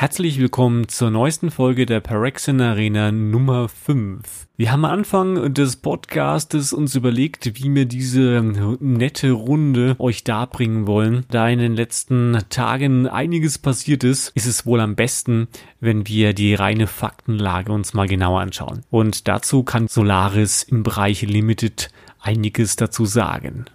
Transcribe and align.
Herzlich 0.00 0.38
willkommen 0.38 0.88
zur 0.88 1.10
neuesten 1.10 1.50
Folge 1.50 1.84
der 1.84 2.00
Parexin 2.00 2.58
Arena 2.62 3.12
Nummer 3.12 3.68
5. 3.68 4.46
Wir 4.56 4.72
haben 4.72 4.86
am 4.86 4.92
Anfang 4.92 5.52
des 5.52 5.76
Podcastes 5.76 6.72
uns 6.72 6.94
überlegt, 6.94 7.60
wie 7.60 7.74
wir 7.74 7.84
diese 7.84 8.40
nette 8.80 9.32
Runde 9.32 9.96
euch 9.98 10.24
darbringen 10.24 10.86
wollen. 10.86 11.26
Da 11.28 11.50
in 11.50 11.58
den 11.58 11.76
letzten 11.76 12.38
Tagen 12.48 13.08
einiges 13.08 13.58
passiert 13.58 14.02
ist, 14.02 14.32
ist 14.34 14.46
es 14.46 14.64
wohl 14.64 14.80
am 14.80 14.96
besten, 14.96 15.48
wenn 15.80 16.06
wir 16.08 16.32
die 16.32 16.54
reine 16.54 16.86
Faktenlage 16.86 17.70
uns 17.70 17.92
mal 17.92 18.08
genauer 18.08 18.40
anschauen. 18.40 18.84
Und 18.88 19.28
dazu 19.28 19.64
kann 19.64 19.86
Solaris 19.86 20.62
im 20.62 20.82
Bereich 20.82 21.20
Limited 21.20 21.90
einiges 22.20 22.76
dazu 22.76 23.04
sagen. 23.04 23.66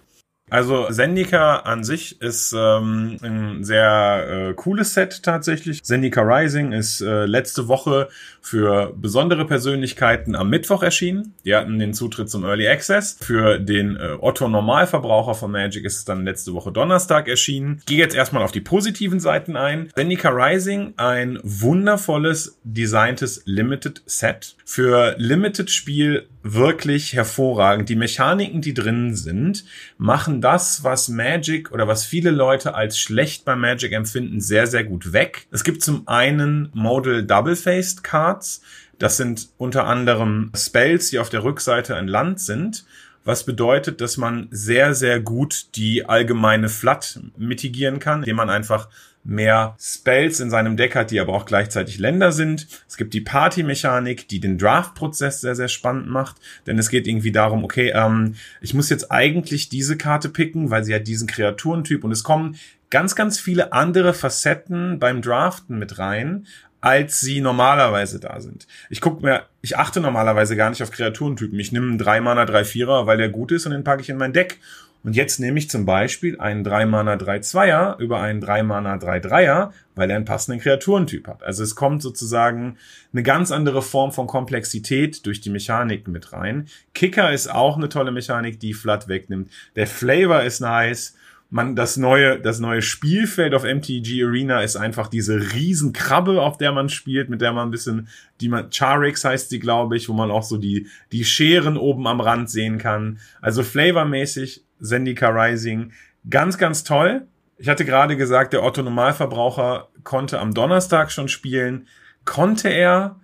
Also 0.48 0.86
Zendika 0.90 1.56
an 1.56 1.82
sich 1.82 2.20
ist 2.20 2.54
ähm, 2.56 3.16
ein 3.20 3.64
sehr 3.64 4.50
äh, 4.50 4.54
cooles 4.54 4.94
Set 4.94 5.24
tatsächlich. 5.24 5.82
Zendika 5.82 6.22
Rising 6.22 6.70
ist 6.70 7.00
äh, 7.00 7.26
letzte 7.26 7.66
Woche 7.66 8.08
für 8.40 8.92
besondere 8.96 9.44
Persönlichkeiten 9.44 10.36
am 10.36 10.48
Mittwoch 10.48 10.84
erschienen. 10.84 11.34
Die 11.44 11.54
hatten 11.54 11.80
den 11.80 11.94
Zutritt 11.94 12.30
zum 12.30 12.44
Early 12.44 12.68
Access. 12.68 13.18
Für 13.20 13.58
den 13.58 13.96
äh, 13.96 14.16
Otto 14.20 14.46
Normalverbraucher 14.46 15.34
von 15.34 15.50
Magic 15.50 15.84
ist 15.84 15.96
es 15.96 16.04
dann 16.04 16.24
letzte 16.24 16.54
Woche 16.54 16.70
Donnerstag 16.70 17.26
erschienen. 17.26 17.78
Ich 17.80 17.86
gehe 17.86 17.98
jetzt 17.98 18.14
erstmal 18.14 18.44
auf 18.44 18.52
die 18.52 18.60
positiven 18.60 19.18
Seiten 19.18 19.56
ein. 19.56 19.90
Zendika 19.96 20.28
Rising, 20.28 20.94
ein 20.96 21.40
wundervolles, 21.42 22.56
designtes 22.62 23.42
Limited 23.46 24.02
Set. 24.06 24.54
Für 24.64 25.16
Limited 25.18 25.72
Spiel 25.72 26.28
wirklich 26.54 27.14
hervorragend. 27.14 27.88
Die 27.88 27.96
Mechaniken, 27.96 28.60
die 28.60 28.74
drin 28.74 29.14
sind, 29.14 29.64
machen 29.98 30.40
das, 30.40 30.84
was 30.84 31.08
Magic 31.08 31.72
oder 31.72 31.88
was 31.88 32.04
viele 32.04 32.30
Leute 32.30 32.74
als 32.74 32.98
schlecht 32.98 33.44
bei 33.44 33.56
Magic 33.56 33.92
empfinden, 33.92 34.40
sehr, 34.40 34.66
sehr 34.66 34.84
gut 34.84 35.12
weg. 35.12 35.46
Es 35.50 35.64
gibt 35.64 35.82
zum 35.82 36.06
einen 36.08 36.70
Modal 36.74 37.24
Double-Faced 37.24 38.02
Cards. 38.04 38.62
Das 38.98 39.16
sind 39.16 39.48
unter 39.58 39.86
anderem 39.86 40.52
Spells, 40.56 41.10
die 41.10 41.18
auf 41.18 41.28
der 41.28 41.44
Rückseite 41.44 41.96
ein 41.96 42.08
Land 42.08 42.40
sind 42.40 42.84
was 43.26 43.44
bedeutet, 43.44 44.00
dass 44.00 44.16
man 44.16 44.46
sehr, 44.52 44.94
sehr 44.94 45.18
gut 45.18 45.74
die 45.74 46.08
allgemeine 46.08 46.68
Flat 46.68 47.18
mitigieren 47.36 47.98
kann, 47.98 48.20
indem 48.20 48.36
man 48.36 48.50
einfach 48.50 48.88
mehr 49.26 49.76
Spells 49.80 50.40
in 50.40 50.50
seinem 50.50 50.76
Deck 50.76 50.94
hat, 50.94 51.10
die 51.10 51.20
aber 51.20 51.32
auch 51.34 51.46
gleichzeitig 51.46 51.98
Länder 51.98 52.30
sind. 52.30 52.68
Es 52.88 52.96
gibt 52.96 53.12
die 53.12 53.20
Party-Mechanik, 53.20 54.28
die 54.28 54.40
den 54.40 54.56
Draft-Prozess 54.56 55.40
sehr, 55.40 55.56
sehr 55.56 55.68
spannend 55.68 56.08
macht, 56.08 56.36
denn 56.66 56.78
es 56.78 56.88
geht 56.88 57.06
irgendwie 57.06 57.32
darum, 57.32 57.64
okay, 57.64 57.92
ähm, 57.94 58.36
ich 58.60 58.72
muss 58.72 58.88
jetzt 58.88 59.10
eigentlich 59.10 59.68
diese 59.68 59.96
Karte 59.96 60.28
picken, 60.28 60.70
weil 60.70 60.84
sie 60.84 60.94
hat 60.94 61.06
diesen 61.06 61.26
Kreaturentyp 61.26 62.04
und 62.04 62.12
es 62.12 62.22
kommen 62.22 62.56
ganz, 62.88 63.16
ganz 63.16 63.40
viele 63.40 63.72
andere 63.72 64.14
Facetten 64.14 65.00
beim 65.00 65.22
Draften 65.22 65.78
mit 65.78 65.98
rein, 65.98 66.46
als 66.80 67.18
sie 67.18 67.40
normalerweise 67.40 68.20
da 68.20 68.40
sind. 68.40 68.68
Ich 68.90 69.00
gucke 69.00 69.24
mir, 69.24 69.42
ich 69.60 69.76
achte 69.76 70.00
normalerweise 70.00 70.54
gar 70.54 70.70
nicht 70.70 70.84
auf 70.84 70.92
Kreaturentypen. 70.92 71.58
Ich 71.58 71.72
nehme 71.72 71.88
einen 71.88 71.98
3 71.98 72.20
Mana 72.20 72.44
3 72.44 72.62
4er, 72.62 73.06
weil 73.06 73.16
der 73.16 73.28
gut 73.28 73.50
ist 73.50 73.66
und 73.66 73.72
den 73.72 73.82
packe 73.82 74.02
ich 74.02 74.08
in 74.08 74.18
mein 74.18 74.32
Deck. 74.32 74.60
Und 75.06 75.14
jetzt 75.14 75.38
nehme 75.38 75.56
ich 75.60 75.70
zum 75.70 75.86
Beispiel 75.86 76.40
einen 76.40 76.66
3-Mana 76.66 77.14
3-2er 77.14 77.96
über 78.00 78.20
einen 78.20 78.42
3-Mana 78.42 78.96
3-3er, 78.96 79.70
weil 79.94 80.10
er 80.10 80.16
einen 80.16 80.24
passenden 80.24 80.60
Kreaturentyp 80.60 81.28
hat. 81.28 81.44
Also 81.44 81.62
es 81.62 81.76
kommt 81.76 82.02
sozusagen 82.02 82.76
eine 83.12 83.22
ganz 83.22 83.52
andere 83.52 83.82
Form 83.82 84.10
von 84.10 84.26
Komplexität 84.26 85.24
durch 85.24 85.40
die 85.40 85.50
Mechanik 85.50 86.08
mit 86.08 86.32
rein. 86.32 86.66
Kicker 86.92 87.32
ist 87.32 87.46
auch 87.46 87.76
eine 87.76 87.88
tolle 87.88 88.10
Mechanik, 88.10 88.58
die 88.58 88.74
Flat 88.74 89.06
wegnimmt. 89.06 89.48
Der 89.76 89.86
Flavor 89.86 90.42
ist 90.42 90.58
nice 90.58 91.14
man 91.48 91.76
das 91.76 91.96
neue 91.96 92.40
das 92.40 92.58
neue 92.58 92.82
Spielfeld 92.82 93.54
auf 93.54 93.62
MTG 93.62 94.24
Arena 94.24 94.62
ist 94.62 94.74
einfach 94.74 95.06
diese 95.06 95.52
Riesenkrabbe, 95.52 96.42
auf 96.42 96.58
der 96.58 96.72
man 96.72 96.88
spielt, 96.88 97.30
mit 97.30 97.40
der 97.40 97.52
man 97.52 97.68
ein 97.68 97.70
bisschen 97.70 98.08
die 98.40 98.48
man 98.48 98.70
Charix 98.72 99.24
heißt 99.24 99.50
sie, 99.50 99.60
glaube 99.60 99.96
ich, 99.96 100.08
wo 100.08 100.12
man 100.12 100.32
auch 100.32 100.42
so 100.42 100.56
die 100.56 100.88
die 101.12 101.24
Scheren 101.24 101.76
oben 101.76 102.08
am 102.08 102.20
Rand 102.20 102.50
sehen 102.50 102.78
kann. 102.78 103.20
Also 103.40 103.62
flavormäßig 103.62 104.65
Zendika 104.80 105.28
Rising 105.28 105.92
ganz 106.28 106.58
ganz 106.58 106.84
toll. 106.84 107.26
Ich 107.58 107.68
hatte 107.68 107.84
gerade 107.84 108.16
gesagt, 108.16 108.52
der 108.52 108.62
Otto 108.62 108.82
Normalverbraucher 108.82 109.88
konnte 110.04 110.38
am 110.40 110.52
Donnerstag 110.52 111.10
schon 111.10 111.28
spielen, 111.28 111.86
konnte 112.24 112.68
er, 112.68 113.16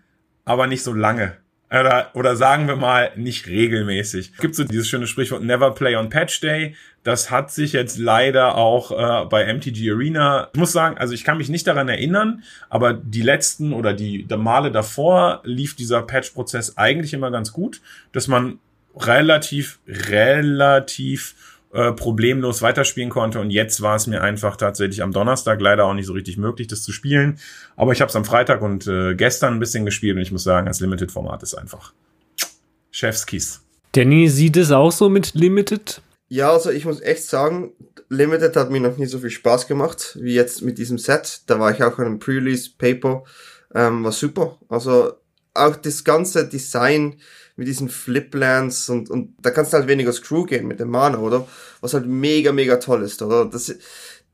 aber 0.45 0.67
nicht 0.67 0.83
so 0.83 0.95
lange. 0.95 1.37
Oder, 1.71 2.11
oder 2.13 2.37
sagen 2.37 2.69
wir 2.69 2.77
mal, 2.77 3.13
nicht 3.17 3.47
regelmäßig. 3.47 4.33
Es 4.35 4.41
gibt 4.41 4.55
so 4.55 4.65
dieses 4.65 4.89
schöne 4.89 5.07
Sprichwort 5.07 5.43
Never 5.43 5.71
Play 5.75 5.97
on 5.97 6.11
Patch 6.11 6.41
Day. 6.41 6.77
Das 7.03 7.31
hat 7.31 7.51
sich 7.51 7.73
jetzt 7.73 7.97
leider 7.99 8.57
auch 8.57 8.91
äh, 8.91 9.27
bei 9.27 9.51
MTG 9.53 9.91
Arena. 9.91 10.51
Ich 10.53 10.59
muss 10.59 10.73
sagen, 10.73 10.99
also 10.99 11.15
ich 11.15 11.25
kann 11.25 11.39
mich 11.39 11.49
nicht 11.49 11.67
daran 11.67 11.89
erinnern, 11.89 12.43
aber 12.69 12.93
die 12.93 13.23
letzten 13.23 13.73
oder 13.73 13.95
die 13.95 14.27
Male 14.37 14.71
davor 14.71 15.41
lief 15.45 15.75
dieser 15.75 16.03
Patch-Prozess 16.03 16.77
eigentlich 16.77 17.15
immer 17.15 17.31
ganz 17.31 17.53
gut, 17.53 17.81
dass 18.13 18.29
man 18.29 18.59
relativ, 18.97 19.81
relativ 19.87 21.35
äh, 21.73 21.93
problemlos 21.93 22.61
weiterspielen 22.61 23.11
konnte. 23.11 23.41
Und 23.41 23.51
jetzt 23.51 23.81
war 23.81 23.97
es 23.97 24.07
mir 24.07 24.23
einfach 24.23 24.57
tatsächlich 24.57 25.03
am 25.03 25.13
Donnerstag 25.13 25.61
leider 25.61 25.87
auch 25.87 25.95
nicht 25.95 26.07
so 26.07 26.13
richtig 26.13 26.37
möglich, 26.37 26.69
das 26.69 26.83
zu 26.83 26.93
spielen. 26.93 27.39
Aber 27.77 27.93
ich 27.93 28.01
habe 28.01 28.11
es 28.11 28.17
am 28.17 28.25
Freitag 28.25 28.61
und 28.61 28.87
äh, 28.87 29.15
gestern 29.15 29.55
ein 29.55 29.59
bisschen 29.59 29.85
gespielt 29.85 30.17
und 30.17 30.23
ich 30.23 30.33
muss 30.33 30.45
sagen, 30.45 30.67
das 30.67 30.81
Limited-Format 30.81 31.43
ist 31.43 31.55
einfach 31.55 31.95
Chefskiss. 32.91 33.63
Danny, 33.93 34.29
sieht 34.29 34.57
es 34.57 34.71
auch 34.71 34.93
so 34.93 35.09
mit 35.09 35.35
Limited? 35.35 36.03
Ja, 36.29 36.53
also 36.53 36.71
ich 36.71 36.85
muss 36.85 37.01
echt 37.01 37.25
sagen, 37.25 37.73
Limited 38.09 38.57
hat 38.57 38.71
mir 38.71 38.81
noch 38.81 38.99
nie 38.99 39.07
so 39.07 39.19
viel 39.19 39.31
Spaß 39.31 39.67
gemacht 39.67 40.19
wie 40.21 40.35
jetzt 40.35 40.63
mit 40.63 40.77
diesem 40.79 40.99
Set. 40.99 41.43
Da 41.47 41.59
war 41.59 41.71
ich 41.71 41.83
auch 41.83 41.99
an 41.99 42.07
einem 42.07 42.19
Pre-Release-Paper, 42.19 43.25
ähm, 43.75 44.05
war 44.05 44.13
super. 44.13 44.59
Also 44.69 45.15
auch 45.55 45.77
das 45.77 46.05
ganze 46.05 46.47
Design, 46.47 47.17
mit 47.63 47.69
diesen 47.69 47.89
Fliplands 47.89 48.89
und, 48.89 49.09
und 49.09 49.37
da 49.41 49.53
kannst 49.53 49.73
du 49.73 49.77
halt 49.77 49.87
weniger 49.87 50.13
Screw 50.13 50.45
gehen 50.45 50.67
mit 50.67 50.81
dem 50.81 50.91
Mana, 50.91 51.19
oder? 51.19 51.47
Was 51.81 51.95
halt 51.95 52.07
mega, 52.07 52.51
mega 52.51 52.79
toll 52.79 53.05
ist, 53.05 53.23
oder? 53.23 53.45
Das, 53.45 53.73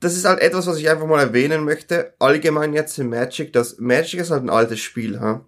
das 0.00 0.16
ist 0.16 0.24
halt 0.24 0.40
etwas, 0.40 0.66
was 0.66 0.78
ich 0.78 0.88
einfach 0.88 1.06
mal 1.06 1.20
erwähnen 1.20 1.62
möchte. 1.62 2.14
Allgemein 2.18 2.72
jetzt 2.72 2.98
in 2.98 3.10
Magic, 3.10 3.52
das 3.52 3.78
Magic 3.78 4.20
ist 4.20 4.30
halt 4.30 4.44
ein 4.44 4.48
altes 4.48 4.80
Spiel, 4.80 5.20
ha? 5.20 5.44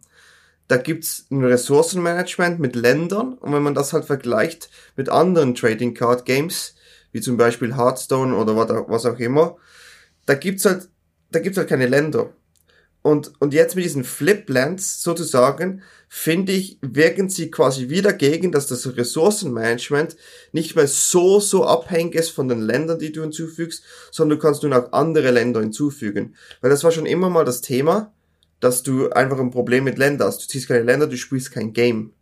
Da 0.68 0.76
gibt's 0.76 1.26
ein 1.30 1.42
Ressourcenmanagement 1.42 2.60
mit 2.60 2.76
Ländern 2.76 3.32
und 3.32 3.54
wenn 3.54 3.62
man 3.62 3.74
das 3.74 3.94
halt 3.94 4.04
vergleicht 4.04 4.68
mit 4.94 5.08
anderen 5.08 5.54
Trading 5.54 5.94
Card 5.94 6.26
Games, 6.26 6.74
wie 7.12 7.22
zum 7.22 7.38
Beispiel 7.38 7.76
Hearthstone 7.76 8.36
oder 8.36 8.54
was 8.88 9.06
auch 9.06 9.18
immer, 9.18 9.56
da 10.26 10.34
gibt's 10.34 10.66
halt, 10.66 10.90
da 11.30 11.38
gibt's 11.38 11.56
halt 11.56 11.70
keine 11.70 11.86
Länder. 11.86 12.30
Und, 13.02 13.32
und 13.38 13.54
jetzt 13.54 13.76
mit 13.76 13.84
diesen 13.84 14.04
Fliplands 14.04 15.02
sozusagen, 15.02 15.82
finde 16.08 16.52
ich, 16.52 16.78
wirken 16.82 17.30
sie 17.30 17.50
quasi 17.50 17.88
wieder 17.88 18.12
gegen, 18.12 18.52
dass 18.52 18.66
das 18.66 18.96
Ressourcenmanagement 18.96 20.16
nicht 20.52 20.76
mehr 20.76 20.86
so, 20.86 21.40
so 21.40 21.64
abhängig 21.64 22.14
ist 22.14 22.30
von 22.30 22.48
den 22.48 22.60
Ländern, 22.60 22.98
die 22.98 23.12
du 23.12 23.22
hinzufügst, 23.22 23.82
sondern 24.10 24.38
du 24.38 24.42
kannst 24.42 24.62
nun 24.62 24.74
auch 24.74 24.92
andere 24.92 25.30
Länder 25.30 25.60
hinzufügen. 25.60 26.34
Weil 26.60 26.70
das 26.70 26.84
war 26.84 26.90
schon 26.90 27.06
immer 27.06 27.30
mal 27.30 27.44
das 27.44 27.62
Thema, 27.62 28.12
dass 28.60 28.82
du 28.82 29.08
einfach 29.10 29.38
ein 29.38 29.50
Problem 29.50 29.84
mit 29.84 29.96
Ländern 29.96 30.28
hast. 30.28 30.42
Du 30.42 30.46
ziehst 30.48 30.68
keine 30.68 30.82
Länder, 30.82 31.06
du 31.06 31.16
spielst 31.16 31.52
kein 31.52 31.72
Game. 31.72 32.12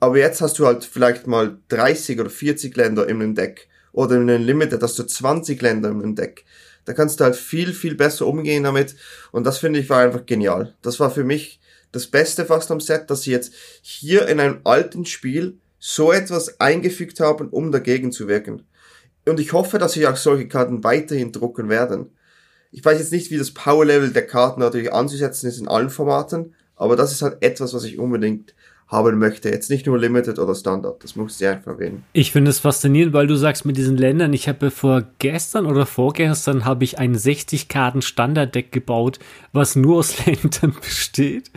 Aber 0.00 0.18
jetzt 0.18 0.40
hast 0.40 0.58
du 0.60 0.66
halt 0.66 0.84
vielleicht 0.84 1.26
mal 1.26 1.58
30 1.68 2.20
oder 2.20 2.30
40 2.30 2.76
Länder 2.76 3.08
in 3.08 3.20
einem 3.20 3.34
Deck. 3.34 3.68
Oder 3.92 4.14
in 4.16 4.30
einem 4.30 4.44
Limited 4.44 4.80
hast 4.80 4.98
du 4.98 5.02
20 5.02 5.60
Länder 5.60 5.90
in 5.90 6.02
einem 6.02 6.14
Deck. 6.14 6.44
Da 6.88 6.94
kannst 6.94 7.20
du 7.20 7.24
halt 7.24 7.36
viel, 7.36 7.74
viel 7.74 7.94
besser 7.94 8.26
umgehen 8.26 8.62
damit. 8.62 8.96
Und 9.30 9.44
das 9.44 9.58
finde 9.58 9.78
ich 9.78 9.90
war 9.90 10.00
einfach 10.00 10.24
genial. 10.24 10.74
Das 10.80 10.98
war 10.98 11.10
für 11.10 11.22
mich 11.22 11.60
das 11.92 12.06
Beste 12.06 12.46
fast 12.46 12.70
am 12.70 12.80
Set, 12.80 13.10
dass 13.10 13.22
sie 13.22 13.30
jetzt 13.30 13.52
hier 13.82 14.26
in 14.26 14.40
einem 14.40 14.60
alten 14.64 15.04
Spiel 15.04 15.58
so 15.78 16.12
etwas 16.12 16.60
eingefügt 16.62 17.20
haben, 17.20 17.50
um 17.50 17.72
dagegen 17.72 18.10
zu 18.10 18.26
wirken. 18.26 18.62
Und 19.26 19.38
ich 19.38 19.52
hoffe, 19.52 19.76
dass 19.76 19.92
sie 19.92 20.06
auch 20.06 20.16
solche 20.16 20.48
Karten 20.48 20.82
weiterhin 20.82 21.30
drucken 21.30 21.68
werden. 21.68 22.06
Ich 22.70 22.82
weiß 22.82 22.98
jetzt 22.98 23.12
nicht, 23.12 23.30
wie 23.30 23.36
das 23.36 23.50
Power-Level 23.50 24.14
der 24.14 24.26
Karten 24.26 24.60
natürlich 24.60 24.90
anzusetzen 24.90 25.46
ist 25.46 25.58
in 25.58 25.68
allen 25.68 25.90
Formaten, 25.90 26.54
aber 26.74 26.96
das 26.96 27.12
ist 27.12 27.20
halt 27.20 27.42
etwas, 27.42 27.74
was 27.74 27.84
ich 27.84 27.98
unbedingt 27.98 28.54
haben 28.88 29.18
möchte. 29.18 29.50
Jetzt 29.50 29.68
nicht 29.68 29.86
nur 29.86 29.98
Limited 29.98 30.38
oder 30.38 30.54
Standard, 30.54 31.04
das 31.04 31.14
muss 31.14 31.38
ich 31.40 31.46
einfach 31.46 31.72
erwähnen. 31.72 32.04
Ich 32.14 32.32
finde 32.32 32.50
es 32.50 32.58
faszinierend, 32.58 33.12
weil 33.12 33.26
du 33.26 33.36
sagst 33.36 33.66
mit 33.66 33.76
diesen 33.76 33.98
Ländern, 33.98 34.32
ich 34.32 34.48
habe 34.48 34.70
vor 34.70 35.04
gestern 35.18 35.66
oder 35.66 35.84
vorgestern 35.84 36.64
habe 36.64 36.84
ich 36.84 36.98
ein 36.98 37.14
60 37.14 37.68
Karten 37.68 38.00
Standarddeck 38.00 38.72
gebaut, 38.72 39.18
was 39.52 39.76
nur 39.76 39.98
aus 39.98 40.24
Ländern 40.26 40.74
besteht 40.80 41.50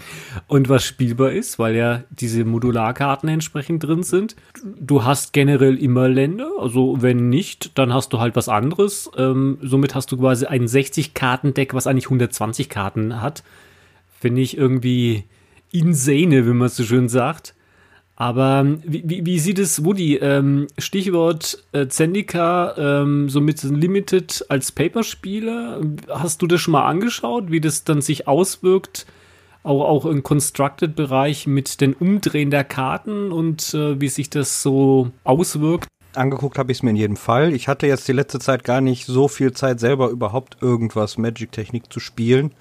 und 0.47 0.67
was 0.67 0.83
spielbar 0.83 1.31
ist, 1.31 1.57
weil 1.57 1.75
ja 1.75 2.03
diese 2.09 2.43
Modularkarten 2.43 3.29
entsprechend 3.29 3.83
drin 3.83 4.03
sind. 4.03 4.35
Du 4.63 5.05
hast 5.05 5.31
generell 5.31 5.77
immer 5.77 6.09
Länder, 6.09 6.49
also 6.59 7.01
wenn 7.01 7.29
nicht, 7.29 7.77
dann 7.77 7.93
hast 7.93 8.11
du 8.11 8.19
halt 8.19 8.35
was 8.35 8.49
anderes. 8.49 9.09
Ähm, 9.15 9.57
somit 9.61 9.95
hast 9.95 10.11
du 10.11 10.17
quasi 10.17 10.47
ein 10.47 10.67
60 10.67 11.13
Karten 11.13 11.53
Deck, 11.53 11.73
was 11.73 11.87
eigentlich 11.87 12.07
120 12.07 12.67
Karten 12.67 13.21
hat. 13.21 13.43
Finde 14.19 14.41
ich 14.41 14.57
irgendwie 14.57 15.23
insane, 15.71 16.45
wie 16.45 16.53
man 16.53 16.69
so 16.69 16.83
schön 16.83 17.09
sagt. 17.09 17.55
Aber 18.15 18.65
wie, 18.83 19.01
wie, 19.03 19.25
wie 19.25 19.39
sieht 19.39 19.57
es, 19.57 19.83
Woody, 19.83 20.17
ähm, 20.17 20.67
Stichwort 20.77 21.63
äh, 21.71 21.87
Zendika, 21.87 22.75
ähm, 22.77 23.29
so 23.29 23.41
mit 23.41 23.63
Limited 23.63 24.45
als 24.47 24.71
Paperspieler, 24.71 25.81
hast 26.07 26.41
du 26.43 26.45
das 26.45 26.61
schon 26.61 26.73
mal 26.73 26.85
angeschaut, 26.85 27.49
wie 27.49 27.61
das 27.61 27.83
dann 27.83 28.01
sich 28.01 28.27
auswirkt, 28.27 29.07
auch, 29.63 29.81
auch 29.81 30.05
im 30.05 30.21
Constructed-Bereich 30.21 31.47
mit 31.47 31.81
den 31.81 31.93
Umdrehen 31.93 32.51
der 32.51 32.63
Karten 32.63 33.31
und 33.31 33.73
äh, 33.73 33.99
wie 33.99 34.09
sich 34.09 34.29
das 34.29 34.61
so 34.61 35.09
auswirkt? 35.23 35.87
Angeguckt 36.13 36.59
habe 36.59 36.71
ich 36.71 36.79
es 36.79 36.83
mir 36.83 36.91
in 36.91 36.97
jedem 36.97 37.15
Fall. 37.15 37.53
Ich 37.53 37.67
hatte 37.67 37.87
jetzt 37.87 38.07
die 38.07 38.13
letzte 38.13 38.37
Zeit 38.37 38.63
gar 38.63 38.81
nicht 38.81 39.07
so 39.07 39.29
viel 39.29 39.53
Zeit, 39.53 39.79
selber 39.79 40.09
überhaupt 40.09 40.57
irgendwas 40.61 41.17
Magic-Technik 41.17 41.91
zu 41.91 41.99
spielen 41.99 42.51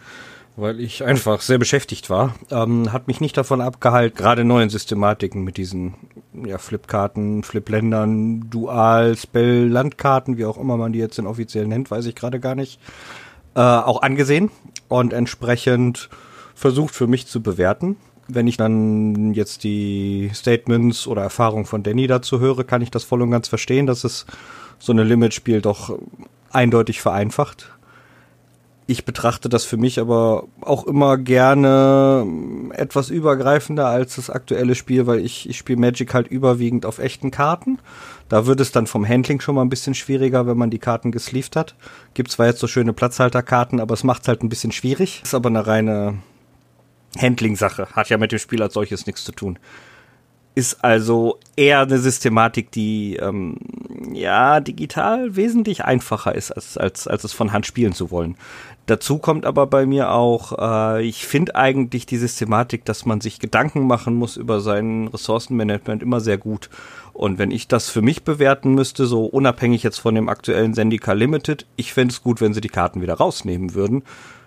weil 0.57 0.81
ich 0.81 1.05
einfach 1.05 1.41
sehr 1.41 1.59
beschäftigt 1.59 2.11
war. 2.11 2.35
Ähm, 2.51 2.93
hat 2.93 3.09
mich 3.09 3.21
nicht 3.21 3.37
davon 3.37 3.61
abgehalten, 3.61 4.17
gerade 4.17 4.45
neuen 4.45 4.71
Systematiken 4.71 5.43
mit 5.43 5.57
diesen 5.57 5.95
ja, 6.33 6.59
Flipkarten, 6.59 7.43
Flipländern, 7.43 8.51
Dual, 8.51 9.17
Spell, 9.17 9.69
Landkarten, 9.69 10.39
wie 10.39 10.45
auch 10.45 10.59
immer 10.59 10.77
man 10.77 10.93
die 10.93 10.99
jetzt 10.99 11.19
in 11.19 11.27
offiziell 11.27 11.67
nennt, 11.67 11.91
weiß 11.91 12.07
ich 12.07 12.15
gerade 12.15 12.41
gar 12.41 12.55
nicht, 12.55 12.81
äh, 13.55 13.61
auch 13.61 14.03
angesehen 14.03 14.51
und 14.89 15.13
entsprechend 15.13 16.09
versucht 16.55 16.95
für 16.95 17.07
mich 17.07 17.27
zu 17.27 17.43
bewerten. 17.43 17.97
Wenn 18.29 18.47
ich 18.47 18.57
dann 18.57 19.35
jetzt 19.35 19.65
die 19.65 20.31
Statements 20.35 21.07
oder 21.07 21.23
Erfahrungen 21.23 21.65
von 21.65 21.83
Danny 21.83 22.07
dazu 22.07 22.39
höre, 22.39 22.63
kann 22.65 22.83
ich 22.83 22.91
das 22.91 23.03
voll 23.03 23.23
und 23.23 23.31
ganz 23.31 23.49
verstehen, 23.49 23.87
dass 23.87 24.05
es 24.05 24.27
so 24.79 24.93
eine 24.93 25.03
Limit-Spiel 25.03 25.63
doch 25.63 25.99
eindeutig 26.51 27.01
vereinfacht 27.01 27.73
ich 28.91 29.05
betrachte 29.05 29.49
das 29.49 29.65
für 29.65 29.77
mich 29.77 30.01
aber 30.01 30.49
auch 30.63 30.85
immer 30.85 31.17
gerne 31.17 32.27
etwas 32.73 33.09
übergreifender 33.09 33.87
als 33.87 34.17
das 34.17 34.31
aktuelle 34.31 34.75
Spiel, 34.75 35.07
weil 35.07 35.21
ich, 35.21 35.49
ich 35.49 35.59
spiele 35.59 35.79
Magic 35.79 36.13
halt 36.13 36.27
überwiegend 36.27 36.85
auf 36.85 36.99
echten 36.99 37.31
Karten. 37.31 37.79
Da 38.29 38.47
wird 38.47 38.59
es 38.59 38.73
dann 38.73 38.89
vom 38.89 39.07
Handling 39.07 39.41
schon 39.41 39.55
mal 39.55 39.63
ein 39.63 39.69
bisschen 39.69 39.95
schwieriger, 39.95 40.49
wenn 40.49 40.59
man 40.59 40.71
die 40.71 40.81
Karten 40.81 41.13
gesleeved 41.13 41.55
hat. 41.55 41.77
Gibt 42.15 42.33
zwar 42.33 42.47
jetzt 42.47 42.59
so 42.59 42.67
schöne 42.67 42.93
Platzhalterkarten, 42.93 43.79
aber 43.79 43.95
es 43.95 44.03
macht 44.03 44.27
halt 44.27 44.43
ein 44.43 44.49
bisschen 44.49 44.73
schwierig. 44.73 45.21
Ist 45.23 45.35
aber 45.35 45.51
eine 45.51 45.69
reine 45.69 46.19
Handling-Sache. 47.17 47.87
Hat 47.93 48.09
ja 48.09 48.19
mit 48.19 48.33
dem 48.33 48.41
Spiel 48.41 48.61
als 48.61 48.75
solches 48.75 49.07
nichts 49.07 49.23
zu 49.23 49.31
tun 49.31 49.57
ist 50.57 50.83
also 50.85 51.39
eher 51.57 51.81
eine 51.81 51.99
Systematik, 51.99 52.73
die 52.73 53.17
ähm, 53.17 53.57
ja 54.13 54.61
digital 54.61 55.37
wesentlich 55.37 55.85
einfacher 55.85 56.35
ist, 56.35 56.53
als, 56.53 56.77
als, 56.77 57.07
als 57.07 57.25
es 57.25 57.33
von 57.33 57.53
Hand 57.53 57.67
spielen 57.67 57.93
zu 57.93 58.11
wollen. 58.11 58.37
Dazu 58.87 59.19
kommt 59.19 59.47
aber 59.47 59.67
bei 59.67 59.87
mir 59.87 60.11
auch, 60.11 60.59
äh, 60.59 61.05
ich 61.05 61.27
finde 61.27 61.55
eigentlich 61.55 62.07
die 62.07 62.17
Systematik, 62.17 62.85
dass 62.85 63.07
man 63.07 63.21
sich 63.21 63.39
Gedanken 63.39 63.87
machen 63.87 64.15
muss 64.15 64.37
über 64.37 64.61
sein 64.61 65.09
Ressourcenmanagement 65.09 66.03
immer 66.03 66.21
sehr 66.21 66.39
gut. 66.39 66.71
Und 67.13 67.39
wenn 67.39 67.51
ich 67.51 67.69
das 67.69 67.91
für 67.91 68.03
mich 68.03 68.25
bewerten 68.25 68.75
müsste, 68.75 69.07
so 69.07 69.27
unabhängig 69.27 69.83
jetzt 69.83 69.99
von 69.99 70.15
dem 70.15 70.29
aktuellen 70.29 70.75
Sendika 70.75 71.13
Limited, 71.13 71.67
ich 71.77 71.93
fände 71.93 72.13
es 72.13 72.23
gut, 72.23 72.41
wenn 72.41 72.55
sie 72.55 72.61
die 72.61 72.69
Karten 72.69 73.03
wieder 73.03 73.15
rausnehmen 73.15 73.75
würden 73.75 74.03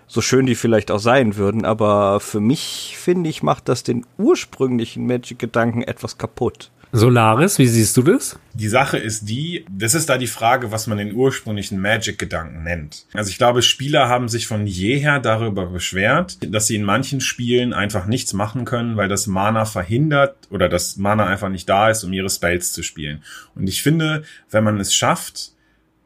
so 0.06 0.20
schön 0.20 0.46
die 0.46 0.54
vielleicht 0.54 0.90
auch 0.90 0.98
sein 0.98 1.36
würden, 1.36 1.64
aber 1.64 2.20
für 2.20 2.40
mich, 2.40 2.96
finde 2.98 3.30
ich, 3.30 3.42
macht 3.42 3.68
das 3.68 3.82
den 3.82 4.04
ursprünglichen 4.18 5.06
Magic-Gedanken 5.06 5.82
etwas 5.82 6.18
kaputt. 6.18 6.70
Solaris, 6.96 7.58
wie 7.58 7.66
siehst 7.66 7.96
du 7.96 8.02
das? 8.02 8.38
Die 8.52 8.68
Sache 8.68 8.98
ist 8.98 9.28
die, 9.28 9.64
das 9.68 9.94
ist 9.94 10.08
da 10.08 10.16
die 10.16 10.28
Frage, 10.28 10.70
was 10.70 10.86
man 10.86 10.98
den 10.98 11.12
ursprünglichen 11.12 11.80
Magic-Gedanken 11.80 12.62
nennt. 12.62 13.06
Also 13.12 13.30
ich 13.30 13.36
glaube, 13.36 13.62
Spieler 13.62 14.08
haben 14.08 14.28
sich 14.28 14.46
von 14.46 14.68
jeher 14.68 15.18
darüber 15.18 15.66
beschwert, 15.66 16.38
dass 16.40 16.68
sie 16.68 16.76
in 16.76 16.84
manchen 16.84 17.20
Spielen 17.20 17.72
einfach 17.72 18.06
nichts 18.06 18.32
machen 18.32 18.64
können, 18.64 18.96
weil 18.96 19.08
das 19.08 19.26
Mana 19.26 19.64
verhindert 19.64 20.36
oder 20.50 20.68
das 20.68 20.96
Mana 20.96 21.26
einfach 21.26 21.48
nicht 21.48 21.68
da 21.68 21.90
ist, 21.90 22.04
um 22.04 22.12
ihre 22.12 22.30
Spells 22.30 22.72
zu 22.72 22.84
spielen. 22.84 23.24
Und 23.56 23.68
ich 23.68 23.82
finde, 23.82 24.22
wenn 24.52 24.62
man 24.62 24.78
es 24.78 24.94
schafft, 24.94 25.50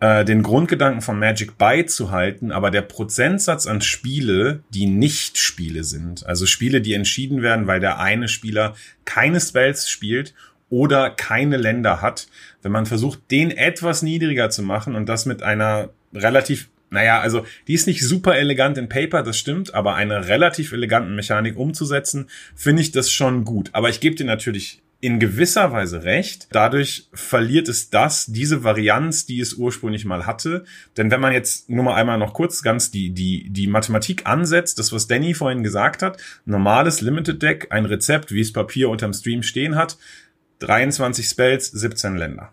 äh, 0.01 0.25
den 0.25 0.43
Grundgedanken 0.43 1.03
von 1.03 1.19
Magic 1.19 1.59
beizuhalten, 1.59 2.53
aber 2.53 2.71
der 2.71 2.83
Prozentsatz 2.83 3.67
an 3.67 3.81
Spiele, 3.81 4.63
die 4.71 4.87
nicht 4.87 5.39
Spiele 5.39 5.85
sind, 5.85 6.25
also 6.25 6.47
Spiele, 6.47 6.81
die 6.81 6.95
entschieden 6.95 7.43
werden, 7.43 7.67
weil 7.67 7.81
der 7.81 7.99
eine 7.99 8.29
Spieler 8.29 8.75
keine 9.05 9.41
Spells 9.41 9.91
spielt 9.91 10.35
oder 10.71 11.11
keine 11.11 11.57
Länder 11.57 12.03
hat, 12.03 12.29
wenn 12.63 12.73
man 12.73 12.87
versucht, 12.87 13.31
den 13.31 13.51
etwas 13.51 14.03
niedriger 14.03 14.51
zu 14.51 14.63
machen 14.63 14.95
und 14.95 15.09
das 15.09 15.27
mit 15.27 15.43
einer 15.43 15.91
relativ 16.13 16.69
naja, 16.91 17.21
also 17.21 17.45
die 17.67 17.75
ist 17.75 17.87
nicht 17.87 18.03
super 18.03 18.37
elegant 18.37 18.79
in 18.79 18.89
Paper, 18.89 19.23
das 19.23 19.39
stimmt, 19.39 19.75
aber 19.75 19.95
eine 19.95 20.29
relativ 20.29 20.73
eleganten 20.73 21.15
Mechanik 21.15 21.59
umzusetzen, 21.59 22.31
finde 22.55 22.81
ich 22.81 22.93
das 22.93 23.11
schon 23.11 23.45
gut. 23.45 23.69
Aber 23.73 23.91
ich 23.91 24.01
gebe 24.01 24.17
dir 24.17 24.25
natürlich 24.25 24.81
in 25.01 25.21
gewisser 25.21 25.71
Weise 25.71 26.03
recht. 26.03 26.49
Dadurch 26.51 27.09
verliert 27.13 27.69
es 27.69 27.89
das, 27.91 28.27
diese 28.27 28.65
Varianz, 28.65 29.27
die 29.27 29.39
es 29.39 29.55
ursprünglich 29.55 30.05
mal 30.05 30.27
hatte. 30.27 30.65
Denn 30.97 31.11
wenn 31.11 31.21
man 31.21 31.33
jetzt 31.33 31.71
nur 31.71 31.85
mal 31.85 31.95
einmal 31.95 32.19
noch 32.19 32.35
kurz 32.35 32.63
ganz 32.63 32.91
die, 32.91 33.11
die, 33.11 33.49
die 33.51 33.69
Mathematik 33.69 34.27
ansetzt, 34.27 34.79
das 34.79 34.93
was 34.93 35.07
Danny 35.07 35.35
vorhin 35.35 35.63
gesagt 35.63 36.03
hat, 36.03 36.21
normales 36.47 37.01
Limited 37.01 37.41
Deck, 37.43 37.69
ein 37.71 37.85
Rezept, 37.85 38.33
wie 38.33 38.41
es 38.41 38.53
Papier 38.53 38.89
unterm 38.89 39.13
Stream 39.13 39.45
stehen 39.45 39.77
hat, 39.77 39.99
23 40.61 41.29
Spells, 41.29 41.67
17 41.67 42.17
Länder. 42.17 42.53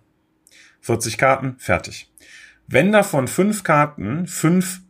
40 0.81 1.17
Karten, 1.17 1.55
fertig. 1.57 2.11
Wenn 2.67 2.91
davon 2.91 3.27
fünf 3.27 3.63
Karten, 3.63 4.27
fünf 4.27 4.81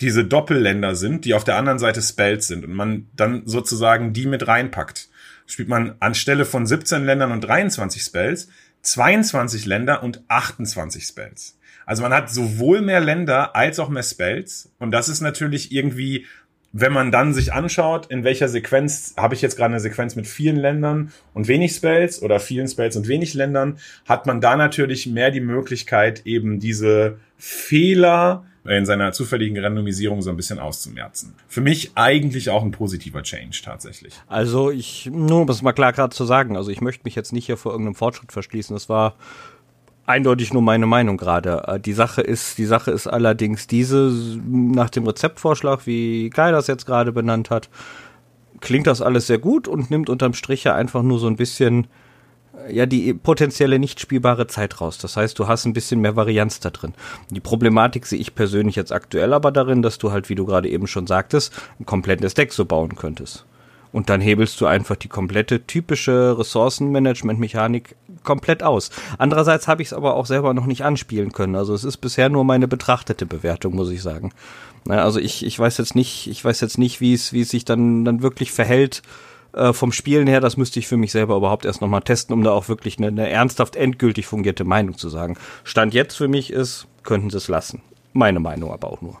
diese 0.00 0.24
Doppelländer 0.24 0.94
sind, 0.94 1.24
die 1.24 1.34
auf 1.34 1.44
der 1.44 1.56
anderen 1.56 1.78
Seite 1.78 2.02
Spells 2.02 2.46
sind 2.46 2.64
und 2.64 2.72
man 2.72 3.08
dann 3.14 3.42
sozusagen 3.46 4.12
die 4.12 4.26
mit 4.26 4.46
reinpackt, 4.46 5.08
spielt 5.46 5.68
man 5.68 5.96
anstelle 6.00 6.44
von 6.44 6.66
17 6.66 7.04
Ländern 7.04 7.32
und 7.32 7.42
23 7.42 8.02
Spells 8.02 8.48
22 8.82 9.66
Länder 9.66 10.02
und 10.02 10.22
28 10.28 11.04
Spells. 11.04 11.58
Also 11.86 12.02
man 12.02 12.12
hat 12.12 12.30
sowohl 12.30 12.80
mehr 12.80 13.00
Länder 13.00 13.56
als 13.56 13.78
auch 13.78 13.88
mehr 13.88 14.02
Spells. 14.02 14.72
Und 14.78 14.90
das 14.90 15.08
ist 15.08 15.20
natürlich 15.20 15.72
irgendwie, 15.72 16.26
wenn 16.76 16.92
man 16.92 17.12
dann 17.12 17.32
sich 17.32 17.52
anschaut, 17.52 18.06
in 18.06 18.24
welcher 18.24 18.48
Sequenz 18.48 19.14
habe 19.16 19.36
ich 19.36 19.42
jetzt 19.42 19.56
gerade 19.56 19.70
eine 19.70 19.80
Sequenz 19.80 20.16
mit 20.16 20.26
vielen 20.26 20.56
Ländern 20.56 21.12
und 21.32 21.46
wenig 21.46 21.72
Spells 21.72 22.20
oder 22.20 22.40
vielen 22.40 22.66
Spells 22.66 22.96
und 22.96 23.06
wenig 23.06 23.32
Ländern, 23.34 23.78
hat 24.06 24.26
man 24.26 24.40
da 24.40 24.56
natürlich 24.56 25.06
mehr 25.06 25.30
die 25.30 25.40
Möglichkeit, 25.40 26.26
eben 26.26 26.58
diese 26.58 27.18
Fehler 27.38 28.44
in 28.66 28.86
seiner 28.86 29.12
zufälligen 29.12 29.62
Randomisierung 29.62 30.20
so 30.20 30.30
ein 30.30 30.36
bisschen 30.36 30.58
auszumerzen. 30.58 31.34
Für 31.46 31.60
mich 31.60 31.92
eigentlich 31.94 32.50
auch 32.50 32.64
ein 32.64 32.72
positiver 32.72 33.22
Change 33.22 33.60
tatsächlich. 33.64 34.14
Also 34.26 34.70
ich, 34.70 35.08
nur 35.12 35.42
um 35.42 35.48
es 35.48 35.62
mal 35.62 35.74
klar 35.74 35.92
gerade 35.92 36.14
zu 36.16 36.24
sagen, 36.24 36.56
also 36.56 36.72
ich 36.72 36.80
möchte 36.80 37.02
mich 37.04 37.14
jetzt 37.14 37.32
nicht 37.32 37.46
hier 37.46 37.56
vor 37.56 37.70
irgendeinem 37.70 37.94
Fortschritt 37.94 38.32
verschließen. 38.32 38.74
Das 38.74 38.88
war 38.88 39.14
eindeutig 40.06 40.52
nur 40.52 40.62
meine 40.62 40.86
Meinung 40.86 41.16
gerade. 41.16 41.64
Äh, 41.66 41.80
die 41.80 41.92
Sache 41.92 42.20
ist, 42.20 42.58
die 42.58 42.66
Sache 42.66 42.90
ist 42.90 43.06
allerdings 43.06 43.66
diese, 43.66 44.12
nach 44.46 44.90
dem 44.90 45.06
Rezeptvorschlag, 45.06 45.86
wie 45.86 46.30
Guy 46.30 46.52
das 46.52 46.66
jetzt 46.66 46.86
gerade 46.86 47.12
benannt 47.12 47.50
hat, 47.50 47.68
klingt 48.60 48.86
das 48.86 49.02
alles 49.02 49.26
sehr 49.26 49.38
gut 49.38 49.68
und 49.68 49.90
nimmt 49.90 50.08
unterm 50.08 50.34
Strich 50.34 50.64
ja 50.64 50.74
einfach 50.74 51.02
nur 51.02 51.18
so 51.18 51.26
ein 51.26 51.36
bisschen 51.36 51.86
ja 52.70 52.86
die 52.86 53.14
potenzielle 53.14 53.78
nicht 53.78 54.00
spielbare 54.00 54.46
Zeit 54.46 54.80
raus. 54.80 54.98
Das 54.98 55.16
heißt, 55.16 55.38
du 55.38 55.48
hast 55.48 55.64
ein 55.64 55.72
bisschen 55.72 56.00
mehr 56.00 56.16
Varianz 56.16 56.60
da 56.60 56.70
drin. 56.70 56.94
Die 57.30 57.40
Problematik 57.40 58.06
sehe 58.06 58.18
ich 58.18 58.34
persönlich 58.34 58.76
jetzt 58.76 58.92
aktuell 58.92 59.32
aber 59.32 59.50
darin, 59.52 59.82
dass 59.82 59.98
du 59.98 60.12
halt, 60.12 60.28
wie 60.28 60.34
du 60.34 60.46
gerade 60.46 60.68
eben 60.68 60.86
schon 60.86 61.06
sagtest, 61.06 61.52
ein 61.80 61.86
komplettes 61.86 62.34
Deck 62.34 62.52
so 62.52 62.64
bauen 62.64 62.96
könntest. 62.96 63.44
Und 63.92 64.10
dann 64.10 64.20
hebelst 64.20 64.60
du 64.60 64.66
einfach 64.66 64.96
die 64.96 65.08
komplette 65.08 65.66
typische 65.66 66.36
Ressourcenmanagement-Mechanik 66.36 67.94
komplett 68.24 68.62
aus. 68.62 68.90
Andererseits 69.18 69.68
habe 69.68 69.82
ich 69.82 69.88
es 69.88 69.92
aber 69.92 70.14
auch 70.14 70.26
selber 70.26 70.54
noch 70.54 70.66
nicht 70.66 70.84
anspielen 70.84 71.32
können. 71.32 71.54
Also 71.54 71.74
es 71.74 71.84
ist 71.84 71.98
bisher 71.98 72.28
nur 72.28 72.44
meine 72.44 72.66
betrachtete 72.66 73.26
Bewertung, 73.26 73.74
muss 73.74 73.90
ich 73.90 74.02
sagen. 74.02 74.32
Also 74.88 75.20
ich, 75.20 75.44
ich 75.44 75.58
weiß 75.58 75.78
jetzt 75.78 75.94
nicht, 75.94 76.26
ich 76.26 76.44
weiß 76.44 76.60
jetzt 76.60 76.78
nicht, 76.78 77.00
wie 77.00 77.14
es, 77.14 77.32
wie 77.32 77.42
es 77.42 77.50
sich 77.50 77.64
dann, 77.64 78.04
dann 78.04 78.22
wirklich 78.22 78.52
verhält, 78.52 79.02
äh, 79.54 79.72
vom 79.72 79.92
Spielen 79.92 80.26
her, 80.26 80.40
das 80.40 80.56
müsste 80.56 80.80
ich 80.80 80.88
für 80.88 80.96
mich 80.96 81.12
selber 81.12 81.36
überhaupt 81.36 81.64
erst 81.64 81.80
nochmal 81.80 82.02
testen, 82.02 82.34
um 82.34 82.42
da 82.42 82.50
auch 82.50 82.68
wirklich 82.68 82.98
eine, 82.98 83.08
eine 83.08 83.30
ernsthaft 83.30 83.76
endgültig 83.76 84.26
fungierte 84.26 84.64
Meinung 84.64 84.98
zu 84.98 85.08
sagen. 85.08 85.36
Stand 85.62 85.94
jetzt 85.94 86.16
für 86.16 86.28
mich 86.28 86.52
ist, 86.52 86.86
könnten 87.04 87.30
sie 87.30 87.36
es 87.36 87.48
lassen. 87.48 87.80
Meine 88.12 88.40
Meinung 88.40 88.72
aber 88.72 88.90
auch 88.90 89.00
nur. 89.00 89.18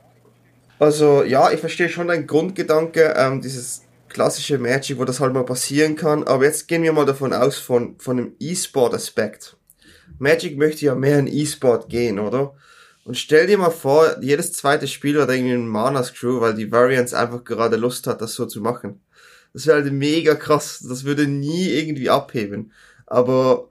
Also 0.78 1.22
ja, 1.22 1.50
ich 1.52 1.60
verstehe 1.60 1.88
schon 1.88 2.08
deinen 2.08 2.26
Grundgedanke, 2.26 3.14
ähm, 3.16 3.40
dieses 3.40 3.83
klassische 4.14 4.56
Magic, 4.56 4.98
wo 4.98 5.04
das 5.04 5.20
halt 5.20 5.34
mal 5.34 5.44
passieren 5.44 5.96
kann. 5.96 6.24
Aber 6.24 6.44
jetzt 6.44 6.68
gehen 6.68 6.82
wir 6.82 6.94
mal 6.94 7.04
davon 7.04 7.34
aus, 7.34 7.58
von, 7.58 7.98
von 7.98 8.16
dem 8.16 8.36
E-Sport-Aspekt. 8.40 9.58
Magic 10.18 10.56
möchte 10.56 10.86
ja 10.86 10.94
mehr 10.94 11.18
in 11.18 11.26
E-Sport 11.26 11.90
gehen, 11.90 12.18
oder? 12.18 12.54
Und 13.04 13.18
stell 13.18 13.46
dir 13.46 13.58
mal 13.58 13.70
vor, 13.70 14.22
jedes 14.22 14.54
zweite 14.54 14.88
Spiel 14.88 15.20
hat 15.20 15.28
irgendwie 15.28 15.52
ein 15.52 15.68
Mana-Screw, 15.68 16.40
weil 16.40 16.54
die 16.54 16.72
Variance 16.72 17.16
einfach 17.16 17.44
gerade 17.44 17.76
Lust 17.76 18.06
hat, 18.06 18.22
das 18.22 18.34
so 18.34 18.46
zu 18.46 18.62
machen. 18.62 19.02
Das 19.52 19.66
wäre 19.66 19.82
halt 19.82 19.92
mega 19.92 20.34
krass. 20.34 20.84
Das 20.88 21.04
würde 21.04 21.26
nie 21.26 21.68
irgendwie 21.68 22.08
abheben. 22.08 22.72
Aber 23.06 23.68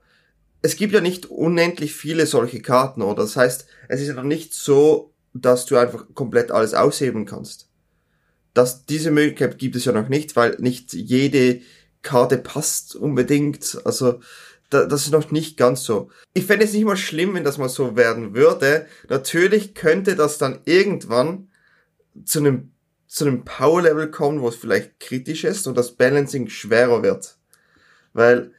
es 0.61 0.75
gibt 0.75 0.93
ja 0.93 1.01
nicht 1.01 1.25
unendlich 1.25 1.93
viele 1.93 2.27
solche 2.27 2.61
Karten, 2.61 3.01
oder? 3.01 3.23
Das 3.23 3.35
heißt, 3.35 3.65
es 3.87 4.01
ist 4.01 4.07
ja 4.07 4.13
noch 4.13 4.23
nicht 4.23 4.53
so, 4.53 5.13
dass 5.33 5.65
du 5.65 5.77
einfach 5.77 6.05
komplett 6.13 6.51
alles 6.51 6.73
ausheben 6.73 7.25
kannst. 7.25 7.69
Das, 8.53 8.85
diese 8.85 9.11
Möglichkeit 9.11 9.57
gibt 9.57 9.75
es 9.75 9.85
ja 9.85 9.91
noch 9.91 10.09
nicht, 10.09 10.35
weil 10.35 10.55
nicht 10.59 10.93
jede 10.93 11.61
Karte 12.01 12.37
passt 12.37 12.95
unbedingt. 12.95 13.79
Also 13.85 14.19
da, 14.69 14.85
das 14.85 15.05
ist 15.05 15.11
noch 15.11 15.31
nicht 15.31 15.57
ganz 15.57 15.83
so. 15.83 16.09
Ich 16.33 16.45
fände 16.45 16.65
es 16.65 16.73
nicht 16.73 16.85
mal 16.85 16.97
schlimm, 16.97 17.33
wenn 17.33 17.43
das 17.43 17.57
mal 17.57 17.69
so 17.69 17.95
werden 17.95 18.35
würde. 18.35 18.87
Natürlich 19.09 19.73
könnte 19.73 20.15
das 20.15 20.37
dann 20.37 20.59
irgendwann 20.65 21.49
zu 22.25 22.39
einem 22.39 22.69
zu 23.13 23.27
einem 23.27 23.45
Power-Level 23.45 24.09
kommen, 24.09 24.41
wo 24.41 24.47
es 24.47 24.55
vielleicht 24.55 24.99
kritisch 24.99 25.43
ist 25.43 25.67
und 25.67 25.77
das 25.77 25.91
Balancing 25.91 26.49
schwerer 26.49 27.03
wird. 27.03 27.37
Weil 28.13 28.53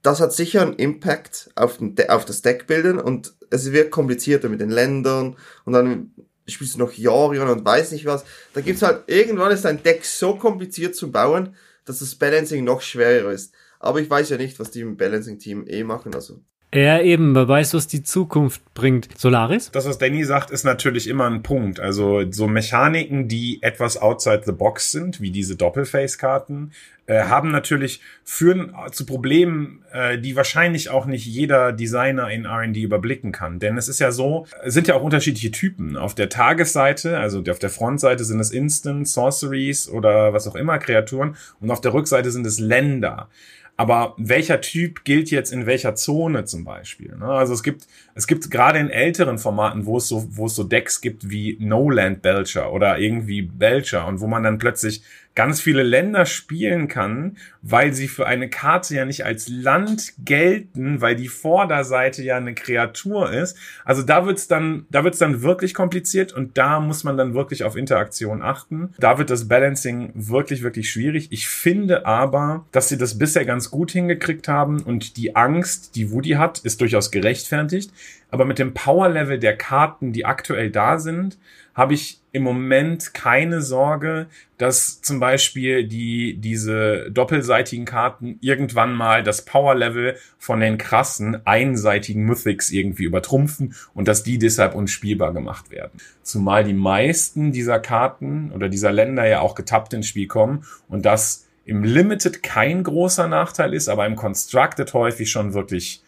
das 0.00 0.18
hat 0.20 0.32
sicher 0.32 0.62
einen 0.62 0.76
Impact 0.76 1.50
auf, 1.56 1.76
den 1.76 1.94
De 1.94 2.08
auf 2.08 2.24
das 2.24 2.40
Deckbilden 2.40 2.98
und 2.98 3.34
es 3.50 3.70
wird 3.70 3.90
komplizierter 3.90 4.48
mit 4.48 4.62
den 4.62 4.70
Ländern 4.70 5.36
und 5.66 5.74
dann 5.74 6.14
spielst 6.50 6.74
du 6.74 6.78
noch 6.78 6.92
Jarion 6.92 7.48
und 7.48 7.64
weiß 7.64 7.92
nicht 7.92 8.06
was. 8.06 8.24
Da 8.52 8.60
gibt's 8.60 8.82
halt, 8.82 9.04
irgendwann 9.06 9.52
ist 9.52 9.64
dein 9.64 9.82
Deck 9.82 10.04
so 10.04 10.34
kompliziert 10.36 10.94
zu 10.94 11.10
bauen, 11.10 11.54
dass 11.84 12.00
das 12.00 12.14
Balancing 12.14 12.64
noch 12.64 12.82
schwerer 12.82 13.32
ist. 13.32 13.54
Aber 13.78 14.00
ich 14.00 14.10
weiß 14.10 14.28
ja 14.30 14.36
nicht, 14.36 14.58
was 14.58 14.70
die 14.70 14.80
im 14.80 14.96
Balancing-Team 14.96 15.66
eh 15.66 15.84
machen, 15.84 16.14
also 16.14 16.40
ja, 16.72 17.00
eben, 17.00 17.34
wer 17.34 17.48
weiß, 17.48 17.74
was 17.74 17.88
die 17.88 18.04
Zukunft 18.04 18.62
bringt. 18.74 19.08
Solaris? 19.18 19.72
Das, 19.72 19.86
was 19.86 19.98
Danny 19.98 20.22
sagt, 20.22 20.50
ist 20.50 20.62
natürlich 20.62 21.08
immer 21.08 21.28
ein 21.28 21.42
Punkt. 21.42 21.80
Also 21.80 22.30
so 22.30 22.46
Mechaniken, 22.46 23.26
die 23.26 23.60
etwas 23.62 24.00
outside 24.00 24.42
the 24.46 24.52
box 24.52 24.92
sind, 24.92 25.20
wie 25.20 25.32
diese 25.32 25.56
Doppelface-Karten, 25.56 26.70
äh, 27.06 27.24
haben 27.24 27.50
natürlich, 27.50 28.02
führen 28.22 28.72
zu 28.92 29.04
Problemen, 29.04 29.82
äh, 29.92 30.16
die 30.16 30.36
wahrscheinlich 30.36 30.90
auch 30.90 31.06
nicht 31.06 31.26
jeder 31.26 31.72
Designer 31.72 32.30
in 32.30 32.44
R&D 32.44 32.80
überblicken 32.80 33.32
kann. 33.32 33.58
Denn 33.58 33.76
es 33.76 33.88
ist 33.88 33.98
ja 33.98 34.12
so, 34.12 34.46
es 34.62 34.72
sind 34.72 34.86
ja 34.86 34.94
auch 34.94 35.02
unterschiedliche 35.02 35.50
Typen. 35.50 35.96
Auf 35.96 36.14
der 36.14 36.28
Tagesseite, 36.28 37.18
also 37.18 37.42
auf 37.50 37.58
der 37.58 37.70
Frontseite 37.70 38.22
sind 38.22 38.38
es 38.38 38.52
Instant, 38.52 39.08
Sorceries 39.08 39.88
oder 39.88 40.32
was 40.32 40.46
auch 40.46 40.54
immer, 40.54 40.78
Kreaturen. 40.78 41.34
Und 41.58 41.72
auf 41.72 41.80
der 41.80 41.92
Rückseite 41.94 42.30
sind 42.30 42.46
es 42.46 42.60
Länder. 42.60 43.28
Aber 43.80 44.12
welcher 44.18 44.60
Typ 44.60 45.04
gilt 45.04 45.30
jetzt 45.30 45.54
in 45.54 45.64
welcher 45.64 45.94
Zone 45.94 46.44
zum 46.44 46.64
Beispiel? 46.64 47.16
Ne? 47.16 47.24
Also 47.24 47.54
es 47.54 47.62
gibt, 47.62 47.86
es 48.14 48.26
gibt 48.26 48.50
gerade 48.50 48.78
in 48.78 48.90
älteren 48.90 49.38
Formaten, 49.38 49.86
wo 49.86 49.96
es 49.96 50.06
so, 50.06 50.26
wo 50.36 50.44
es 50.48 50.54
so 50.54 50.64
Decks 50.64 51.00
gibt 51.00 51.30
wie 51.30 51.56
No 51.60 51.88
Land 51.88 52.20
Belcher 52.20 52.74
oder 52.74 52.98
irgendwie 52.98 53.40
Belcher 53.40 54.06
und 54.06 54.20
wo 54.20 54.26
man 54.26 54.42
dann 54.42 54.58
plötzlich 54.58 55.02
ganz 55.34 55.60
viele 55.60 55.82
Länder 55.82 56.26
spielen 56.26 56.88
kann, 56.88 57.36
weil 57.62 57.92
sie 57.92 58.08
für 58.08 58.26
eine 58.26 58.50
Karte 58.50 58.94
ja 58.94 59.04
nicht 59.04 59.24
als 59.24 59.48
Land 59.48 60.12
gelten, 60.24 61.00
weil 61.00 61.14
die 61.14 61.28
Vorderseite 61.28 62.22
ja 62.22 62.36
eine 62.36 62.54
Kreatur 62.54 63.32
ist. 63.32 63.56
Also 63.84 64.02
da 64.02 64.26
wird's 64.26 64.48
dann, 64.48 64.86
da 64.90 65.04
wird's 65.04 65.18
dann 65.18 65.42
wirklich 65.42 65.72
kompliziert 65.72 66.32
und 66.32 66.58
da 66.58 66.80
muss 66.80 67.04
man 67.04 67.16
dann 67.16 67.34
wirklich 67.34 67.62
auf 67.64 67.76
Interaktion 67.76 68.42
achten. 68.42 68.92
Da 68.98 69.18
wird 69.18 69.30
das 69.30 69.46
Balancing 69.46 70.10
wirklich, 70.14 70.62
wirklich 70.62 70.90
schwierig. 70.90 71.28
Ich 71.30 71.48
finde 71.48 72.06
aber, 72.06 72.66
dass 72.72 72.88
sie 72.88 72.98
das 72.98 73.18
bisher 73.18 73.44
ganz 73.44 73.70
gut 73.70 73.92
hingekriegt 73.92 74.48
haben 74.48 74.82
und 74.82 75.16
die 75.16 75.36
Angst, 75.36 75.94
die 75.94 76.10
Woody 76.10 76.30
hat, 76.30 76.58
ist 76.58 76.80
durchaus 76.80 77.10
gerechtfertigt. 77.10 77.92
Aber 78.30 78.44
mit 78.44 78.58
dem 78.58 78.74
Power-Level 78.74 79.38
der 79.38 79.56
Karten, 79.56 80.12
die 80.12 80.24
aktuell 80.24 80.70
da 80.70 80.98
sind, 80.98 81.38
habe 81.74 81.94
ich 81.94 82.20
im 82.32 82.42
Moment 82.42 83.14
keine 83.14 83.60
Sorge, 83.60 84.26
dass 84.58 85.02
zum 85.02 85.18
Beispiel 85.18 85.84
die, 85.84 86.36
diese 86.36 87.10
doppelseitigen 87.10 87.84
Karten 87.84 88.38
irgendwann 88.40 88.92
mal 88.92 89.22
das 89.22 89.44
Power-Level 89.44 90.16
von 90.38 90.60
den 90.60 90.78
krassen, 90.78 91.44
einseitigen 91.46 92.24
Mythics 92.24 92.70
irgendwie 92.70 93.04
übertrumpfen 93.04 93.74
und 93.94 94.06
dass 94.06 94.22
die 94.22 94.38
deshalb 94.38 94.74
unspielbar 94.74 95.32
gemacht 95.32 95.70
werden. 95.70 96.00
Zumal 96.22 96.64
die 96.64 96.74
meisten 96.74 97.52
dieser 97.52 97.80
Karten 97.80 98.52
oder 98.52 98.68
dieser 98.68 98.92
Länder 98.92 99.26
ja 99.26 99.40
auch 99.40 99.54
getappt 99.54 99.92
ins 99.94 100.06
Spiel 100.06 100.26
kommen 100.26 100.64
und 100.88 101.04
das 101.04 101.46
im 101.64 101.84
Limited 101.84 102.42
kein 102.42 102.82
großer 102.84 103.28
Nachteil 103.28 103.74
ist, 103.74 103.88
aber 103.88 104.06
im 104.06 104.16
Constructed 104.16 104.92
häufig 104.94 105.30
schon 105.30 105.54
wirklich 105.54 106.02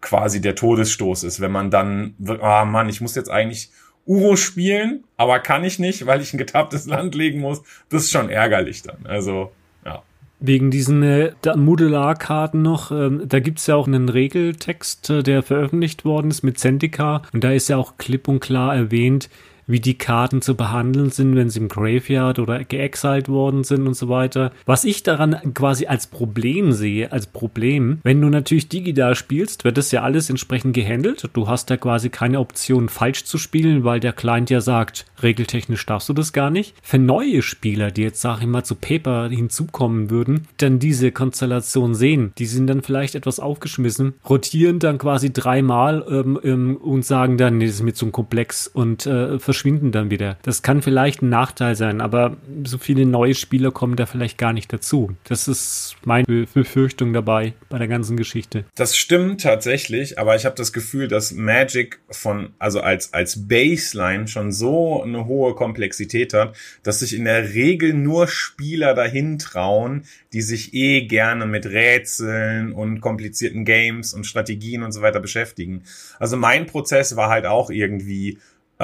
quasi 0.00 0.40
der 0.40 0.54
Todesstoß 0.54 1.24
ist, 1.24 1.40
wenn 1.40 1.52
man 1.52 1.70
dann, 1.70 2.14
ah 2.40 2.64
Mann, 2.64 2.88
ich 2.88 3.00
muss 3.00 3.14
jetzt 3.14 3.30
eigentlich 3.30 3.70
Uro 4.06 4.36
spielen, 4.36 5.04
aber 5.16 5.38
kann 5.38 5.64
ich 5.64 5.78
nicht, 5.78 6.06
weil 6.06 6.20
ich 6.20 6.32
ein 6.32 6.38
getapptes 6.38 6.86
Land 6.86 7.14
legen 7.14 7.40
muss. 7.40 7.62
Das 7.88 8.04
ist 8.04 8.10
schon 8.10 8.28
ärgerlich 8.30 8.82
dann. 8.82 9.04
Also, 9.04 9.52
ja. 9.84 10.02
Wegen 10.40 10.70
diesen 10.70 11.02
äh, 11.02 11.32
Modularkarten 11.54 12.62
noch, 12.62 12.90
ähm, 12.90 13.22
da 13.26 13.40
gibt's 13.40 13.66
ja 13.66 13.76
auch 13.76 13.86
einen 13.86 14.08
Regeltext, 14.08 15.10
äh, 15.10 15.22
der 15.22 15.42
veröffentlicht 15.42 16.04
worden 16.04 16.30
ist 16.30 16.42
mit 16.42 16.58
Zendika. 16.58 17.22
Und 17.32 17.44
da 17.44 17.52
ist 17.52 17.68
ja 17.68 17.76
auch 17.76 17.98
klipp 17.98 18.26
und 18.26 18.40
klar 18.40 18.74
erwähnt, 18.74 19.28
wie 19.70 19.80
die 19.80 19.98
Karten 19.98 20.42
zu 20.42 20.54
behandeln 20.54 21.10
sind, 21.10 21.36
wenn 21.36 21.48
sie 21.48 21.60
im 21.60 21.68
Graveyard 21.68 22.38
oder 22.38 22.64
geexiled 22.64 23.28
worden 23.28 23.64
sind 23.64 23.86
und 23.86 23.94
so 23.94 24.08
weiter. 24.08 24.52
Was 24.66 24.84
ich 24.84 25.02
daran 25.02 25.54
quasi 25.54 25.86
als 25.86 26.06
Problem 26.06 26.72
sehe, 26.72 27.12
als 27.12 27.26
Problem, 27.26 28.00
wenn 28.02 28.20
du 28.20 28.28
natürlich 28.28 28.68
digital 28.68 29.14
spielst, 29.14 29.64
wird 29.64 29.76
das 29.76 29.92
ja 29.92 30.02
alles 30.02 30.30
entsprechend 30.30 30.74
gehandelt. 30.74 31.28
Du 31.32 31.48
hast 31.48 31.70
da 31.70 31.76
quasi 31.76 32.10
keine 32.10 32.40
Option 32.40 32.88
falsch 32.88 33.24
zu 33.24 33.38
spielen, 33.38 33.84
weil 33.84 34.00
der 34.00 34.12
Client 34.12 34.50
ja 34.50 34.60
sagt, 34.60 35.06
regeltechnisch 35.22 35.86
darfst 35.86 36.08
du 36.08 36.12
das 36.12 36.32
gar 36.32 36.50
nicht. 36.50 36.74
Für 36.82 36.98
neue 36.98 37.42
Spieler, 37.42 37.90
die 37.90 38.02
jetzt, 38.02 38.20
sag 38.20 38.40
ich 38.40 38.46
mal, 38.46 38.64
zu 38.64 38.74
Paper 38.74 39.28
hinzukommen 39.28 40.10
würden, 40.10 40.48
dann 40.56 40.78
diese 40.78 41.12
Konstellation 41.12 41.94
sehen, 41.94 42.32
die 42.38 42.46
sind 42.46 42.66
dann 42.66 42.82
vielleicht 42.82 43.14
etwas 43.14 43.40
aufgeschmissen, 43.40 44.14
rotieren 44.28 44.78
dann 44.78 44.98
quasi 44.98 45.32
dreimal 45.32 46.04
ähm, 46.08 46.40
ähm, 46.42 46.76
und 46.76 47.04
sagen 47.04 47.36
dann, 47.36 47.58
nee, 47.58 47.66
das 47.66 47.76
ist 47.76 47.82
mir 47.82 47.94
zu 47.94 48.10
komplex 48.10 48.66
und 48.66 49.06
äh, 49.06 49.38
verschwinden 49.60 49.92
dann 49.92 50.10
wieder. 50.10 50.38
Das 50.42 50.62
kann 50.62 50.80
vielleicht 50.80 51.20
ein 51.20 51.28
Nachteil 51.28 51.76
sein, 51.76 52.00
aber 52.00 52.38
so 52.64 52.78
viele 52.78 53.04
neue 53.04 53.34
Spieler 53.34 53.70
kommen 53.70 53.94
da 53.94 54.06
vielleicht 54.06 54.38
gar 54.38 54.54
nicht 54.54 54.72
dazu. 54.72 55.14
Das 55.24 55.48
ist 55.48 55.96
meine 56.02 56.46
Befürchtung 56.54 57.12
dabei 57.12 57.52
bei 57.68 57.76
der 57.76 57.86
ganzen 57.86 58.16
Geschichte. 58.16 58.64
Das 58.74 58.96
stimmt 58.96 59.42
tatsächlich, 59.42 60.18
aber 60.18 60.34
ich 60.34 60.46
habe 60.46 60.56
das 60.56 60.72
Gefühl, 60.72 61.08
dass 61.08 61.32
Magic 61.32 62.00
von, 62.08 62.54
also 62.58 62.80
als, 62.80 63.12
als 63.12 63.48
Baseline 63.48 64.28
schon 64.28 64.50
so 64.50 65.02
eine 65.02 65.26
hohe 65.26 65.54
Komplexität 65.54 66.32
hat, 66.32 66.56
dass 66.82 67.00
sich 67.00 67.14
in 67.14 67.26
der 67.26 67.52
Regel 67.52 67.92
nur 67.92 68.28
Spieler 68.28 68.94
dahin 68.94 69.38
trauen, 69.38 70.04
die 70.32 70.40
sich 70.40 70.72
eh 70.72 71.02
gerne 71.02 71.44
mit 71.44 71.66
Rätseln 71.66 72.72
und 72.72 73.02
komplizierten 73.02 73.66
Games 73.66 74.14
und 74.14 74.24
Strategien 74.26 74.82
und 74.82 74.92
so 74.92 75.02
weiter 75.02 75.20
beschäftigen. 75.20 75.82
Also 76.18 76.38
mein 76.38 76.64
Prozess 76.64 77.14
war 77.14 77.28
halt 77.28 77.44
auch 77.44 77.68
irgendwie 77.68 78.38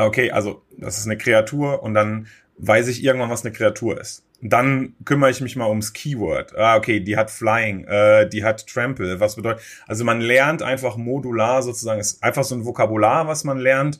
okay, 0.04 0.30
also 0.30 0.62
das 0.76 0.98
ist 0.98 1.06
eine 1.06 1.16
Kreatur 1.16 1.82
und 1.82 1.94
dann 1.94 2.26
weiß 2.58 2.88
ich 2.88 3.02
irgendwann, 3.02 3.30
was 3.30 3.44
eine 3.44 3.52
Kreatur 3.52 4.00
ist. 4.00 4.24
Dann 4.42 4.94
kümmere 5.04 5.30
ich 5.30 5.40
mich 5.40 5.56
mal 5.56 5.68
ums 5.68 5.92
Keyword. 5.94 6.56
Ah, 6.56 6.76
okay, 6.76 7.00
die 7.00 7.16
hat 7.16 7.30
Flying, 7.30 7.84
äh, 7.84 8.28
die 8.28 8.44
hat 8.44 8.66
Trample. 8.66 9.18
Was 9.18 9.36
bedeutet? 9.36 9.62
Also 9.86 10.04
man 10.04 10.20
lernt 10.20 10.62
einfach 10.62 10.96
modular 10.96 11.62
sozusagen, 11.62 12.00
ist 12.00 12.22
einfach 12.22 12.44
so 12.44 12.54
ein 12.54 12.66
Vokabular, 12.66 13.26
was 13.26 13.44
man 13.44 13.58
lernt. 13.58 13.98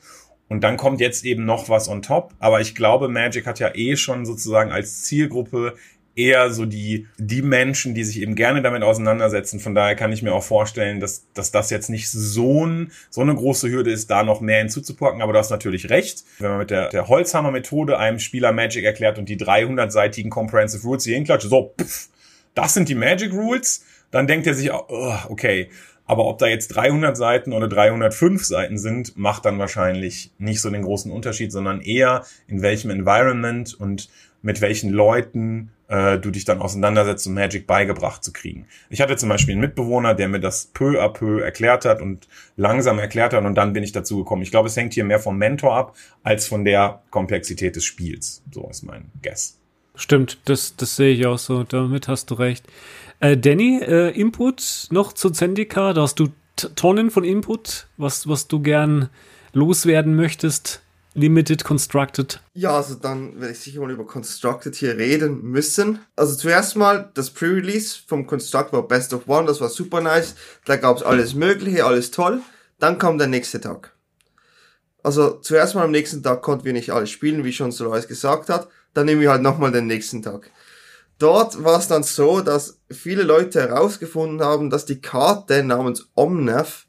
Und 0.49 0.62
dann 0.62 0.76
kommt 0.76 1.00
jetzt 1.00 1.25
eben 1.25 1.45
noch 1.45 1.69
was 1.69 1.88
on 1.88 2.03
top. 2.03 2.35
Aber 2.38 2.61
ich 2.61 2.75
glaube, 2.75 3.09
Magic 3.09 3.47
hat 3.47 3.59
ja 3.59 3.75
eh 3.75 3.97
schon 3.97 4.26
sozusagen 4.26 4.71
als 4.71 5.03
Zielgruppe 5.03 5.75
eher 6.16 6.50
so 6.50 6.64
die, 6.64 7.06
die 7.18 7.42
Menschen, 7.42 7.94
die 7.94 8.02
sich 8.02 8.20
eben 8.20 8.35
gerne 8.35 8.62
damit 8.62 8.82
auseinandersetzen. 8.82 9.61
Von 9.61 9.75
daher 9.75 9.94
kann 9.94 10.12
ich 10.12 10.23
mir 10.23 10.35
auch 10.35 10.42
vorstellen, 10.42 10.99
dass, 10.99 11.26
dass 11.35 11.52
das 11.52 11.70
jetzt 11.70 11.90
nicht 11.90 12.11
so, 12.11 12.66
ein, 12.66 12.90
so 13.11 13.20
eine 13.20 13.35
große 13.35 13.70
Hürde 13.70 13.92
ist, 13.92 14.11
da 14.11 14.25
noch 14.25 14.40
mehr 14.40 14.58
hinzuzupacken. 14.58 15.20
Aber 15.20 15.35
du 15.35 15.38
hast 15.38 15.50
natürlich 15.50 15.90
recht. 15.90 16.25
Wenn 16.38 16.50
man 16.50 16.58
mit 16.58 16.70
der, 16.70 16.88
der 16.88 17.06
Holzhammer-Methode 17.08 17.99
einem 17.99 18.18
Spieler 18.18 18.52
Magic 18.52 18.85
erklärt 18.85 19.18
und 19.18 19.28
die 19.28 19.37
300-seitigen 19.37 20.30
Comprehensive 20.30 20.82
Rules 20.85 21.04
hier 21.04 21.14
hinklatscht, 21.14 21.49
so, 21.49 21.75
pff, 21.78 22.08
das 22.54 22.73
sind 22.73 22.88
die 22.88 22.94
Magic 22.94 23.32
Rules, 23.32 23.85
dann 24.11 24.26
denkt 24.26 24.46
er 24.46 24.54
sich, 24.54 24.73
oh, 24.73 25.14
okay, 25.28 25.68
aber 26.06 26.26
ob 26.26 26.38
da 26.38 26.46
jetzt 26.46 26.68
300 26.68 27.16
Seiten 27.16 27.52
oder 27.52 27.68
305 27.68 28.44
Seiten 28.44 28.78
sind, 28.78 29.16
macht 29.18 29.44
dann 29.44 29.58
wahrscheinlich 29.58 30.30
nicht 30.38 30.61
so 30.61 30.70
den 30.70 30.82
großen 30.82 31.11
Unterschied, 31.11 31.52
sondern 31.52 31.80
eher 31.80 32.25
in 32.46 32.62
welchem 32.62 32.90
Environment 32.90 33.75
und 33.75 34.08
mit 34.40 34.61
welchen 34.61 34.90
Leuten 34.90 35.73
äh, 35.88 36.19
du 36.19 36.31
dich 36.31 36.45
dann 36.45 36.61
auseinandersetzt, 36.61 37.26
um 37.26 37.35
Magic 37.35 37.66
beigebracht 37.66 38.25
zu 38.25 38.33
kriegen. 38.33 38.66
Ich 38.90 39.00
hatte 39.00 39.16
zum 39.16 39.28
Beispiel 39.28 39.52
einen 39.52 39.61
Mitbewohner, 39.61 40.14
der 40.14 40.28
mir 40.28 40.40
das 40.40 40.66
peu 40.66 41.02
à 41.02 41.09
peu 41.09 41.40
erklärt 41.40 41.85
hat 41.85 42.00
und 42.00 42.28
langsam 42.57 42.99
erklärt 42.99 43.33
hat 43.33 43.45
und 43.45 43.55
dann 43.55 43.73
bin 43.73 43.83
ich 43.83 43.93
dazu 43.93 44.19
gekommen. 44.19 44.43
Ich 44.43 44.50
glaube, 44.50 44.69
es 44.69 44.76
hängt 44.76 44.95
hier 44.95 45.05
mehr 45.05 45.21
vom 45.21 45.38
Mentor 45.38 45.76
ab 45.76 45.97
als 46.23 46.49
von 46.49 46.64
der 46.64 47.02
Komplexität 47.11 47.76
des 47.76 47.85
Spiels. 47.85 48.43
So 48.52 48.69
ist 48.69 48.83
mein 48.83 49.11
Guess. 49.23 49.59
Stimmt, 49.95 50.38
das, 50.45 50.76
das 50.76 50.97
sehe 50.97 51.14
ich 51.14 51.26
auch 51.26 51.38
so. 51.38 51.64
Damit 51.64 52.09
hast 52.09 52.31
du 52.31 52.35
recht. 52.35 52.66
Äh, 53.21 53.37
Danny, 53.37 53.81
äh, 53.81 54.11
Input 54.11 54.88
noch 54.90 55.12
zu 55.12 55.31
Zendika? 55.31 55.93
Da 55.95 56.02
hast 56.02 56.19
du 56.19 56.28
Tonnen 56.75 57.11
von 57.11 57.25
Input, 57.25 57.88
was, 57.97 58.28
was 58.28 58.49
du 58.49 58.61
gern 58.61 59.09
loswerden 59.52 60.14
möchtest. 60.14 60.83
Limited 61.16 61.64
Constructed? 61.64 62.40
Ja, 62.52 62.76
also 62.76 62.94
dann 62.94 63.40
werde 63.40 63.52
ich 63.52 63.61
sicher 63.61 63.80
mal 63.80 63.90
über 63.90 64.06
Constructed 64.06 64.75
hier 64.75 64.96
reden 64.99 65.42
müssen. 65.42 65.99
Also 66.14 66.37
zuerst 66.37 66.76
mal 66.76 67.11
das 67.14 67.30
Pre-Release 67.30 67.99
vom 68.06 68.26
Construct 68.26 68.73
war 68.73 68.87
Best 68.87 69.14
of 69.14 69.26
One, 69.26 69.46
das 69.46 69.61
war 69.61 69.70
super 69.70 70.02
nice. 70.02 70.35
Da 70.66 70.76
gab's 70.76 71.02
alles 71.02 71.35
Mögliche, 71.35 71.87
alles 71.87 72.11
toll. 72.11 72.42
Dann 72.78 72.99
kam 72.99 73.16
der 73.16 73.28
nächste 73.28 73.61
Tag. 73.61 73.94
Also 75.02 75.38
zuerst 75.38 75.75
mal 75.75 75.85
am 75.85 75.90
nächsten 75.90 76.23
Tag 76.23 76.42
konnten 76.42 76.64
wir 76.64 76.75
nicht 76.75 76.90
alles 76.90 77.11
spielen, 77.11 77.44
wie 77.44 77.52
schon 77.52 77.73
Solaris 77.73 78.08
gesagt 78.08 78.50
hat. 78.50 78.68
Dann 78.92 79.06
nehmen 79.06 79.23
wir 79.23 79.30
halt 79.30 79.42
nochmal 79.42 79.73
den 79.73 79.87
nächsten 79.87 80.23
Tag. 80.23 80.50
Dort 81.18 81.64
war 81.64 81.78
es 81.78 81.88
dann 81.88 82.02
so, 82.02 82.42
dass 82.42 82.80
viele 82.90 83.23
Leute 83.23 83.61
herausgefunden 83.61 84.42
haben, 84.42 84.68
dass 84.68 84.85
die 84.85 85.00
Karte 85.00 85.62
namens 85.62 86.11
Omnath 86.14 86.86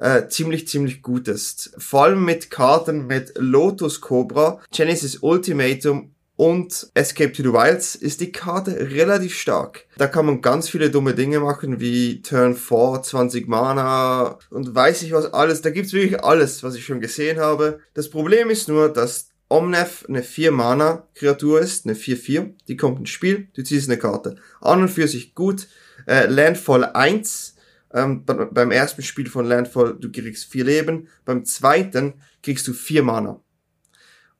äh, 0.00 0.28
ziemlich, 0.28 0.68
ziemlich 0.68 1.02
gut 1.02 1.28
ist. 1.28 1.72
Vor 1.78 2.04
allem 2.04 2.24
mit 2.24 2.50
Karten 2.50 3.06
mit 3.06 3.32
Lotus 3.36 4.00
Cobra, 4.00 4.60
Genesis 4.70 5.18
Ultimatum 5.18 6.14
und 6.38 6.88
Escape 6.94 7.32
to 7.32 7.42
the 7.42 7.52
Wilds 7.52 7.96
ist 7.96 8.20
die 8.20 8.30
Karte 8.30 8.90
relativ 8.92 9.36
stark. 9.36 9.86
Da 9.96 10.06
kann 10.06 10.24
man 10.24 10.40
ganz 10.40 10.68
viele 10.68 10.88
dumme 10.88 11.14
Dinge 11.14 11.40
machen, 11.40 11.80
wie 11.80 12.22
Turn 12.22 12.54
4, 12.54 13.02
20 13.02 13.48
Mana 13.48 14.38
und 14.50 14.72
weiß 14.72 15.02
ich 15.02 15.12
was 15.12 15.32
alles. 15.32 15.62
Da 15.62 15.70
gibt's 15.70 15.92
wirklich 15.92 16.22
alles, 16.22 16.62
was 16.62 16.76
ich 16.76 16.84
schon 16.84 17.00
gesehen 17.00 17.40
habe. 17.40 17.80
Das 17.94 18.08
Problem 18.08 18.50
ist 18.50 18.68
nur, 18.68 18.88
dass 18.88 19.30
Omnef 19.48 20.04
eine 20.08 20.22
4-Mana-Kreatur 20.22 21.60
ist, 21.60 21.86
eine 21.86 21.94
4-4, 21.94 22.54
die 22.68 22.76
kommt 22.76 23.00
ins 23.00 23.10
Spiel, 23.10 23.48
du 23.54 23.64
ziehst 23.64 23.88
eine 23.88 23.98
Karte. 23.98 24.36
An 24.60 24.82
und 24.82 24.90
für 24.90 25.08
sich 25.08 25.34
gut. 25.34 25.66
Äh, 26.06 26.26
Landfall 26.26 26.84
1, 26.84 27.56
ähm, 27.92 28.24
beim 28.24 28.70
ersten 28.70 29.02
Spiel 29.02 29.28
von 29.28 29.46
Landfall, 29.46 29.96
du 29.98 30.10
kriegst 30.10 30.50
4 30.50 30.64
Leben, 30.64 31.08
beim 31.24 31.44
zweiten 31.44 32.14
kriegst 32.42 32.66
du 32.68 32.72
4 32.72 33.02
Mana. 33.02 33.40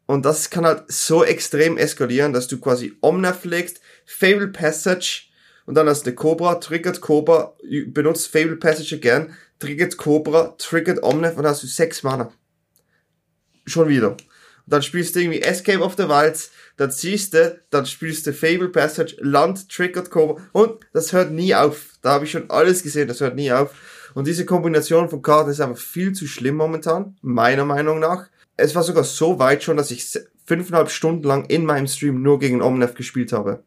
Und 0.06 0.24
das 0.24 0.48
kann 0.48 0.64
halt 0.64 0.84
so 0.90 1.22
extrem 1.22 1.76
eskalieren, 1.76 2.32
dass 2.32 2.48
du 2.48 2.58
quasi 2.58 2.96
Omnef 3.00 3.44
legst, 3.44 3.80
Fable 4.06 4.48
Passage 4.48 5.28
und 5.66 5.74
dann 5.74 5.86
hast 5.86 6.06
du 6.06 6.14
Cobra, 6.14 6.54
triggert 6.54 7.02
Cobra, 7.02 7.54
benutzt 7.88 8.28
Fable 8.28 8.56
Passage 8.56 8.94
again, 8.94 9.34
triggert 9.58 9.98
Cobra, 9.98 10.54
triggert 10.56 11.02
Omnef 11.02 11.36
und 11.36 11.46
hast 11.46 11.62
du 11.62 11.66
6 11.66 12.02
Mana. 12.04 12.32
Schon 13.66 13.88
wieder. 13.88 14.12
Und 14.12 14.18
dann 14.64 14.82
spielst 14.82 15.14
du 15.14 15.20
irgendwie 15.20 15.42
Escape 15.42 15.80
of 15.80 15.94
the 15.98 16.08
Wilds, 16.08 16.52
dann 16.78 16.90
ziehst 16.90 17.34
du, 17.34 17.60
dann 17.68 17.84
spielst 17.84 18.26
du 18.26 18.32
Fable 18.32 18.70
Passage, 18.70 19.16
Land, 19.20 19.68
triggert 19.68 20.10
Cobra 20.10 20.42
und 20.52 20.80
das 20.94 21.12
hört 21.12 21.30
nie 21.30 21.54
auf. 21.54 21.98
Da 22.00 22.12
habe 22.12 22.24
ich 22.24 22.30
schon 22.30 22.48
alles 22.48 22.82
gesehen, 22.82 23.08
das 23.08 23.20
hört 23.20 23.36
nie 23.36 23.52
auf. 23.52 23.74
Und 24.14 24.26
diese 24.26 24.46
Kombination 24.46 25.10
von 25.10 25.20
Karten 25.20 25.50
ist 25.50 25.60
einfach 25.60 25.76
viel 25.76 26.12
zu 26.12 26.26
schlimm 26.26 26.56
momentan, 26.56 27.16
meiner 27.20 27.66
Meinung 27.66 27.98
nach 27.98 28.28
es 28.58 28.74
war 28.74 28.82
sogar 28.82 29.04
so 29.04 29.38
weit 29.38 29.62
schon, 29.62 29.78
dass 29.78 29.90
ich 29.90 30.18
fünfeinhalb 30.44 30.90
Stunden 30.90 31.22
lang 31.22 31.46
in 31.46 31.64
meinem 31.64 31.86
Stream 31.86 32.22
nur 32.22 32.38
gegen 32.38 32.60
Omnef 32.60 32.94
gespielt 32.94 33.32
habe. 33.32 33.62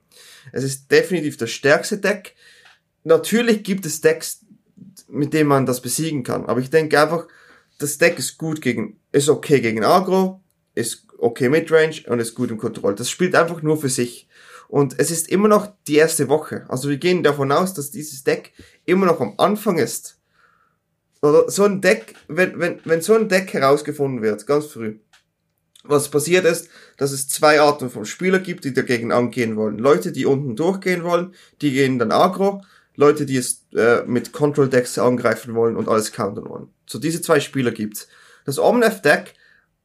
Es 0.51 0.63
ist 0.63 0.91
definitiv 0.91 1.37
das 1.37 1.49
stärkste 1.49 1.97
Deck. 1.97 2.35
Natürlich 3.03 3.63
gibt 3.63 3.85
es 3.85 4.01
Decks, 4.01 4.41
mit 5.07 5.33
denen 5.33 5.49
man 5.49 5.65
das 5.65 5.81
besiegen 5.81 6.23
kann, 6.23 6.45
aber 6.45 6.59
ich 6.59 6.69
denke 6.69 7.01
einfach, 7.01 7.27
das 7.79 7.97
Deck 7.97 8.19
ist 8.19 8.37
gut 8.37 8.61
gegen, 8.61 8.99
ist 9.11 9.29
okay 9.29 9.59
gegen 9.61 9.83
Agro, 9.83 10.41
ist 10.75 11.07
okay 11.21 11.49
Midrange 11.49 12.03
und 12.07 12.19
ist 12.19 12.35
gut 12.35 12.51
im 12.51 12.57
Kontroll. 12.57 12.95
Das 12.95 13.09
spielt 13.09 13.35
einfach 13.35 13.61
nur 13.61 13.77
für 13.77 13.89
sich. 13.89 14.27
Und 14.67 14.99
es 14.99 15.11
ist 15.11 15.29
immer 15.29 15.47
noch 15.47 15.73
die 15.87 15.97
erste 15.97 16.29
Woche. 16.29 16.65
Also 16.69 16.89
wir 16.89 16.97
gehen 16.97 17.23
davon 17.23 17.51
aus, 17.51 17.73
dass 17.73 17.91
dieses 17.91 18.23
Deck 18.23 18.53
immer 18.85 19.05
noch 19.05 19.19
am 19.19 19.33
Anfang 19.37 19.77
ist. 19.77 20.17
Oder 21.21 21.49
so 21.49 21.65
ein 21.65 21.81
Deck, 21.81 22.15
wenn, 22.27 22.59
wenn, 22.59 22.79
wenn 22.85 23.01
so 23.01 23.13
ein 23.13 23.29
Deck 23.29 23.53
herausgefunden 23.53 24.21
wird, 24.21 24.47
ganz 24.47 24.67
früh, 24.67 24.99
was 25.83 26.09
passiert 26.09 26.45
ist, 26.45 26.69
dass 26.97 27.11
es 27.11 27.27
zwei 27.27 27.59
Arten 27.59 27.89
von 27.89 28.05
Spieler 28.05 28.39
gibt, 28.39 28.65
die 28.65 28.73
dagegen 28.73 29.11
angehen 29.11 29.55
wollen. 29.55 29.77
Leute, 29.77 30.11
die 30.11 30.25
unten 30.25 30.55
durchgehen 30.55 31.03
wollen, 31.03 31.33
die 31.61 31.71
gehen 31.71 31.99
dann 31.99 32.11
aggro. 32.11 32.63
Leute, 32.95 33.25
die 33.25 33.37
es 33.37 33.65
äh, 33.75 34.03
mit 34.05 34.31
Control 34.31 34.69
Decks 34.69 34.97
angreifen 34.97 35.55
wollen 35.55 35.75
und 35.75 35.87
alles 35.87 36.11
countern 36.11 36.49
wollen. 36.49 36.69
So 36.85 36.99
diese 36.99 37.21
zwei 37.21 37.39
Spieler 37.39 37.71
gibt's. 37.71 38.07
Das 38.45 38.59
Omnef 38.59 39.01
Deck 39.01 39.33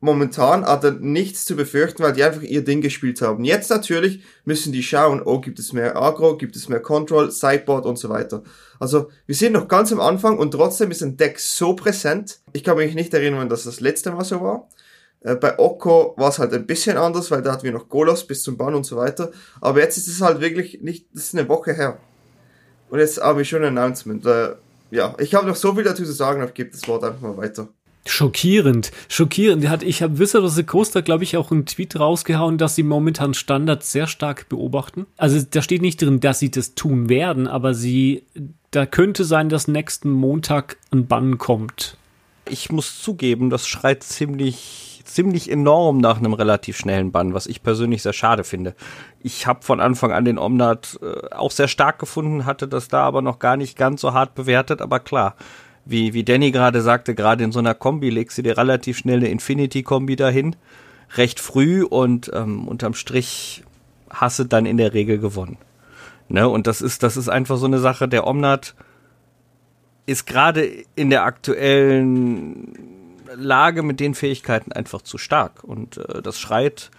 momentan 0.00 0.64
hat 0.64 0.84
er 0.84 0.92
nichts 0.92 1.44
zu 1.44 1.56
befürchten, 1.56 2.02
weil 2.02 2.12
die 2.12 2.22
einfach 2.22 2.42
ihr 2.42 2.64
Ding 2.64 2.80
gespielt 2.80 3.22
haben. 3.22 3.44
Jetzt 3.44 3.70
natürlich 3.70 4.22
müssen 4.44 4.72
die 4.72 4.82
schauen, 4.82 5.22
oh, 5.24 5.40
gibt 5.40 5.58
es 5.58 5.72
mehr 5.72 5.96
Agro, 5.96 6.36
gibt 6.36 6.56
es 6.56 6.68
mehr 6.68 6.80
Control, 6.80 7.30
Sideboard 7.30 7.86
und 7.86 7.98
so 7.98 8.08
weiter. 8.08 8.42
Also 8.78 9.10
wir 9.26 9.34
sind 9.34 9.52
noch 9.52 9.68
ganz 9.68 9.92
am 9.92 10.00
Anfang 10.00 10.38
und 10.38 10.50
trotzdem 10.50 10.90
ist 10.90 11.02
ein 11.02 11.16
Deck 11.16 11.40
so 11.40 11.74
präsent. 11.74 12.40
Ich 12.52 12.62
kann 12.62 12.76
mich 12.76 12.94
nicht 12.94 13.14
erinnern, 13.14 13.48
dass 13.48 13.64
das 13.64 13.80
letzte 13.80 14.12
Mal 14.12 14.24
so 14.24 14.40
war. 14.40 14.68
Äh, 15.20 15.36
bei 15.36 15.58
Oko 15.58 16.14
war 16.16 16.28
es 16.28 16.38
halt 16.38 16.52
ein 16.52 16.66
bisschen 16.66 16.96
anders, 16.98 17.30
weil 17.30 17.42
da 17.42 17.52
hatten 17.52 17.64
wir 17.64 17.72
noch 17.72 17.88
Golos 17.88 18.26
bis 18.26 18.42
zum 18.42 18.56
Bann 18.56 18.74
und 18.74 18.84
so 18.84 18.96
weiter. 18.96 19.30
Aber 19.60 19.80
jetzt 19.80 19.96
ist 19.96 20.08
es 20.08 20.20
halt 20.20 20.40
wirklich 20.40 20.82
nicht, 20.82 21.06
das 21.14 21.24
ist 21.24 21.34
eine 21.34 21.48
Woche 21.48 21.72
her. 21.72 21.98
Und 22.90 23.00
jetzt 23.00 23.20
habe 23.20 23.42
ich 23.42 23.48
schon 23.48 23.64
ein 23.64 23.76
Announcement. 23.76 24.24
Äh, 24.26 24.56
ja, 24.90 25.14
ich 25.18 25.34
habe 25.34 25.46
noch 25.46 25.56
so 25.56 25.74
viel 25.74 25.84
dazu 25.84 26.04
zu 26.04 26.12
sagen, 26.12 26.40
aber 26.40 26.50
ich 26.50 26.54
gebe 26.54 26.70
das 26.70 26.86
Wort 26.86 27.02
einfach 27.02 27.20
mal 27.20 27.36
weiter. 27.36 27.68
Schockierend, 28.08 28.92
schockierend. 29.08 29.64
Ich 29.82 30.02
habe 30.02 30.18
Wizard 30.18 30.44
of 30.44 30.52
the 30.52 30.62
Coaster, 30.62 31.02
glaube 31.02 31.24
ich, 31.24 31.36
auch 31.36 31.50
einen 31.50 31.66
Tweet 31.66 31.98
rausgehauen, 31.98 32.56
dass 32.56 32.76
sie 32.76 32.84
momentan 32.84 33.34
Standards 33.34 33.90
sehr 33.90 34.06
stark 34.06 34.48
beobachten. 34.48 35.06
Also 35.16 35.44
da 35.50 35.60
steht 35.60 35.82
nicht 35.82 36.00
drin, 36.00 36.20
dass 36.20 36.38
sie 36.38 36.50
das 36.50 36.74
tun 36.74 37.08
werden, 37.08 37.48
aber 37.48 37.74
sie, 37.74 38.22
da 38.70 38.86
könnte 38.86 39.24
sein, 39.24 39.48
dass 39.48 39.66
nächsten 39.66 40.10
Montag 40.10 40.76
ein 40.92 41.06
Bann 41.06 41.38
kommt. 41.38 41.96
Ich 42.48 42.70
muss 42.70 43.02
zugeben, 43.02 43.50
das 43.50 43.66
schreit 43.66 44.04
ziemlich, 44.04 45.02
ziemlich 45.04 45.50
enorm 45.50 45.98
nach 45.98 46.18
einem 46.18 46.32
relativ 46.32 46.76
schnellen 46.76 47.10
Bann, 47.10 47.34
was 47.34 47.48
ich 47.48 47.62
persönlich 47.64 48.02
sehr 48.02 48.12
schade 48.12 48.44
finde. 48.44 48.76
Ich 49.20 49.48
habe 49.48 49.62
von 49.62 49.80
Anfang 49.80 50.12
an 50.12 50.24
den 50.24 50.38
Omnat 50.38 51.00
äh, 51.02 51.34
auch 51.34 51.50
sehr 51.50 51.66
stark 51.66 51.98
gefunden, 51.98 52.46
hatte 52.46 52.68
das 52.68 52.86
da 52.86 53.02
aber 53.02 53.20
noch 53.20 53.40
gar 53.40 53.56
nicht 53.56 53.76
ganz 53.76 54.00
so 54.00 54.12
hart 54.12 54.36
bewertet, 54.36 54.80
aber 54.80 55.00
klar 55.00 55.34
wie, 55.86 56.12
wie 56.12 56.24
Danny 56.24 56.50
gerade 56.50 56.82
sagte, 56.82 57.14
gerade 57.14 57.44
in 57.44 57.52
so 57.52 57.60
einer 57.60 57.74
Kombi 57.74 58.10
legst 58.10 58.36
du 58.36 58.42
dir 58.42 58.58
relativ 58.58 58.98
schnell 58.98 59.18
eine 59.18 59.28
Infinity-Kombi 59.28 60.16
dahin, 60.16 60.56
recht 61.14 61.40
früh 61.40 61.84
und 61.84 62.30
ähm, 62.34 62.66
unterm 62.66 62.94
Strich 62.94 63.62
hast 64.10 64.40
du 64.40 64.44
dann 64.44 64.66
in 64.66 64.76
der 64.76 64.92
Regel 64.92 65.18
gewonnen. 65.18 65.58
Ne? 66.28 66.48
Und 66.48 66.66
das 66.66 66.82
ist, 66.82 67.02
das 67.04 67.16
ist 67.16 67.28
einfach 67.28 67.56
so 67.56 67.66
eine 67.66 67.78
Sache, 67.78 68.08
der 68.08 68.26
Omnat 68.26 68.74
ist 70.06 70.26
gerade 70.26 70.64
in 70.94 71.10
der 71.10 71.24
aktuellen 71.24 72.74
Lage 73.34 73.82
mit 73.82 74.00
den 74.00 74.14
Fähigkeiten 74.14 74.72
einfach 74.72 75.02
zu 75.02 75.18
stark. 75.18 75.62
Und 75.62 75.98
äh, 75.98 76.20
das 76.20 76.40
schreit, 76.40 76.90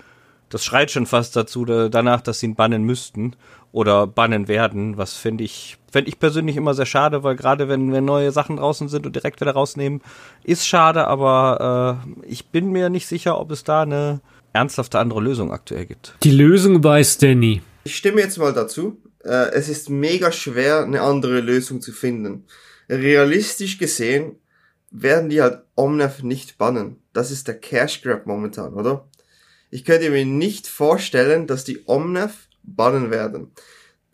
das 0.49 0.63
schreit 0.63 0.91
schon 0.91 1.05
fast 1.05 1.35
dazu, 1.35 1.65
da, 1.65 1.89
danach, 1.89 2.21
dass 2.21 2.39
sie 2.39 2.47
ihn 2.47 2.55
bannen 2.55 2.83
müssten 2.83 3.35
oder 3.71 4.07
bannen 4.07 4.47
werden, 4.47 4.97
was 4.97 5.13
finde 5.13 5.43
ich, 5.43 5.77
fände 5.97 6.09
ich 6.09 6.19
persönlich 6.19 6.55
immer 6.57 6.75
sehr 6.75 6.85
schade, 6.85 7.23
weil 7.23 7.35
gerade 7.35 7.67
wenn, 7.69 7.91
wenn 7.91 8.05
neue 8.05 8.31
Sachen 8.31 8.57
draußen 8.57 8.87
sind 8.87 9.07
und 9.07 9.15
direkt 9.15 9.41
wieder 9.41 9.53
rausnehmen, 9.53 10.03
ist 10.43 10.67
schade, 10.67 11.07
aber 11.07 12.05
äh, 12.05 12.27
ich 12.31 12.49
bin 12.49 12.71
mir 12.71 12.89
nicht 12.91 13.07
sicher, 13.07 13.39
ob 13.39 13.49
es 13.49 13.63
da 13.63 13.81
eine 13.81 14.21
ernsthafte 14.53 14.99
andere 14.99 15.21
Lösung 15.21 15.51
aktuell 15.51 15.87
gibt. 15.87 16.13
Die 16.21 16.29
Lösung 16.29 16.83
weiß 16.83 17.17
Danny. 17.17 17.63
Ich 17.83 17.95
stimme 17.95 18.21
jetzt 18.21 18.37
mal 18.37 18.53
dazu. 18.53 19.01
Äh, 19.23 19.49
es 19.53 19.69
ist 19.69 19.89
mega 19.89 20.31
schwer, 20.31 20.83
eine 20.83 21.01
andere 21.01 21.39
Lösung 21.39 21.81
zu 21.81 21.91
finden. 21.91 22.45
Realistisch 22.87 23.79
gesehen 23.79 24.35
werden 24.91 25.31
die 25.31 25.41
halt 25.41 25.63
Omnef 25.73 26.21
nicht 26.21 26.59
bannen. 26.59 26.97
Das 27.11 27.31
ist 27.31 27.47
der 27.47 27.59
Cash 27.59 28.03
Grab 28.03 28.27
momentan, 28.27 28.75
oder? 28.75 29.07
Ich 29.71 29.83
könnte 29.83 30.11
mir 30.11 30.27
nicht 30.27 30.67
vorstellen, 30.67 31.47
dass 31.47 31.63
die 31.63 31.79
Omnef 31.87 32.49
bannen 32.61 33.09
werden. 33.09 33.51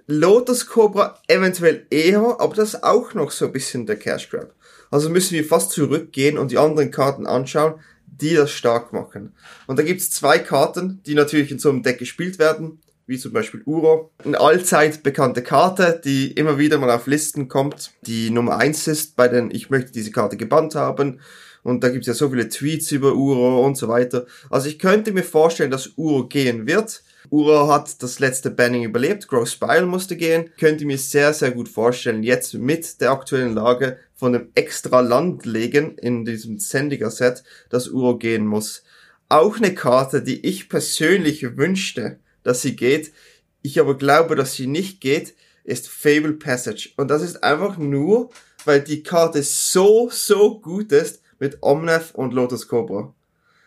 Lotus 0.08 0.68
Cobra 0.68 1.20
eventuell 1.28 1.86
eher, 1.90 2.38
aber 2.40 2.56
das 2.56 2.74
ist 2.74 2.84
auch 2.84 3.14
noch 3.14 3.32
so 3.32 3.46
ein 3.46 3.52
bisschen 3.52 3.86
der 3.86 3.98
Cash 3.98 4.30
Grab. 4.30 4.54
Also 4.92 5.10
müssen 5.10 5.34
wir 5.34 5.46
fast 5.46 5.72
zurückgehen 5.72 6.38
und 6.38 6.52
die 6.52 6.58
anderen 6.58 6.92
Karten 6.92 7.26
anschauen, 7.26 7.76
die 8.06 8.36
das 8.36 8.52
stark 8.52 8.94
machen. 8.94 9.34
Und 9.66 9.80
da 9.80 9.84
gibt's 9.84 10.12
zwei 10.12 10.40
Karten, 10.40 11.02
die 11.06 11.16
natürlich 11.16 11.52
in 11.52 11.60
so 11.60 11.70
einem 11.70 11.84
Deck 11.84 11.98
gespielt 11.98 12.38
werden, 12.38 12.80
wie 13.08 13.18
zum 13.18 13.34
Beispiel 13.34 13.62
Uro. 13.66 14.12
Eine 14.24 14.40
allzeit 14.40 15.04
bekannte 15.04 15.42
Karte, 15.42 16.00
die 16.04 16.32
immer 16.32 16.58
wieder 16.58 16.78
mal 16.78 16.92
auf 16.92 17.08
Listen 17.08 17.48
kommt, 17.48 17.92
die 18.02 18.30
Nummer 18.30 18.58
eins 18.58 18.88
ist, 18.88 19.16
bei 19.16 19.28
den 19.28 19.52
ich 19.52 19.70
möchte 19.70 19.92
diese 19.92 20.12
Karte 20.12 20.38
gebannt 20.38 20.76
haben. 20.76 21.20
Und 21.64 21.84
da 21.84 21.90
gibt's 21.90 22.08
ja 22.08 22.14
so 22.14 22.30
viele 22.30 22.50
Tweets 22.50 22.92
über 22.92 23.14
Uro 23.16 23.66
und 23.66 23.78
so 23.78 23.88
weiter. 23.88 24.26
Also 24.50 24.68
ich 24.68 24.80
könnte 24.80 25.12
mir 25.12 25.24
vorstellen, 25.24 25.72
dass 25.72 25.98
Uro 25.98 26.28
gehen 26.28 26.68
wird. 26.68 27.04
Uro 27.30 27.68
hat 27.68 28.02
das 28.04 28.20
letzte 28.20 28.52
Banning 28.52 28.84
überlebt, 28.84 29.28
Grow 29.28 29.48
Spiral 29.48 29.86
musste 29.86 30.16
gehen. 30.16 30.50
Könnte 30.60 30.86
mir 30.86 30.98
sehr, 30.98 31.34
sehr 31.34 31.52
gut 31.52 31.70
vorstellen, 31.70 32.24
jetzt 32.24 32.54
mit 32.54 33.02
der 33.02 33.12
aktuellen 33.12 33.54
Lage 33.54 33.98
von 34.14 34.36
einem 34.36 34.50
extra 34.56 35.00
Land 35.00 35.46
legen 35.46 35.98
in 35.98 36.26
diesem 36.26 36.60
Zendiger 36.60 37.12
Set, 37.12 37.44
dass 37.70 37.88
Uro 37.88 38.18
gehen 38.18 38.46
muss. 38.46 38.84
Auch 39.30 39.58
eine 39.58 39.74
Karte, 39.74 40.22
die 40.22 40.46
ich 40.46 40.70
persönlich 40.70 41.58
wünschte, 41.58 42.20
dass 42.44 42.62
sie 42.62 42.76
geht, 42.76 43.14
ich 43.62 43.80
aber 43.80 43.98
glaube, 43.98 44.36
dass 44.36 44.54
sie 44.54 44.68
nicht 44.68 45.00
geht, 45.02 45.34
ist 45.64 45.88
Fable 45.88 46.34
Passage. 46.34 46.90
Und 46.98 47.10
das 47.10 47.22
ist 47.22 47.44
einfach 47.44 47.78
nur, 47.78 48.30
weil 48.66 48.82
die 48.82 49.04
Karte 49.04 49.42
so, 49.44 50.10
so 50.12 50.60
gut 50.60 50.92
ist 50.92 51.22
mit 51.40 51.60
Omnath 51.62 52.14
und 52.14 52.34
Lotus 52.34 52.68
Cobra. 52.68 53.14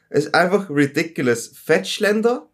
Es 0.09 0.27
ist 0.27 0.35
einfach 0.35 0.71
ridiculous. 0.71 1.49
Fetchländer 1.49 2.49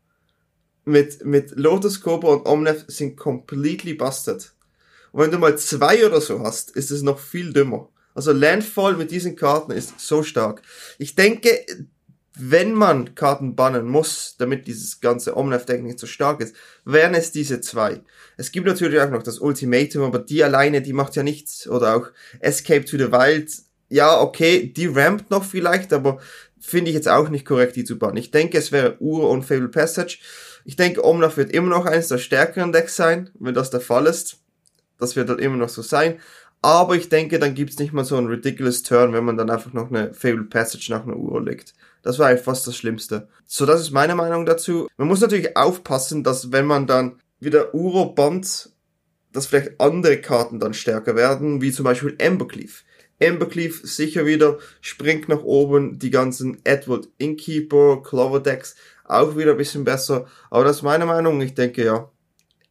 mit, 0.84 1.24
mit 1.24 1.52
Lotus 1.56 2.00
Cobra 2.00 2.34
und 2.34 2.46
Omnef 2.46 2.84
sind 2.88 3.16
completely 3.16 3.94
busted. 3.94 4.52
Und 5.12 5.22
wenn 5.22 5.30
du 5.30 5.38
mal 5.38 5.56
zwei 5.58 6.04
oder 6.06 6.20
so 6.20 6.40
hast, 6.40 6.70
ist 6.72 6.90
es 6.90 7.02
noch 7.02 7.18
viel 7.18 7.52
dümmer. 7.52 7.88
Also 8.14 8.32
Landfall 8.32 8.96
mit 8.96 9.10
diesen 9.10 9.36
Karten 9.36 9.72
ist 9.72 10.00
so 10.00 10.22
stark. 10.22 10.62
Ich 10.98 11.14
denke, 11.14 11.64
wenn 12.34 12.72
man 12.72 13.14
Karten 13.14 13.54
bannen 13.54 13.86
muss, 13.86 14.36
damit 14.38 14.66
dieses 14.66 15.00
ganze 15.00 15.36
Omnath-Deck 15.36 15.82
nicht 15.82 15.98
so 15.98 16.06
stark 16.06 16.40
ist, 16.40 16.56
wären 16.84 17.14
es 17.14 17.30
diese 17.30 17.60
zwei. 17.60 18.00
Es 18.36 18.52
gibt 18.52 18.66
natürlich 18.66 19.00
auch 19.00 19.10
noch 19.10 19.22
das 19.22 19.38
Ultimatum, 19.38 20.02
aber 20.02 20.18
die 20.18 20.42
alleine, 20.42 20.80
die 20.80 20.94
macht 20.94 21.14
ja 21.14 21.22
nichts. 21.22 21.68
Oder 21.68 21.94
auch 21.96 22.08
Escape 22.40 22.84
to 22.84 22.96
the 22.96 23.12
Wild. 23.12 23.52
Ja, 23.90 24.20
okay, 24.20 24.72
die 24.74 24.86
rampt 24.86 25.30
noch 25.30 25.44
vielleicht, 25.44 25.92
aber 25.92 26.20
finde 26.58 26.90
ich 26.90 26.94
jetzt 26.94 27.08
auch 27.08 27.28
nicht 27.28 27.44
korrekt, 27.44 27.76
die 27.76 27.84
zu 27.84 27.98
bannen. 27.98 28.16
Ich 28.16 28.30
denke, 28.30 28.56
es 28.56 28.72
wäre 28.72 28.96
Ur 29.00 29.28
und 29.28 29.42
Fable 29.42 29.68
Passage. 29.68 30.18
Ich 30.64 30.76
denke, 30.76 31.04
Omnath 31.04 31.36
wird 31.36 31.52
immer 31.52 31.68
noch 31.68 31.86
eines 31.86 32.08
der 32.08 32.18
stärkeren 32.18 32.72
Decks 32.72 32.96
sein, 32.96 33.30
wenn 33.38 33.54
das 33.54 33.70
der 33.70 33.80
Fall 33.80 34.06
ist. 34.06 34.38
Das 34.98 35.16
wird 35.16 35.28
dann 35.28 35.38
immer 35.38 35.56
noch 35.56 35.68
so 35.68 35.82
sein. 35.82 36.18
Aber 36.60 36.94
ich 36.94 37.08
denke, 37.08 37.40
dann 37.40 37.54
gibt's 37.54 37.78
nicht 37.78 37.92
mal 37.92 38.04
so 38.04 38.16
einen 38.16 38.28
ridiculous 38.28 38.84
Turn, 38.84 39.12
wenn 39.12 39.24
man 39.24 39.36
dann 39.36 39.50
einfach 39.50 39.72
noch 39.72 39.90
eine 39.90 40.14
Fable 40.14 40.44
Passage 40.44 40.92
nach 40.92 41.04
einer 41.04 41.16
Uhr 41.16 41.42
legt. 41.42 41.74
Das 42.02 42.18
war 42.18 42.28
eigentlich 42.28 42.42
fast 42.42 42.66
das 42.66 42.76
Schlimmste. 42.76 43.28
So, 43.46 43.66
das 43.66 43.80
ist 43.80 43.90
meine 43.90 44.14
Meinung 44.14 44.46
dazu. 44.46 44.88
Man 44.96 45.08
muss 45.08 45.20
natürlich 45.20 45.56
aufpassen, 45.56 46.22
dass 46.22 46.52
wenn 46.52 46.66
man 46.66 46.86
dann 46.86 47.16
wieder 47.40 47.74
Uro 47.74 48.06
band, 48.06 48.70
dass 49.32 49.46
vielleicht 49.46 49.80
andere 49.80 50.20
Karten 50.20 50.60
dann 50.60 50.74
stärker 50.74 51.16
werden, 51.16 51.60
wie 51.60 51.72
zum 51.72 51.84
Beispiel 51.84 52.14
Embercleave. 52.18 52.82
Embercleave 53.18 53.86
sicher 53.86 54.26
wieder 54.26 54.58
springt 54.80 55.28
nach 55.28 55.42
oben, 55.42 55.98
die 55.98 56.10
ganzen 56.10 56.60
Edward 56.64 57.08
Innkeeper, 57.18 58.02
Clover 58.02 58.40
Decks 58.40 58.76
auch 59.04 59.36
wieder 59.36 59.52
ein 59.52 59.56
bisschen 59.56 59.84
besser. 59.84 60.26
Aber 60.50 60.64
das 60.64 60.76
ist 60.76 60.82
meine 60.82 61.06
Meinung. 61.06 61.40
Ich 61.40 61.54
denke, 61.54 61.84
ja, 61.84 62.08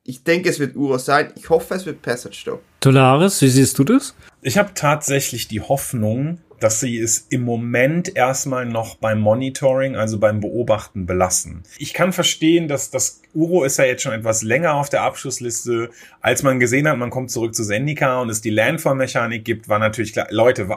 ich 0.04 0.24
denke, 0.24 0.50
es 0.50 0.60
wird 0.60 0.76
Uro 0.76 0.98
sein. 0.98 1.32
Ich 1.36 1.50
hoffe, 1.50 1.76
es 1.76 1.86
wird 1.86 2.02
Passage 2.02 2.44
though. 2.46 2.60
Tolaris, 2.80 3.42
wie 3.42 3.50
siehst 3.50 3.78
du 3.78 3.84
das? 3.84 4.16
Ich 4.42 4.58
habe 4.58 4.72
tatsächlich 4.74 5.48
die 5.48 5.62
Hoffnung, 5.62 6.40
dass 6.60 6.80
sie 6.80 7.00
es 7.00 7.28
im 7.30 7.44
Moment 7.44 8.16
erstmal 8.16 8.66
noch 8.66 8.96
beim 8.96 9.20
Monitoring, 9.20 9.96
also 9.96 10.20
beim 10.20 10.40
Beobachten 10.40 11.06
belassen. 11.06 11.64
Ich 11.78 11.94
kann 11.94 12.14
verstehen, 12.14 12.68
dass 12.68 12.90
das 12.90 13.22
Uro 13.34 13.64
ist 13.64 13.78
ja 13.78 13.86
jetzt 13.86 14.04
schon 14.04 14.14
etwas 14.14 14.42
länger 14.42 14.76
auf 14.76 14.90
der 14.90 15.04
Abschlussliste. 15.04 15.90
Als 16.22 16.44
man 16.44 16.60
gesehen 16.60 16.88
hat, 16.88 16.98
man 16.98 17.10
kommt 17.10 17.32
zurück 17.32 17.54
zu 17.56 17.64
Zendika 17.64 18.20
und 18.22 18.30
es 18.30 18.42
die 18.42 18.50
Landform-Mechanik 18.50 19.46
gibt, 19.46 19.70
war 19.70 19.80
natürlich 19.80 20.14
klar, 20.14 20.28
Leute, 20.30 20.70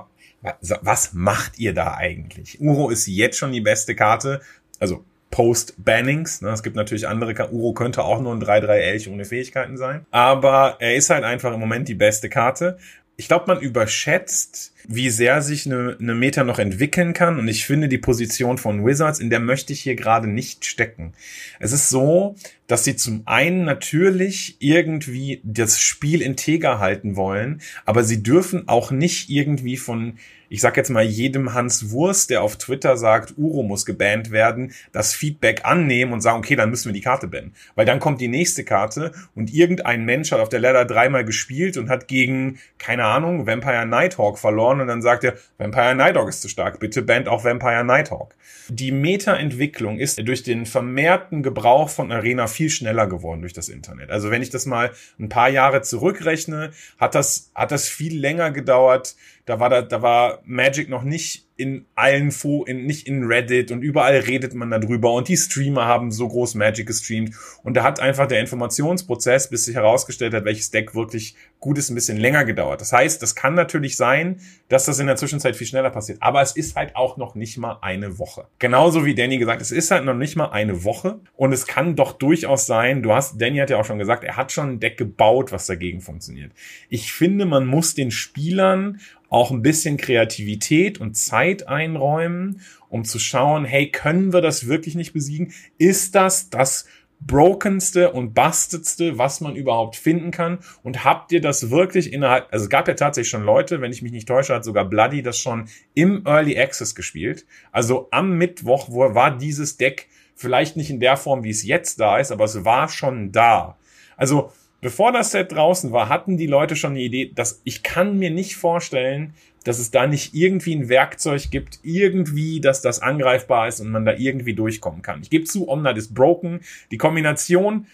was 0.60 1.14
macht 1.14 1.58
ihr 1.58 1.72
da 1.72 1.94
eigentlich? 1.94 2.60
Uro 2.60 2.90
ist 2.90 3.06
jetzt 3.06 3.38
schon 3.38 3.52
die 3.52 3.62
beste 3.62 3.94
Karte. 3.94 4.40
Also 4.78 5.04
Post-Bannings. 5.34 6.42
Ne? 6.42 6.50
Es 6.50 6.62
gibt 6.62 6.76
natürlich 6.76 7.08
andere, 7.08 7.34
Uro 7.50 7.72
könnte 7.72 8.04
auch 8.04 8.20
nur 8.20 8.32
ein 8.32 8.40
3-3-Elch 8.40 9.08
ohne 9.08 9.24
Fähigkeiten 9.24 9.76
sein. 9.76 10.06
Aber 10.12 10.76
er 10.78 10.94
ist 10.94 11.10
halt 11.10 11.24
einfach 11.24 11.52
im 11.52 11.58
Moment 11.58 11.88
die 11.88 11.96
beste 11.96 12.28
Karte. 12.28 12.78
Ich 13.16 13.26
glaube, 13.26 13.46
man 13.48 13.58
überschätzt, 13.58 14.73
wie 14.86 15.10
sehr 15.10 15.42
sich 15.42 15.66
eine, 15.66 15.96
eine 15.98 16.14
Meta 16.14 16.44
noch 16.44 16.58
entwickeln 16.58 17.12
kann. 17.12 17.38
Und 17.38 17.48
ich 17.48 17.64
finde 17.64 17.88
die 17.88 17.98
Position 17.98 18.58
von 18.58 18.84
Wizards, 18.84 19.18
in 19.18 19.30
der 19.30 19.40
möchte 19.40 19.72
ich 19.72 19.80
hier 19.80 19.96
gerade 19.96 20.28
nicht 20.28 20.64
stecken. 20.64 21.12
Es 21.58 21.72
ist 21.72 21.88
so, 21.88 22.36
dass 22.66 22.84
sie 22.84 22.96
zum 22.96 23.22
einen 23.26 23.64
natürlich 23.64 24.56
irgendwie 24.58 25.40
das 25.44 25.80
Spiel 25.80 26.22
integer 26.22 26.78
halten 26.78 27.16
wollen, 27.16 27.60
aber 27.84 28.04
sie 28.04 28.22
dürfen 28.22 28.68
auch 28.68 28.90
nicht 28.90 29.30
irgendwie 29.30 29.76
von 29.76 30.18
ich 30.54 30.60
sag 30.60 30.76
jetzt 30.76 30.90
mal 30.90 31.02
jedem 31.02 31.52
Hans 31.52 31.90
Wurst, 31.90 32.30
der 32.30 32.42
auf 32.42 32.56
Twitter 32.56 32.96
sagt, 32.96 33.34
Uro 33.36 33.64
muss 33.64 33.84
gebannt 33.84 34.30
werden, 34.30 34.72
das 34.92 35.12
Feedback 35.12 35.62
annehmen 35.64 36.12
und 36.12 36.20
sagen, 36.20 36.38
okay, 36.38 36.54
dann 36.54 36.70
müssen 36.70 36.86
wir 36.86 36.92
die 36.92 37.00
Karte 37.00 37.26
bannen. 37.26 37.54
Weil 37.74 37.86
dann 37.86 37.98
kommt 37.98 38.20
die 38.20 38.28
nächste 38.28 38.62
Karte 38.62 39.10
und 39.34 39.52
irgendein 39.52 40.04
Mensch 40.04 40.30
hat 40.30 40.38
auf 40.38 40.48
der 40.48 40.60
Ladder 40.60 40.84
dreimal 40.84 41.24
gespielt 41.24 41.76
und 41.76 41.88
hat 41.88 42.06
gegen, 42.06 42.60
keine 42.78 43.04
Ahnung, 43.04 43.48
Vampire 43.48 43.84
Nighthawk 43.84 44.38
verloren 44.38 44.73
und 44.80 44.88
dann 44.88 45.02
sagt 45.02 45.24
er, 45.24 45.34
Vampire 45.58 45.94
Nighthawk 45.94 46.28
ist 46.28 46.42
zu 46.42 46.48
stark, 46.48 46.80
bitte 46.80 47.02
bannt 47.02 47.28
auch 47.28 47.44
Vampire 47.44 47.84
Nighthawk. 47.84 48.34
Die 48.68 48.92
Meta-Entwicklung 48.92 49.98
ist 49.98 50.18
durch 50.26 50.42
den 50.42 50.66
vermehrten 50.66 51.42
Gebrauch 51.42 51.88
von 51.88 52.12
Arena 52.12 52.46
viel 52.46 52.70
schneller 52.70 53.06
geworden 53.06 53.40
durch 53.40 53.52
das 53.52 53.68
Internet. 53.68 54.10
Also 54.10 54.30
wenn 54.30 54.42
ich 54.42 54.50
das 54.50 54.66
mal 54.66 54.92
ein 55.18 55.28
paar 55.28 55.48
Jahre 55.48 55.82
zurückrechne, 55.82 56.72
hat 56.98 57.14
das, 57.14 57.50
hat 57.54 57.72
das 57.72 57.88
viel 57.88 58.18
länger 58.18 58.50
gedauert, 58.50 59.16
da 59.46 59.60
war 59.60 59.68
da, 59.68 59.82
da 59.82 60.00
war 60.02 60.40
Magic 60.44 60.88
noch 60.88 61.02
nicht 61.02 61.46
in 61.56 61.86
allen 61.94 62.32
Fo 62.32 62.64
in, 62.64 62.84
nicht 62.84 63.06
in 63.06 63.24
Reddit 63.24 63.70
und 63.70 63.82
überall 63.82 64.16
redet 64.16 64.54
man 64.54 64.70
darüber 64.70 65.12
und 65.12 65.28
die 65.28 65.36
Streamer 65.36 65.84
haben 65.84 66.10
so 66.10 66.26
groß 66.26 66.56
Magic 66.56 66.86
gestreamt 66.86 67.32
und 67.62 67.76
da 67.76 67.84
hat 67.84 68.00
einfach 68.00 68.26
der 68.26 68.40
Informationsprozess, 68.40 69.50
bis 69.50 69.66
sich 69.66 69.76
herausgestellt 69.76 70.34
hat, 70.34 70.44
welches 70.44 70.72
Deck 70.72 70.96
wirklich 70.96 71.36
gut 71.60 71.78
ist, 71.78 71.90
ein 71.90 71.94
bisschen 71.94 72.16
länger 72.16 72.44
gedauert. 72.44 72.80
Das 72.80 72.92
heißt, 72.92 73.22
das 73.22 73.36
kann 73.36 73.54
natürlich 73.54 73.96
sein, 73.96 74.40
dass 74.68 74.86
das 74.86 74.98
in 74.98 75.06
der 75.06 75.16
Zwischenzeit 75.16 75.54
viel 75.54 75.66
schneller 75.66 75.90
passiert, 75.90 76.18
aber 76.20 76.42
es 76.42 76.56
ist 76.56 76.74
halt 76.74 76.96
auch 76.96 77.16
noch 77.18 77.36
nicht 77.36 77.56
mal 77.56 77.78
eine 77.82 78.18
Woche. 78.18 78.46
Genauso 78.58 79.04
wie 79.04 79.14
Danny 79.14 79.38
gesagt, 79.38 79.62
es 79.62 79.70
ist 79.70 79.92
halt 79.92 80.04
noch 80.04 80.14
nicht 80.14 80.34
mal 80.34 80.50
eine 80.50 80.82
Woche 80.82 81.20
und 81.36 81.52
es 81.52 81.68
kann 81.68 81.94
doch 81.94 82.12
durchaus 82.12 82.66
sein, 82.66 83.02
du 83.02 83.12
hast, 83.12 83.40
Danny 83.40 83.58
hat 83.58 83.70
ja 83.70 83.78
auch 83.78 83.84
schon 83.84 83.98
gesagt, 83.98 84.24
er 84.24 84.36
hat 84.36 84.50
schon 84.50 84.70
ein 84.70 84.80
Deck 84.80 84.96
gebaut, 84.96 85.52
was 85.52 85.66
dagegen 85.66 86.00
funktioniert. 86.00 86.50
Ich 86.88 87.12
finde, 87.12 87.46
man 87.46 87.64
muss 87.64 87.94
den 87.94 88.10
Spielern 88.10 88.98
auch 89.34 89.50
ein 89.50 89.62
bisschen 89.62 89.96
Kreativität 89.96 91.00
und 91.00 91.16
Zeit 91.16 91.66
einräumen, 91.66 92.60
um 92.88 93.04
zu 93.04 93.18
schauen, 93.18 93.64
hey, 93.64 93.90
können 93.90 94.32
wir 94.32 94.40
das 94.40 94.68
wirklich 94.68 94.94
nicht 94.94 95.12
besiegen? 95.12 95.52
Ist 95.76 96.14
das 96.14 96.50
das 96.50 96.86
brokenste 97.20 98.12
und 98.12 98.32
bastedste, 98.32 99.18
was 99.18 99.40
man 99.40 99.56
überhaupt 99.56 99.96
finden 99.96 100.30
kann? 100.30 100.60
Und 100.84 101.04
habt 101.04 101.32
ihr 101.32 101.40
das 101.40 101.70
wirklich 101.70 102.12
innerhalb, 102.12 102.46
also 102.52 102.66
es 102.66 102.70
gab 102.70 102.86
ja 102.86 102.94
tatsächlich 102.94 103.30
schon 103.30 103.42
Leute, 103.42 103.80
wenn 103.80 103.90
ich 103.90 104.02
mich 104.02 104.12
nicht 104.12 104.28
täusche, 104.28 104.54
hat 104.54 104.64
sogar 104.64 104.84
Bloody 104.84 105.20
das 105.20 105.36
schon 105.36 105.68
im 105.94 106.24
Early 106.24 106.56
Access 106.56 106.94
gespielt. 106.94 107.44
Also 107.72 108.06
am 108.12 108.38
Mittwoch 108.38 108.86
wo 108.88 109.14
war 109.16 109.36
dieses 109.36 109.76
Deck 109.76 110.06
vielleicht 110.36 110.76
nicht 110.76 110.90
in 110.90 111.00
der 111.00 111.16
Form, 111.16 111.42
wie 111.42 111.50
es 111.50 111.64
jetzt 111.64 111.98
da 111.98 112.18
ist, 112.18 112.30
aber 112.30 112.44
es 112.44 112.64
war 112.64 112.88
schon 112.88 113.32
da. 113.32 113.78
Also 114.16 114.52
Bevor 114.84 115.12
das 115.12 115.30
Set 115.30 115.50
draußen 115.50 115.92
war, 115.92 116.10
hatten 116.10 116.36
die 116.36 116.46
Leute 116.46 116.76
schon 116.76 116.94
die 116.94 117.06
Idee, 117.06 117.32
dass 117.34 117.62
ich 117.64 117.82
kann 117.82 118.18
mir 118.18 118.30
nicht 118.30 118.56
vorstellen, 118.56 119.32
dass 119.64 119.78
es 119.78 119.90
da 119.90 120.06
nicht 120.06 120.34
irgendwie 120.34 120.74
ein 120.74 120.90
Werkzeug 120.90 121.50
gibt, 121.50 121.78
irgendwie, 121.82 122.60
dass 122.60 122.82
das 122.82 123.00
angreifbar 123.00 123.66
ist 123.66 123.80
und 123.80 123.90
man 123.90 124.04
da 124.04 124.12
irgendwie 124.12 124.52
durchkommen 124.52 125.00
kann. 125.00 125.22
Ich 125.22 125.30
gebe 125.30 125.46
zu, 125.46 125.70
Omnat 125.70 125.96
ist 125.96 126.12
broken. 126.12 126.60
Die 126.90 126.98
Kombination, 126.98 127.86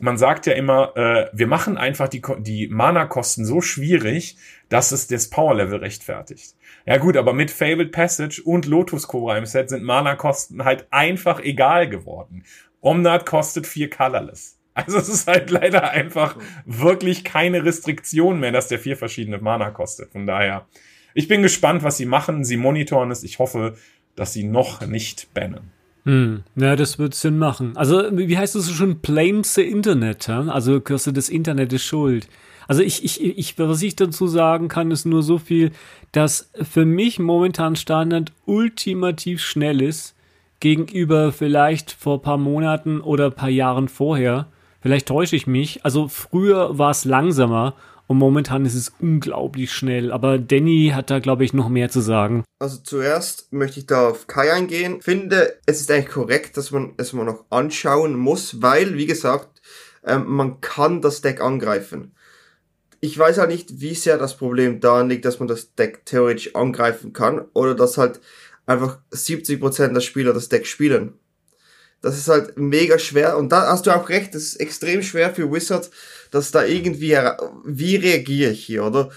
man 0.00 0.16
sagt 0.16 0.46
ja 0.46 0.54
immer, 0.54 0.96
äh, 0.96 1.28
wir 1.34 1.48
machen 1.48 1.76
einfach 1.76 2.08
die, 2.08 2.22
die 2.38 2.66
Mana-Kosten 2.68 3.44
so 3.44 3.60
schwierig, 3.60 4.38
dass 4.70 4.90
es 4.90 5.08
das 5.08 5.28
Power-Level 5.28 5.80
rechtfertigt. 5.80 6.54
Ja 6.86 6.96
gut, 6.96 7.18
aber 7.18 7.34
mit 7.34 7.50
Fabled 7.50 7.92
Passage 7.92 8.40
und 8.42 8.64
Lotus 8.64 9.06
Cobra 9.06 9.36
im 9.36 9.44
Set 9.44 9.68
sind 9.68 9.82
Mana-Kosten 9.82 10.64
halt 10.64 10.86
einfach 10.90 11.40
egal 11.40 11.90
geworden. 11.90 12.44
Omnat 12.80 13.26
kostet 13.26 13.66
vier 13.66 13.90
Colorless. 13.90 14.61
Also 14.74 14.98
es 14.98 15.08
ist 15.08 15.28
halt 15.28 15.50
leider 15.50 15.90
einfach 15.90 16.36
wirklich 16.64 17.24
keine 17.24 17.64
Restriktion 17.64 18.40
mehr, 18.40 18.52
dass 18.52 18.68
der 18.68 18.78
vier 18.78 18.96
verschiedene 18.96 19.38
Mana 19.38 19.70
kostet. 19.70 20.12
Von 20.12 20.26
daher, 20.26 20.66
ich 21.14 21.28
bin 21.28 21.42
gespannt, 21.42 21.82
was 21.82 21.98
sie 21.98 22.06
machen. 22.06 22.44
Sie 22.44 22.56
monitoren 22.56 23.10
es. 23.10 23.22
Ich 23.22 23.38
hoffe, 23.38 23.76
dass 24.16 24.32
sie 24.32 24.44
noch 24.44 24.86
nicht 24.86 25.32
bannen. 25.34 25.70
Hm, 26.04 26.42
ja, 26.56 26.74
das 26.74 26.98
wird 26.98 27.14
Sinn 27.14 27.38
machen. 27.38 27.76
Also, 27.76 28.02
wie 28.12 28.36
heißt 28.36 28.54
das 28.54 28.66
so 28.66 28.72
schon? 28.72 28.98
Blames 29.00 29.54
the 29.54 29.62
Internet, 29.62 30.26
ja? 30.26 30.40
Also, 30.48 30.80
kostet 30.80 31.16
das 31.16 31.28
Internet 31.28 31.72
ist 31.72 31.84
schuld. 31.84 32.28
Also, 32.66 32.82
ich, 32.82 33.04
ich, 33.04 33.22
ich, 33.22 33.58
was 33.58 33.82
ich 33.82 33.94
dazu 33.94 34.26
sagen 34.26 34.68
kann, 34.68 34.90
ist 34.90 35.04
nur 35.04 35.22
so 35.22 35.38
viel, 35.38 35.70
dass 36.10 36.50
für 36.60 36.84
mich 36.84 37.18
momentan 37.18 37.76
Standard 37.76 38.32
ultimativ 38.46 39.42
schnell 39.42 39.80
ist, 39.80 40.16
gegenüber 40.58 41.32
vielleicht 41.32 41.92
vor 41.92 42.22
paar 42.22 42.38
Monaten 42.38 43.00
oder 43.00 43.30
paar 43.30 43.48
Jahren 43.48 43.88
vorher. 43.88 44.48
Vielleicht 44.82 45.06
täusche 45.06 45.36
ich 45.36 45.46
mich. 45.46 45.84
Also 45.84 46.08
früher 46.08 46.76
war 46.76 46.90
es 46.90 47.04
langsamer 47.04 47.74
und 48.08 48.18
momentan 48.18 48.66
ist 48.66 48.74
es 48.74 48.92
unglaublich 49.00 49.72
schnell. 49.72 50.12
Aber 50.12 50.38
Danny 50.38 50.92
hat 50.94 51.08
da, 51.08 51.20
glaube 51.20 51.44
ich, 51.44 51.54
noch 51.54 51.68
mehr 51.68 51.88
zu 51.88 52.00
sagen. 52.00 52.44
Also 52.58 52.78
zuerst 52.78 53.52
möchte 53.52 53.80
ich 53.80 53.86
da 53.86 54.08
auf 54.08 54.26
Kai 54.26 54.52
eingehen. 54.52 55.00
Finde, 55.00 55.56
es 55.66 55.80
ist 55.80 55.90
eigentlich 55.90 56.10
korrekt, 56.10 56.56
dass 56.56 56.72
man 56.72 56.94
es 56.96 57.12
mal 57.12 57.24
noch 57.24 57.44
anschauen 57.50 58.14
muss, 58.14 58.60
weil, 58.60 58.96
wie 58.98 59.06
gesagt, 59.06 59.62
ähm, 60.04 60.24
man 60.26 60.60
kann 60.60 61.00
das 61.00 61.20
Deck 61.20 61.40
angreifen. 61.40 62.14
Ich 63.00 63.18
weiß 63.18 63.38
halt 63.38 63.50
nicht, 63.50 63.80
wie 63.80 63.94
sehr 63.94 64.18
das 64.18 64.36
Problem 64.36 64.80
daran 64.80 65.08
liegt, 65.08 65.24
dass 65.24 65.38
man 65.38 65.48
das 65.48 65.74
Deck 65.74 66.04
theoretisch 66.04 66.54
angreifen 66.54 67.12
kann 67.12 67.46
oder 67.52 67.74
dass 67.74 67.98
halt 67.98 68.20
einfach 68.66 68.98
70% 69.12 69.92
der 69.92 70.00
Spieler 70.00 70.32
das 70.32 70.48
Deck 70.48 70.66
spielen. 70.66 71.14
Das 72.02 72.18
ist 72.18 72.28
halt 72.28 72.58
mega 72.58 72.98
schwer. 72.98 73.38
Und 73.38 73.50
da 73.50 73.68
hast 73.68 73.86
du 73.86 73.90
auch 73.92 74.08
recht, 74.08 74.34
das 74.34 74.42
ist 74.42 74.56
extrem 74.56 75.02
schwer 75.02 75.34
für 75.34 75.50
Wizards, 75.50 75.90
dass 76.30 76.50
da 76.50 76.64
irgendwie, 76.64 77.16
wie 77.64 77.96
reagiere 77.96 78.50
ich 78.50 78.64
hier, 78.64 78.84
oder? 78.84 79.10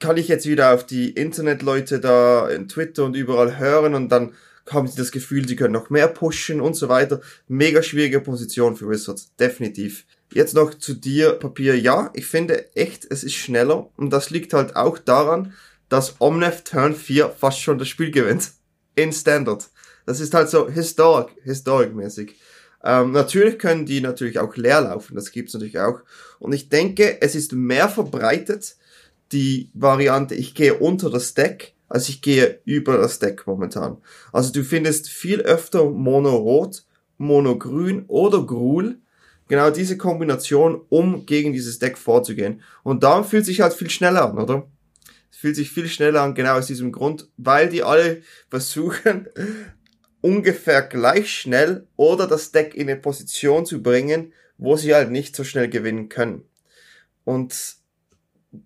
Kann 0.00 0.16
ich 0.16 0.28
jetzt 0.28 0.46
wieder 0.46 0.74
auf 0.74 0.84
die 0.84 1.10
Internetleute 1.10 2.00
da 2.00 2.48
in 2.48 2.68
Twitter 2.68 3.04
und 3.04 3.14
überall 3.14 3.58
hören 3.58 3.94
und 3.94 4.08
dann 4.08 4.34
haben 4.70 4.88
sie 4.88 4.96
das 4.96 5.12
Gefühl, 5.12 5.46
sie 5.46 5.56
können 5.56 5.74
noch 5.74 5.90
mehr 5.90 6.08
pushen 6.08 6.60
und 6.60 6.74
so 6.74 6.88
weiter. 6.88 7.20
Mega 7.48 7.82
schwierige 7.82 8.20
Position 8.20 8.76
für 8.76 8.88
Wizards, 8.88 9.30
definitiv. 9.38 10.04
Jetzt 10.32 10.54
noch 10.54 10.74
zu 10.74 10.94
dir, 10.94 11.34
Papier. 11.34 11.78
Ja, 11.78 12.10
ich 12.14 12.26
finde 12.26 12.74
echt, 12.74 13.06
es 13.08 13.22
ist 13.22 13.34
schneller 13.34 13.90
und 13.96 14.10
das 14.10 14.30
liegt 14.30 14.52
halt 14.52 14.74
auch 14.74 14.98
daran, 14.98 15.52
dass 15.88 16.16
Omnef 16.18 16.64
Turn 16.64 16.94
4 16.94 17.30
fast 17.38 17.60
schon 17.60 17.78
das 17.78 17.88
Spiel 17.88 18.10
gewinnt. 18.10 18.52
In 18.96 19.12
Standard. 19.12 19.68
Das 20.06 20.20
ist 20.20 20.34
halt 20.34 20.48
so 20.48 20.68
historic, 20.68 21.36
historic-mäßig. 21.42 22.36
Ähm, 22.84 23.12
natürlich 23.12 23.58
können 23.58 23.86
die 23.86 24.00
natürlich 24.00 24.38
auch 24.38 24.56
leer 24.56 24.82
laufen, 24.82 25.14
das 25.14 25.32
gibt's 25.32 25.54
natürlich 25.54 25.78
auch. 25.78 26.00
Und 26.38 26.52
ich 26.52 26.68
denke, 26.68 27.22
es 27.22 27.34
ist 27.34 27.52
mehr 27.52 27.88
verbreitet, 27.88 28.76
die 29.32 29.70
Variante, 29.72 30.34
ich 30.34 30.54
gehe 30.54 30.74
unter 30.74 31.08
das 31.08 31.32
Deck, 31.32 31.74
als 31.88 32.08
ich 32.08 32.20
gehe 32.20 32.60
über 32.64 32.98
das 32.98 33.18
Deck 33.18 33.46
momentan. 33.46 33.98
Also 34.32 34.52
du 34.52 34.62
findest 34.62 35.08
viel 35.08 35.40
öfter 35.40 35.88
Mono-Rot, 35.88 36.84
Mono-Grün 37.18 38.04
oder 38.08 38.44
Grul, 38.44 38.98
genau 39.48 39.70
diese 39.70 39.96
Kombination, 39.96 40.80
um 40.88 41.26
gegen 41.26 41.52
dieses 41.52 41.78
Deck 41.78 41.96
vorzugehen. 41.96 42.62
Und 42.82 43.02
da 43.02 43.22
fühlt 43.22 43.46
sich 43.46 43.60
halt 43.60 43.74
viel 43.74 43.90
schneller 43.90 44.30
an, 44.30 44.38
oder? 44.38 44.68
Es 45.30 45.38
fühlt 45.38 45.56
sich 45.56 45.70
viel 45.70 45.88
schneller 45.88 46.22
an, 46.22 46.34
genau 46.34 46.56
aus 46.56 46.66
diesem 46.66 46.92
Grund, 46.92 47.28
weil 47.36 47.68
die 47.68 47.82
alle 47.82 48.22
versuchen, 48.50 49.28
ungefähr 50.24 50.80
gleich 50.80 51.30
schnell 51.30 51.86
oder 51.96 52.26
das 52.26 52.50
Deck 52.50 52.74
in 52.74 52.88
eine 52.88 52.98
Position 52.98 53.66
zu 53.66 53.82
bringen, 53.82 54.32
wo 54.56 54.74
sie 54.74 54.94
halt 54.94 55.10
nicht 55.10 55.36
so 55.36 55.44
schnell 55.44 55.68
gewinnen 55.68 56.08
können. 56.08 56.48
Und 57.24 57.54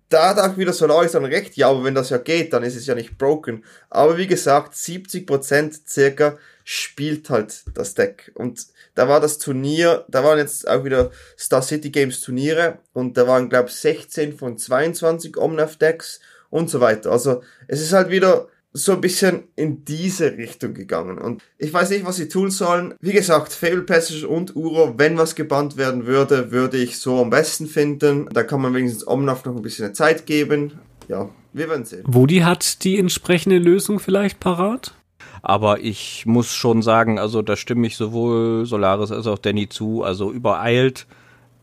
da 0.08 0.28
hat 0.28 0.38
auch 0.38 0.56
wieder 0.56 0.72
Solaris 0.72 1.12
dann 1.12 1.24
recht, 1.24 1.56
ja, 1.56 1.68
aber 1.68 1.82
wenn 1.82 1.96
das 1.96 2.10
ja 2.10 2.18
geht, 2.18 2.52
dann 2.52 2.62
ist 2.62 2.76
es 2.76 2.86
ja 2.86 2.94
nicht 2.94 3.18
broken. 3.18 3.64
Aber 3.90 4.18
wie 4.18 4.28
gesagt, 4.28 4.74
70% 4.74 5.80
circa 5.84 6.38
spielt 6.62 7.28
halt 7.28 7.64
das 7.74 7.94
Deck. 7.94 8.30
Und 8.36 8.68
da 8.94 9.08
war 9.08 9.18
das 9.18 9.38
Turnier, 9.38 10.04
da 10.06 10.22
waren 10.22 10.38
jetzt 10.38 10.68
auch 10.68 10.84
wieder 10.84 11.10
Star 11.36 11.62
City 11.62 11.90
Games 11.90 12.20
Turniere 12.20 12.78
und 12.92 13.16
da 13.16 13.26
waren, 13.26 13.48
glaube 13.48 13.68
ich, 13.68 13.74
16 13.74 14.38
von 14.38 14.58
22 14.58 15.36
Omnath 15.36 15.82
Decks 15.82 16.20
und 16.50 16.70
so 16.70 16.80
weiter. 16.80 17.10
Also 17.10 17.42
es 17.66 17.80
ist 17.80 17.92
halt 17.92 18.10
wieder 18.10 18.46
so 18.78 18.92
ein 18.92 19.00
bisschen 19.00 19.44
in 19.56 19.84
diese 19.84 20.36
Richtung 20.36 20.74
gegangen. 20.74 21.18
Und 21.18 21.42
ich 21.58 21.72
weiß 21.72 21.90
nicht, 21.90 22.06
was 22.06 22.16
sie 22.16 22.28
tun 22.28 22.50
sollen. 22.50 22.94
Wie 23.00 23.12
gesagt, 23.12 23.52
Fable 23.52 23.82
Passage 23.82 24.26
und 24.26 24.54
Uro, 24.56 24.94
wenn 24.96 25.18
was 25.18 25.34
gebannt 25.34 25.76
werden 25.76 26.06
würde, 26.06 26.50
würde 26.52 26.76
ich 26.76 26.98
so 26.98 27.20
am 27.20 27.30
besten 27.30 27.66
finden. 27.66 28.28
Da 28.32 28.42
kann 28.42 28.60
man 28.60 28.74
wenigstens 28.74 29.06
Omnath 29.06 29.46
noch 29.46 29.56
ein 29.56 29.62
bisschen 29.62 29.94
Zeit 29.94 30.26
geben. 30.26 30.72
Ja, 31.08 31.28
wir 31.52 31.68
werden 31.68 31.84
sehen. 31.84 32.04
Wodi 32.06 32.38
hat 32.38 32.84
die 32.84 32.98
entsprechende 32.98 33.58
Lösung 33.58 33.98
vielleicht 33.98 34.40
parat? 34.40 34.94
Aber 35.42 35.80
ich 35.80 36.26
muss 36.26 36.54
schon 36.54 36.82
sagen, 36.82 37.18
also 37.18 37.42
da 37.42 37.56
stimme 37.56 37.86
ich 37.86 37.96
sowohl 37.96 38.66
Solaris 38.66 39.10
als 39.10 39.26
auch 39.26 39.38
Danny 39.38 39.68
zu. 39.68 40.02
Also 40.02 40.32
übereilt 40.32 41.06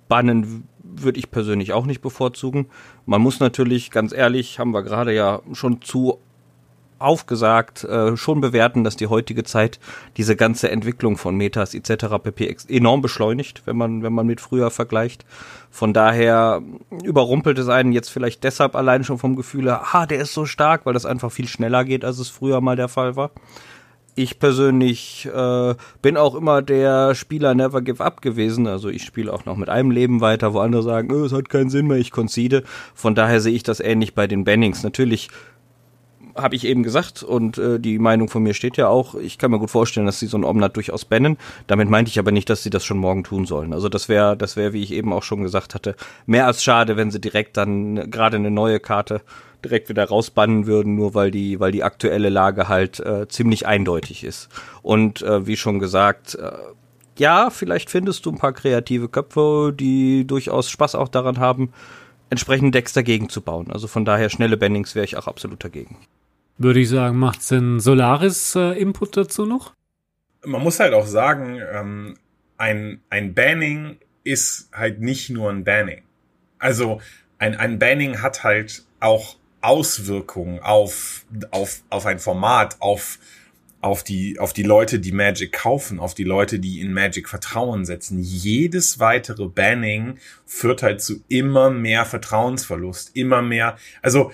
bannen 0.08 0.68
würde 0.84 1.20
ich 1.20 1.32
persönlich 1.32 1.74
auch 1.74 1.86
nicht 1.86 2.02
bevorzugen. 2.02 2.68
Man 3.06 3.22
muss 3.22 3.40
natürlich, 3.40 3.92
ganz 3.92 4.14
ehrlich, 4.14 4.60
haben 4.60 4.72
wir 4.72 4.84
gerade 4.84 5.14
ja 5.14 5.42
schon 5.54 5.82
zu 5.82 6.20
aufgesagt, 7.00 7.84
äh, 7.84 8.16
schon 8.16 8.42
bewerten, 8.42 8.84
dass 8.84 8.96
die 8.96 9.08
heutige 9.08 9.44
Zeit 9.44 9.80
diese 10.18 10.36
ganze 10.36 10.72
Entwicklung 10.72 11.18
von 11.18 11.36
Metas 11.36 11.74
etc. 11.74 12.06
pp 12.24 12.56
enorm 12.70 13.02
beschleunigt, 13.02 13.64
wenn 13.66 13.78
man 13.78 14.04
wenn 14.04 14.14
man 14.14 14.26
mit 14.26 14.42
früher 14.42 14.72
vergleicht. 14.72 15.26
Von 15.70 15.94
daher 15.94 16.62
überrumpelt 17.04 17.58
es 17.60 17.68
einen 17.68 17.92
jetzt 17.92 18.10
vielleicht 18.10 18.44
deshalb 18.46 18.76
allein 18.76 19.04
schon 19.04 19.18
vom 19.18 19.36
Gefühl, 19.36 19.70
ah, 19.70 20.06
der 20.06 20.20
ist 20.20 20.34
so 20.34 20.46
stark, 20.46 20.86
weil 20.86 20.94
das 20.94 21.06
einfach 21.06 21.32
viel 21.32 21.50
schneller 21.50 21.84
geht, 21.84 22.06
als 22.06 22.20
es 22.20 22.30
früher 22.30 22.62
mal 22.62 22.78
der 22.78 22.88
Fall 22.88 23.16
war. 23.18 23.32
Ich 24.18 24.40
persönlich 24.40 25.26
äh, 25.26 25.76
bin 26.02 26.16
auch 26.16 26.36
immer 26.36 26.62
der 26.62 27.14
Spieler 27.14 27.54
Never 27.54 27.82
Give 27.82 28.02
Up 28.02 28.22
gewesen. 28.22 28.66
Also 28.66 28.88
ich 28.88 29.04
spiele 29.04 29.34
auch 29.34 29.44
noch 29.44 29.58
mit 29.58 29.68
einem 29.68 29.92
Leben 29.92 30.22
weiter, 30.22 30.54
wo 30.54 30.60
andere 30.60 30.84
sagen, 30.84 31.12
oh, 31.12 31.26
es 31.26 31.34
hat 31.34 31.50
keinen 31.50 31.70
Sinn 31.70 31.88
mehr, 31.88 31.98
ich 31.98 32.12
concede. 32.12 32.64
Von 32.94 33.14
daher 33.14 33.42
sehe 33.42 33.54
ich 33.54 33.64
das 33.64 33.82
ähnlich 33.82 34.16
bei 34.16 34.28
den 34.28 34.46
Bannings. 34.46 34.84
Natürlich 34.84 35.28
habe 36.36 36.56
ich 36.56 36.66
eben 36.66 36.84
gesagt 36.84 37.24
und 37.24 37.58
äh, 37.58 37.80
die 37.80 37.98
Meinung 37.98 38.30
von 38.30 38.44
mir 38.44 38.54
steht 38.54 38.78
ja 38.78 38.88
auch. 38.88 39.16
Ich 39.16 39.38
kann 39.38 39.52
mir 39.52 39.60
gut 39.60 39.72
vorstellen, 39.72 40.06
dass 40.06 40.20
sie 40.20 40.28
so 40.28 40.38
ein 40.38 40.44
Omnat 40.44 40.76
durchaus 40.76 41.06
bannen. 41.06 41.38
Damit 41.68 41.90
meinte 41.90 42.10
ich 42.10 42.20
aber 42.20 42.32
nicht, 42.32 42.50
dass 42.50 42.62
sie 42.62 42.70
das 42.70 42.84
schon 42.84 42.98
morgen 42.98 43.24
tun 43.24 43.46
sollen. 43.46 43.74
Also 43.74 43.90
das 43.90 44.10
wäre, 44.10 44.36
das 44.36 44.58
wäre, 44.58 44.74
wie 44.74 44.84
ich 44.84 44.92
eben 44.92 45.14
auch 45.14 45.24
schon 45.24 45.44
gesagt 45.44 45.74
hatte, 45.76 45.96
mehr 46.26 46.46
als 46.46 46.64
schade, 46.64 46.98
wenn 46.98 47.12
sie 47.12 47.22
direkt 47.22 47.58
dann 47.58 48.12
gerade 48.12 48.38
eine 48.38 48.52
neue 48.52 48.80
Karte 48.80 49.22
direkt 49.64 49.90
wieder 49.90 50.06
rausbannen 50.06 50.68
würden, 50.68 50.96
nur 50.96 51.14
weil 51.16 51.32
die, 51.32 51.60
weil 51.60 51.72
die 51.72 51.84
aktuelle 51.84 52.30
Lage 52.30 52.68
halt 52.68 53.00
äh, 53.00 53.28
ziemlich 53.28 53.66
eindeutig 53.66 54.24
ist. 54.24 54.50
Und 54.82 55.22
äh, 55.22 55.48
wie 55.48 55.58
schon 55.58 55.80
gesagt, 55.80 56.36
äh, 56.36 56.52
ja, 57.18 57.50
vielleicht 57.50 57.90
findest 57.90 58.26
du 58.26 58.32
ein 58.32 58.38
paar 58.38 58.54
kreative 58.54 59.08
Köpfe, 59.10 59.74
die 59.74 60.28
durchaus 60.28 60.70
Spaß 60.70 60.96
auch 60.96 61.08
daran 61.08 61.40
haben, 61.40 61.72
entsprechend 62.30 62.76
Decks 62.76 62.94
dagegen 62.94 63.30
zu 63.30 63.42
bauen. 63.42 63.72
Also 63.72 63.88
von 63.88 64.06
daher 64.06 64.30
schnelle 64.30 64.58
Bannings 64.58 64.96
wäre 64.96 65.06
ich 65.06 65.18
auch 65.18 65.28
absolut 65.28 65.64
dagegen. 65.64 65.98
Würde 66.58 66.80
ich 66.80 66.90
sagen, 66.90 67.18
macht 67.18 67.44
Sinn. 67.44 67.80
Solaris 67.80 68.56
äh, 68.56 68.86
dazu 69.12 69.46
noch? 69.46 69.74
Man 70.46 70.62
muss 70.62 70.80
halt 70.80 70.94
auch 70.94 71.08
sagen, 71.08 71.60
ähm, 71.74 72.18
ein, 72.58 73.02
ein 73.10 73.34
Banning 73.34 73.98
ist 74.24 74.70
halt 74.74 75.02
nicht 75.02 75.30
nur 75.30 75.50
ein 75.50 75.64
Banning. 75.64 76.04
Also 76.60 77.02
ein, 77.38 77.56
ein 77.56 77.78
Banning 77.80 78.22
hat 78.22 78.44
halt 78.44 78.86
auch 79.00 79.36
Auswirkungen 79.62 80.60
auf, 80.60 81.26
auf, 81.52 81.82
auf 81.90 82.06
ein 82.06 82.20
Format, 82.20 82.78
auf, 82.80 83.20
auf 83.82 84.04
die, 84.04 84.40
auf 84.40 84.54
die 84.54 84.64
Leute, 84.64 85.00
die 85.00 85.12
Magic 85.12 85.52
kaufen, 85.52 86.00
auf 86.00 86.14
die 86.14 86.24
Leute, 86.24 86.60
die 86.60 86.80
in 86.80 86.94
Magic 86.94 87.28
Vertrauen 87.28 87.84
setzen. 87.84 88.20
Jedes 88.20 89.00
weitere 89.00 89.48
Banning 89.48 90.20
führt 90.46 90.84
halt 90.84 91.02
zu 91.02 91.24
immer 91.28 91.70
mehr 91.70 92.06
Vertrauensverlust, 92.06 93.16
immer 93.16 93.42
mehr, 93.42 93.78
also 94.02 94.32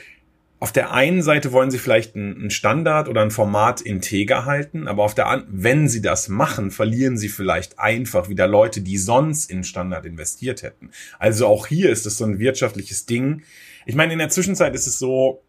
auf 0.61 0.71
der 0.71 0.93
einen 0.93 1.23
Seite 1.23 1.53
wollen 1.53 1.71
sie 1.71 1.79
vielleicht 1.79 2.15
einen 2.15 2.51
Standard 2.51 3.09
oder 3.09 3.23
ein 3.23 3.31
Format 3.31 3.81
integer 3.81 4.45
halten, 4.45 4.87
aber 4.87 5.03
auf 5.03 5.15
der 5.15 5.25
an 5.25 5.47
wenn 5.49 5.89
sie 5.89 6.03
das 6.03 6.29
machen, 6.29 6.69
verlieren 6.69 7.17
sie 7.17 7.29
vielleicht 7.29 7.79
einfach 7.79 8.29
wieder 8.29 8.47
Leute, 8.47 8.81
die 8.81 8.99
sonst 8.99 9.49
in 9.49 9.63
Standard 9.63 10.05
investiert 10.05 10.61
hätten. 10.61 10.91
Also 11.17 11.47
auch 11.47 11.65
hier 11.65 11.89
ist 11.89 12.05
es 12.05 12.19
so 12.19 12.25
ein 12.25 12.37
wirtschaftliches 12.37 13.07
Ding. 13.07 13.41
Ich 13.87 13.95
meine, 13.95 14.13
in 14.13 14.19
der 14.19 14.29
Zwischenzeit 14.29 14.75
ist 14.75 14.85
es 14.85 14.99
so, 14.99 15.41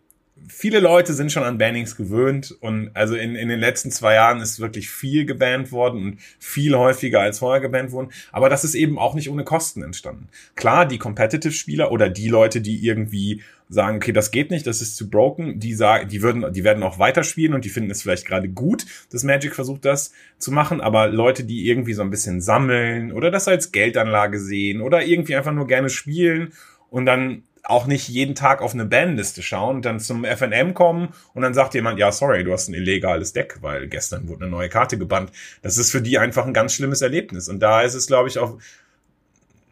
viele 0.49 0.81
Leute 0.81 1.13
sind 1.15 1.31
schon 1.31 1.43
an 1.43 1.59
Bannings 1.59 1.97
gewöhnt 1.97 2.57
und 2.61 2.91
also 2.95 3.15
in, 3.15 3.35
in 3.35 3.49
den 3.49 3.61
letzten 3.61 3.91
zwei 3.91 4.15
Jahren 4.15 4.41
ist 4.41 4.61
wirklich 4.61 4.91
viel 4.91 5.25
gebannt 5.25 5.73
worden 5.73 6.03
und 6.03 6.21
viel 6.39 6.77
häufiger 6.77 7.21
als 7.21 7.39
vorher 7.39 7.61
gebannt 7.61 7.93
worden. 7.93 8.11
Aber 8.33 8.49
das 8.49 8.65
ist 8.65 8.75
eben 8.75 8.99
auch 8.99 9.15
nicht 9.15 9.31
ohne 9.31 9.45
Kosten 9.45 9.83
entstanden. 9.83 10.29
Klar, 10.55 10.87
die 10.87 10.99
Competitive-Spieler 10.99 11.93
oder 11.93 12.09
die 12.09 12.29
Leute, 12.29 12.61
die 12.61 12.85
irgendwie 12.85 13.43
sagen, 13.69 13.97
okay, 13.97 14.13
das 14.13 14.31
geht 14.31 14.51
nicht, 14.51 14.67
das 14.67 14.83
ist 14.83 14.97
zu 14.97 15.09
broken, 15.09 15.59
die 15.59 15.75
sagen, 15.75 16.09
die 16.09 16.23
würden, 16.23 16.53
die 16.53 16.65
werden 16.65 16.83
auch 16.83 16.99
weiterspielen 16.99 17.55
und 17.55 17.65
die 17.65 17.71
finden 17.71 17.91
es 17.91 18.03
vielleicht 18.03 18.27
gerade 18.27 18.49
gut, 18.49 18.85
dass 19.11 19.25
Magic 19.25 19.55
versucht, 19.55 19.85
das 19.85 20.13
zu 20.39 20.53
machen. 20.53 20.81
Aber 20.81 21.09
Leute, 21.09 21.45
die 21.45 21.69
irgendwie 21.69 21.95
so 21.95 22.03
ein 22.03 22.11
bisschen 22.11 22.41
sammeln 22.41 23.13
oder 23.13 23.31
das 23.31 23.49
als 23.49 23.73
Geldanlage 23.73 24.39
sehen 24.39 24.83
oder 24.83 25.05
irgendwie 25.05 25.37
einfach 25.37 25.53
nur 25.53 25.67
gerne 25.67 25.89
spielen 25.89 26.53
und 26.91 27.07
dann 27.07 27.45
auch 27.65 27.87
nicht 27.87 28.09
jeden 28.09 28.35
Tag 28.35 28.61
auf 28.61 28.75
eine 28.75 28.85
Bandliste 28.85 29.43
schauen 29.43 29.77
und 29.77 29.85
dann 29.85 30.01
zum 30.01 30.25
FNM 30.25 30.75
kommen 30.75 31.15
und 31.33 31.43
dann 31.43 31.55
sagt 31.55 31.75
jemand, 31.75 31.99
ja, 31.99 32.11
sorry, 32.11 32.43
du 32.43 32.53
hast 32.53 32.69
ein 32.69 32.75
illegales 32.75 33.33
Deck, 33.33 33.59
weil 33.61 33.89
gestern 33.89 34.29
wurde 34.29 34.43
eine 34.43 34.51
neue 34.51 34.69
Karte 34.69 34.99
gebannt. 34.99 35.31
Das 35.63 35.79
ist 35.79 35.93
für 35.93 36.03
die 36.03 36.19
einfach 36.19 36.45
ein 36.45 36.55
ganz 36.55 36.75
schlimmes 36.75 37.03
Erlebnis. 37.03 37.49
Und 37.49 37.61
da 37.61 37.83
ist 37.83 37.95
es, 37.95 38.09
glaube 38.09 38.29
ich, 38.29 38.39
auch, 38.39 38.59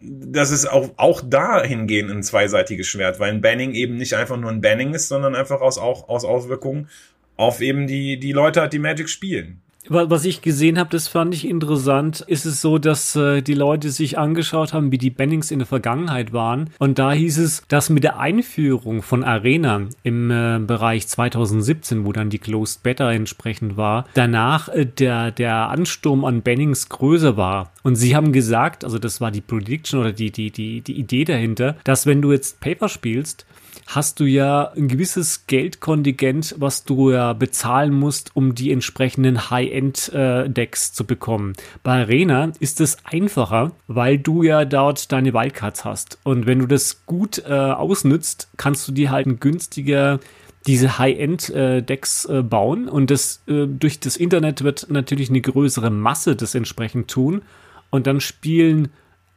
das 0.01 0.51
ist 0.51 0.67
auch, 0.67 0.91
auch 0.97 1.21
dahingehend 1.21 2.11
ein 2.11 2.23
zweiseitiges 2.23 2.87
Schwert, 2.87 3.19
weil 3.19 3.33
ein 3.33 3.41
Banning 3.41 3.73
eben 3.73 3.97
nicht 3.97 4.15
einfach 4.15 4.37
nur 4.37 4.51
ein 4.51 4.61
Banning 4.61 4.95
ist, 4.95 5.09
sondern 5.09 5.35
einfach 5.35 5.61
aus, 5.61 5.77
auch, 5.77 6.09
aus 6.09 6.25
Auswirkungen 6.25 6.89
auf 7.37 7.61
eben 7.61 7.87
die, 7.87 8.21
die 8.21 8.33
Leute, 8.33 8.69
die 8.69 8.79
Magic 8.79 9.09
spielen 9.09 9.63
was 9.89 10.25
ich 10.25 10.43
gesehen 10.43 10.79
habe, 10.79 10.91
das 10.91 11.09
fand 11.09 11.35
ich 11.35 11.49
interessant, 11.49 12.21
ist 12.27 12.45
es 12.45 12.61
so, 12.61 12.79
dass 12.79 13.17
äh, 13.17 13.41
die 13.41 13.55
Leute 13.55 13.91
sich 13.91 14.19
angeschaut 14.19 14.73
haben, 14.73 14.93
wie 14.93 14.99
die 14.99 15.11
Bannings 15.11 15.51
in 15.51 15.59
der 15.59 15.67
Vergangenheit 15.67 16.33
waren. 16.33 16.71
Und 16.79 16.99
da 16.99 17.13
hieß 17.13 17.39
es, 17.39 17.63
dass 17.69 17.91
mit 17.91 18.05
der 18.05 18.19
Einführung 18.19 19.03
von 19.03 19.25
Arena 19.25 19.83
im 20.03 20.31
äh, 20.31 20.59
Bereich 20.59 21.09
2017, 21.09 22.05
wo 22.05 22.13
dann 22.13 22.31
die 22.31 22.39
Closed 22.39 22.83
Beta 22.83 23.11
entsprechend 23.11 23.77
war, 23.77 24.07
danach 24.15 24.69
äh, 24.69 24.85
der, 24.85 25.31
der 25.31 25.71
Ansturm 25.71 26.25
an 26.25 26.43
Bannings 26.43 26.89
größer 26.89 27.37
war. 27.37 27.73
Und 27.83 27.97
sie 27.97 28.15
haben 28.15 28.33
gesagt, 28.33 28.85
also 28.85 28.99
das 28.99 29.21
war 29.21 29.31
die 29.31 29.41
Prediction 29.41 30.01
oder 30.01 30.13
die, 30.13 30.31
die, 30.31 30.51
die, 30.51 30.83
die 30.83 30.99
Idee 30.99 31.25
dahinter, 31.25 31.77
dass 31.85 32.07
wenn 32.07 32.21
du 32.21 32.33
jetzt 32.33 32.61
Paper 32.61 32.89
spielst, 32.89 33.47
hast 33.91 34.21
du 34.21 34.25
ja 34.25 34.71
ein 34.77 34.87
gewisses 34.87 35.47
Geldkontingent, 35.47 36.55
was 36.59 36.85
du 36.85 37.11
ja 37.11 37.33
bezahlen 37.33 37.93
musst, 37.93 38.37
um 38.37 38.55
die 38.55 38.71
entsprechenden 38.71 39.51
High-End-Decks 39.51 40.93
zu 40.93 41.05
bekommen. 41.05 41.55
Bei 41.83 42.03
Arena 42.03 42.53
ist 42.61 42.81
es 42.81 42.99
einfacher, 43.05 43.73
weil 43.89 44.17
du 44.17 44.45
ja 44.45 44.65
dort 44.65 45.11
deine 45.11 45.35
Wildcards 45.35 45.85
hast. 45.85 46.19
Und 46.23 46.47
wenn 46.47 46.61
du 46.61 46.67
das 46.67 47.05
gut 47.05 47.43
äh, 47.47 47.53
ausnützt, 47.53 48.49
kannst 48.57 48.87
du 48.87 48.93
dir 48.93 49.11
halt 49.11 49.27
ein 49.27 49.41
günstiger 49.41 50.21
diese 50.67 50.99
High-End-Decks 50.99 52.25
äh, 52.27 52.39
äh, 52.39 52.43
bauen 52.43 52.89
und 52.89 53.11
das 53.11 53.43
äh, 53.49 53.67
durch 53.67 53.99
das 53.99 54.17
Internet 54.17 54.63
wird 54.63 54.87
natürlich 54.91 55.31
eine 55.31 55.41
größere 55.41 55.91
Masse 55.91 56.37
das 56.37 56.55
entsprechend 56.55 57.09
tun 57.09 57.43
und 57.89 58.07
dann 58.07 58.21
spielen 58.21 58.89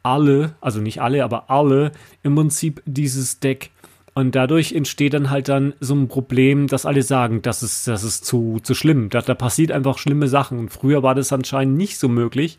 alle, 0.02 0.54
also 0.60 0.80
nicht 0.80 1.00
alle, 1.00 1.24
aber 1.24 1.50
alle 1.50 1.92
im 2.22 2.34
Prinzip 2.34 2.82
dieses 2.84 3.40
Deck 3.40 3.70
Und 4.14 4.36
dadurch 4.36 4.72
entsteht 4.72 5.12
dann 5.12 5.30
halt 5.30 5.48
dann 5.48 5.74
so 5.80 5.94
ein 5.94 6.06
Problem, 6.06 6.68
dass 6.68 6.86
alle 6.86 7.02
sagen, 7.02 7.42
das 7.42 7.64
ist, 7.64 7.88
das 7.88 8.04
ist 8.04 8.24
zu, 8.24 8.60
zu 8.62 8.74
schlimm. 8.74 9.10
Da, 9.10 9.20
da 9.20 9.34
passiert 9.34 9.72
einfach 9.72 9.98
schlimme 9.98 10.28
Sachen. 10.28 10.58
Und 10.58 10.70
früher 10.70 11.02
war 11.02 11.16
das 11.16 11.32
anscheinend 11.32 11.76
nicht 11.76 11.98
so 11.98 12.08
möglich, 12.08 12.58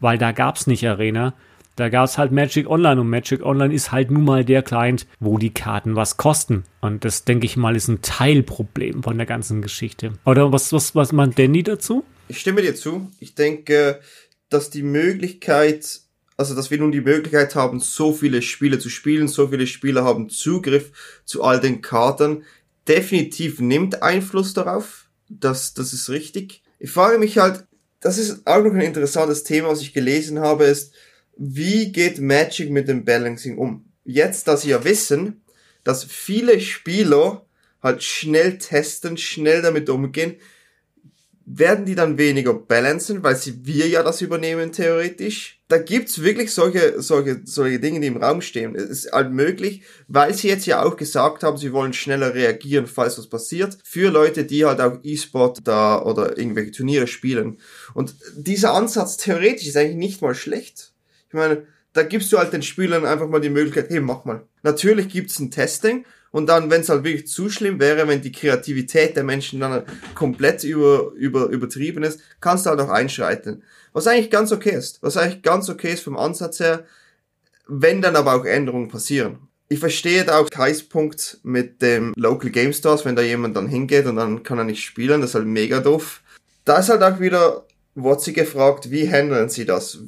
weil 0.00 0.18
da 0.18 0.32
gab's 0.32 0.66
nicht 0.66 0.86
Arena. 0.86 1.34
Da 1.76 1.90
gab's 1.90 2.18
halt 2.18 2.32
Magic 2.32 2.68
Online 2.68 3.00
und 3.02 3.08
Magic 3.08 3.44
Online 3.44 3.72
ist 3.72 3.92
halt 3.92 4.10
nun 4.10 4.24
mal 4.24 4.44
der 4.44 4.62
Client, 4.62 5.06
wo 5.20 5.38
die 5.38 5.52
Karten 5.52 5.94
was 5.94 6.16
kosten. 6.16 6.64
Und 6.80 7.04
das, 7.04 7.24
denke 7.24 7.46
ich 7.46 7.56
mal, 7.56 7.76
ist 7.76 7.88
ein 7.88 8.02
Teilproblem 8.02 9.02
von 9.02 9.16
der 9.16 9.26
ganzen 9.26 9.62
Geschichte. 9.62 10.14
Oder 10.24 10.52
was, 10.52 10.72
was, 10.72 10.94
was 10.94 11.12
meint 11.12 11.38
Danny 11.38 11.62
dazu? 11.62 12.02
Ich 12.28 12.40
stimme 12.40 12.62
dir 12.62 12.74
zu. 12.74 13.10
Ich 13.20 13.34
denke, 13.34 14.00
dass 14.48 14.70
die 14.70 14.82
Möglichkeit, 14.82 16.00
also 16.36 16.54
dass 16.54 16.70
wir 16.70 16.78
nun 16.78 16.92
die 16.92 17.00
Möglichkeit 17.00 17.54
haben, 17.54 17.80
so 17.80 18.12
viele 18.12 18.42
Spiele 18.42 18.78
zu 18.78 18.90
spielen, 18.90 19.28
so 19.28 19.48
viele 19.48 19.66
Spieler 19.66 20.04
haben 20.04 20.28
Zugriff 20.28 21.20
zu 21.24 21.42
all 21.42 21.60
den 21.60 21.82
Karten, 21.82 22.44
definitiv 22.86 23.60
nimmt 23.60 24.02
Einfluss 24.02 24.52
darauf. 24.54 25.08
Das, 25.28 25.74
das 25.74 25.92
ist 25.92 26.08
richtig. 26.10 26.62
Ich 26.78 26.90
frage 26.90 27.18
mich 27.18 27.38
halt, 27.38 27.64
das 28.00 28.18
ist 28.18 28.46
auch 28.46 28.62
noch 28.62 28.74
ein 28.74 28.80
interessantes 28.80 29.42
Thema, 29.42 29.68
was 29.68 29.80
ich 29.80 29.92
gelesen 29.92 30.38
habe, 30.38 30.64
ist, 30.64 30.94
wie 31.36 31.92
geht 31.92 32.20
Magic 32.20 32.70
mit 32.70 32.88
dem 32.88 33.04
Balancing 33.04 33.58
um? 33.58 33.86
Jetzt, 34.04 34.46
dass 34.46 34.62
sie 34.62 34.70
ja 34.70 34.84
wissen, 34.84 35.42
dass 35.84 36.04
viele 36.04 36.60
Spieler 36.60 37.46
halt 37.82 38.02
schnell 38.02 38.58
testen, 38.58 39.16
schnell 39.16 39.62
damit 39.62 39.88
umgehen, 39.90 40.36
werden 41.48 41.84
die 41.86 41.94
dann 41.94 42.18
weniger 42.18 42.52
balancen, 42.54 43.22
weil 43.22 43.36
sie 43.36 43.64
wir 43.64 43.86
ja 43.86 44.02
das 44.02 44.20
übernehmen 44.20 44.72
theoretisch. 44.72 45.60
Da 45.68 45.78
gibt's 45.78 46.20
wirklich 46.20 46.52
solche, 46.52 47.00
solche, 47.00 47.42
solche 47.44 47.78
Dinge, 47.78 48.00
die 48.00 48.08
im 48.08 48.16
Raum 48.16 48.40
stehen. 48.40 48.74
Es 48.74 48.90
ist 48.90 49.12
halt 49.12 49.30
möglich, 49.32 49.82
weil 50.08 50.34
sie 50.34 50.48
jetzt 50.48 50.66
ja 50.66 50.82
auch 50.82 50.96
gesagt 50.96 51.44
haben, 51.44 51.56
sie 51.56 51.72
wollen 51.72 51.92
schneller 51.92 52.34
reagieren, 52.34 52.88
falls 52.88 53.16
was 53.16 53.28
passiert, 53.28 53.78
für 53.84 54.10
Leute, 54.10 54.44
die 54.44 54.64
halt 54.64 54.80
auch 54.80 54.98
E-Sport 55.04 55.60
da 55.64 56.02
oder 56.02 56.36
irgendwelche 56.36 56.72
Turniere 56.72 57.06
spielen. 57.06 57.58
Und 57.94 58.16
dieser 58.36 58.74
Ansatz 58.74 59.16
theoretisch 59.16 59.68
ist 59.68 59.76
eigentlich 59.76 59.96
nicht 59.96 60.22
mal 60.22 60.34
schlecht. 60.34 60.92
Ich 61.28 61.34
meine, 61.34 61.64
da 61.92 62.02
gibst 62.02 62.32
du 62.32 62.38
halt 62.38 62.52
den 62.52 62.62
Spielern 62.62 63.06
einfach 63.06 63.28
mal 63.28 63.40
die 63.40 63.50
Möglichkeit, 63.50 63.88
hey, 63.88 64.00
mach 64.00 64.24
mal. 64.24 64.42
Natürlich 64.64 65.08
gibt's 65.08 65.38
ein 65.38 65.52
Testing, 65.52 66.04
und 66.36 66.50
dann, 66.50 66.68
wenn 66.68 66.82
es 66.82 66.90
halt 66.90 67.02
wirklich 67.02 67.26
zu 67.28 67.48
schlimm 67.48 67.80
wäre, 67.80 68.06
wenn 68.08 68.20
die 68.20 68.30
Kreativität 68.30 69.16
der 69.16 69.24
Menschen 69.24 69.58
dann 69.58 69.84
komplett 70.14 70.64
über, 70.64 71.12
über, 71.14 71.46
übertrieben 71.46 72.02
ist, 72.02 72.20
kannst 72.42 72.66
du 72.66 72.70
halt 72.70 72.80
auch 72.80 72.90
einschreiten. 72.90 73.62
Was 73.94 74.06
eigentlich 74.06 74.30
ganz 74.30 74.52
okay 74.52 74.72
ist. 74.72 75.02
Was 75.02 75.16
eigentlich 75.16 75.40
ganz 75.40 75.70
okay 75.70 75.94
ist 75.94 76.02
vom 76.02 76.18
Ansatz 76.18 76.60
her, 76.60 76.84
wenn 77.66 78.02
dann 78.02 78.16
aber 78.16 78.34
auch 78.34 78.44
Änderungen 78.44 78.88
passieren. 78.88 79.48
Ich 79.70 79.78
verstehe 79.78 80.26
da 80.26 80.38
auch 80.38 80.50
Kais 80.50 80.82
Punkt 80.82 81.38
mit 81.42 81.80
dem 81.80 82.12
Local 82.18 82.50
Game 82.50 82.74
Stores, 82.74 83.06
wenn 83.06 83.16
da 83.16 83.22
jemand 83.22 83.56
dann 83.56 83.66
hingeht 83.66 84.04
und 84.04 84.16
dann 84.16 84.42
kann 84.42 84.58
er 84.58 84.64
nicht 84.64 84.84
spielen, 84.84 85.22
das 85.22 85.30
ist 85.30 85.36
halt 85.36 85.46
mega 85.46 85.80
doof. 85.80 86.20
Da 86.66 86.80
ist 86.80 86.90
halt 86.90 87.02
auch 87.02 87.18
wieder 87.18 87.64
Wotzi 87.94 88.34
gefragt, 88.34 88.90
wie 88.90 89.10
handeln 89.10 89.48
sie 89.48 89.64
das? 89.64 90.00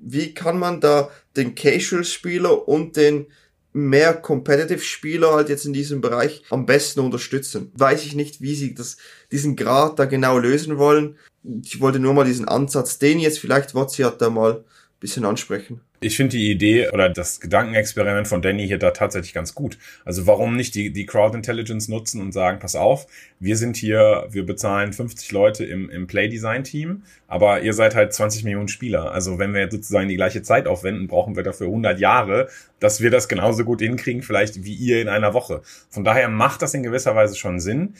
Wie 0.00 0.34
kann 0.34 0.58
man 0.58 0.80
da 0.80 1.12
den 1.36 1.54
Casual-Spieler 1.54 2.66
und 2.66 2.96
den 2.96 3.28
mehr 3.72 4.14
Competitive-Spieler 4.14 5.32
halt 5.32 5.48
jetzt 5.48 5.64
in 5.64 5.72
diesem 5.72 6.00
Bereich 6.00 6.42
am 6.50 6.66
besten 6.66 7.00
unterstützen. 7.00 7.70
Weiß 7.74 8.04
ich 8.04 8.14
nicht, 8.14 8.40
wie 8.40 8.54
sie 8.54 8.74
das, 8.74 8.96
diesen 9.30 9.56
Grad 9.56 9.98
da 9.98 10.06
genau 10.06 10.38
lösen 10.38 10.78
wollen. 10.78 11.16
Ich 11.64 11.80
wollte 11.80 11.98
nur 11.98 12.14
mal 12.14 12.24
diesen 12.24 12.48
Ansatz, 12.48 12.98
den 12.98 13.20
jetzt 13.20 13.38
vielleicht 13.38 13.74
Wotzi 13.74 14.02
hat, 14.02 14.20
da 14.20 14.30
mal 14.30 14.64
bisschen 15.00 15.24
ansprechen. 15.24 15.80
Ich 16.02 16.16
finde 16.16 16.38
die 16.38 16.50
Idee 16.50 16.88
oder 16.88 17.10
das 17.10 17.40
Gedankenexperiment 17.40 18.26
von 18.26 18.40
Danny 18.40 18.66
hier 18.66 18.78
da 18.78 18.90
tatsächlich 18.90 19.34
ganz 19.34 19.54
gut. 19.54 19.76
Also 20.06 20.26
warum 20.26 20.56
nicht 20.56 20.74
die, 20.74 20.94
die 20.94 21.04
Crowd 21.04 21.36
Intelligence 21.36 21.88
nutzen 21.88 22.22
und 22.22 22.32
sagen, 22.32 22.58
pass 22.58 22.74
auf, 22.74 23.06
wir 23.38 23.54
sind 23.58 23.76
hier, 23.76 24.26
wir 24.30 24.46
bezahlen 24.46 24.94
50 24.94 25.30
Leute 25.30 25.66
im, 25.66 25.90
im 25.90 26.06
Play-Design-Team, 26.06 27.02
aber 27.28 27.60
ihr 27.60 27.74
seid 27.74 27.94
halt 27.94 28.14
20 28.14 28.44
Millionen 28.44 28.68
Spieler. 28.68 29.12
Also 29.12 29.38
wenn 29.38 29.52
wir 29.52 29.70
sozusagen 29.70 30.08
die 30.08 30.16
gleiche 30.16 30.40
Zeit 30.40 30.66
aufwenden, 30.66 31.06
brauchen 31.06 31.36
wir 31.36 31.42
dafür 31.42 31.66
100 31.66 32.00
Jahre, 32.00 32.48
dass 32.78 33.02
wir 33.02 33.10
das 33.10 33.28
genauso 33.28 33.64
gut 33.64 33.82
hinkriegen, 33.82 34.22
vielleicht 34.22 34.64
wie 34.64 34.74
ihr 34.74 35.02
in 35.02 35.08
einer 35.08 35.34
Woche. 35.34 35.60
Von 35.90 36.04
daher 36.04 36.30
macht 36.30 36.62
das 36.62 36.72
in 36.72 36.82
gewisser 36.82 37.14
Weise 37.14 37.36
schon 37.36 37.60
Sinn. 37.60 37.92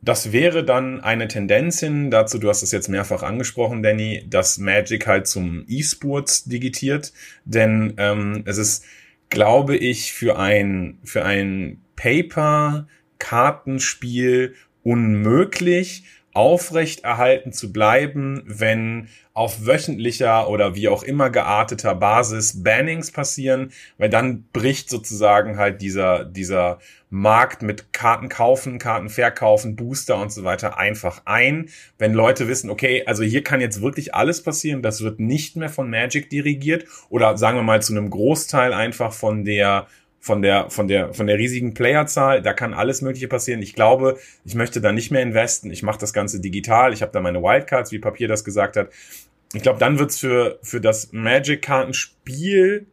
Das 0.00 0.32
wäre 0.32 0.64
dann 0.64 1.00
eine 1.00 1.26
Tendenz 1.26 1.80
hin 1.80 2.08
dazu, 2.10 2.38
du 2.38 2.48
hast 2.48 2.62
es 2.62 2.70
jetzt 2.70 2.88
mehrfach 2.88 3.24
angesprochen, 3.24 3.82
Danny, 3.82 4.24
dass 4.28 4.58
Magic 4.58 5.08
halt 5.08 5.26
zum 5.26 5.64
E-Sports 5.66 6.44
digitiert, 6.44 7.12
denn 7.44 7.94
ähm, 7.96 8.44
es 8.46 8.58
ist, 8.58 8.84
glaube 9.28 9.76
ich, 9.76 10.12
für 10.12 10.38
ein 10.38 10.98
für 11.02 11.24
ein 11.24 11.80
Paper-Kartenspiel 11.96 14.54
unmöglich, 14.84 16.04
aufrechterhalten 16.38 17.52
zu 17.52 17.72
bleiben, 17.72 18.44
wenn 18.46 19.08
auf 19.34 19.66
wöchentlicher 19.66 20.48
oder 20.48 20.76
wie 20.76 20.86
auch 20.86 21.02
immer 21.02 21.30
gearteter 21.30 21.96
Basis 21.96 22.62
Bannings 22.62 23.10
passieren, 23.10 23.72
weil 23.96 24.08
dann 24.08 24.44
bricht 24.52 24.88
sozusagen 24.88 25.58
halt 25.58 25.82
dieser, 25.82 26.24
dieser 26.24 26.78
Markt 27.10 27.62
mit 27.62 27.92
Karten 27.92 28.28
kaufen, 28.28 28.78
Karten 28.78 29.08
verkaufen, 29.08 29.74
Booster 29.74 30.16
und 30.22 30.30
so 30.30 30.44
weiter 30.44 30.78
einfach 30.78 31.22
ein. 31.24 31.70
Wenn 31.98 32.14
Leute 32.14 32.46
wissen, 32.46 32.70
okay, 32.70 33.02
also 33.04 33.24
hier 33.24 33.42
kann 33.42 33.60
jetzt 33.60 33.82
wirklich 33.82 34.14
alles 34.14 34.40
passieren, 34.40 34.80
das 34.80 35.00
wird 35.00 35.18
nicht 35.18 35.56
mehr 35.56 35.70
von 35.70 35.90
Magic 35.90 36.30
dirigiert 36.30 36.84
oder 37.08 37.36
sagen 37.36 37.58
wir 37.58 37.64
mal 37.64 37.82
zu 37.82 37.92
einem 37.92 38.10
Großteil 38.10 38.72
einfach 38.72 39.12
von 39.12 39.44
der 39.44 39.88
von 40.28 40.42
der, 40.42 40.68
von 40.68 40.88
der, 40.88 41.14
von 41.14 41.26
der 41.26 41.38
riesigen 41.38 41.72
Playerzahl, 41.72 42.42
da 42.42 42.52
kann 42.52 42.74
alles 42.74 43.00
Mögliche 43.00 43.28
passieren. 43.28 43.62
Ich 43.62 43.74
glaube, 43.74 44.18
ich 44.44 44.54
möchte 44.54 44.82
da 44.82 44.92
nicht 44.92 45.10
mehr 45.10 45.22
investen. 45.22 45.70
Ich 45.70 45.82
mache 45.82 45.98
das 45.98 46.12
Ganze 46.12 46.38
digital. 46.38 46.92
Ich 46.92 47.00
habe 47.00 47.12
da 47.12 47.20
meine 47.20 47.42
Wildcards, 47.42 47.92
wie 47.92 47.98
Papier 47.98 48.28
das 48.28 48.44
gesagt 48.44 48.76
hat. 48.76 48.90
Ich 49.54 49.62
glaube, 49.62 49.78
dann 49.78 49.98
wird's 49.98 50.18
für, 50.18 50.58
für 50.62 50.82
das 50.82 51.12
Magic-Kartenspiel 51.12 52.86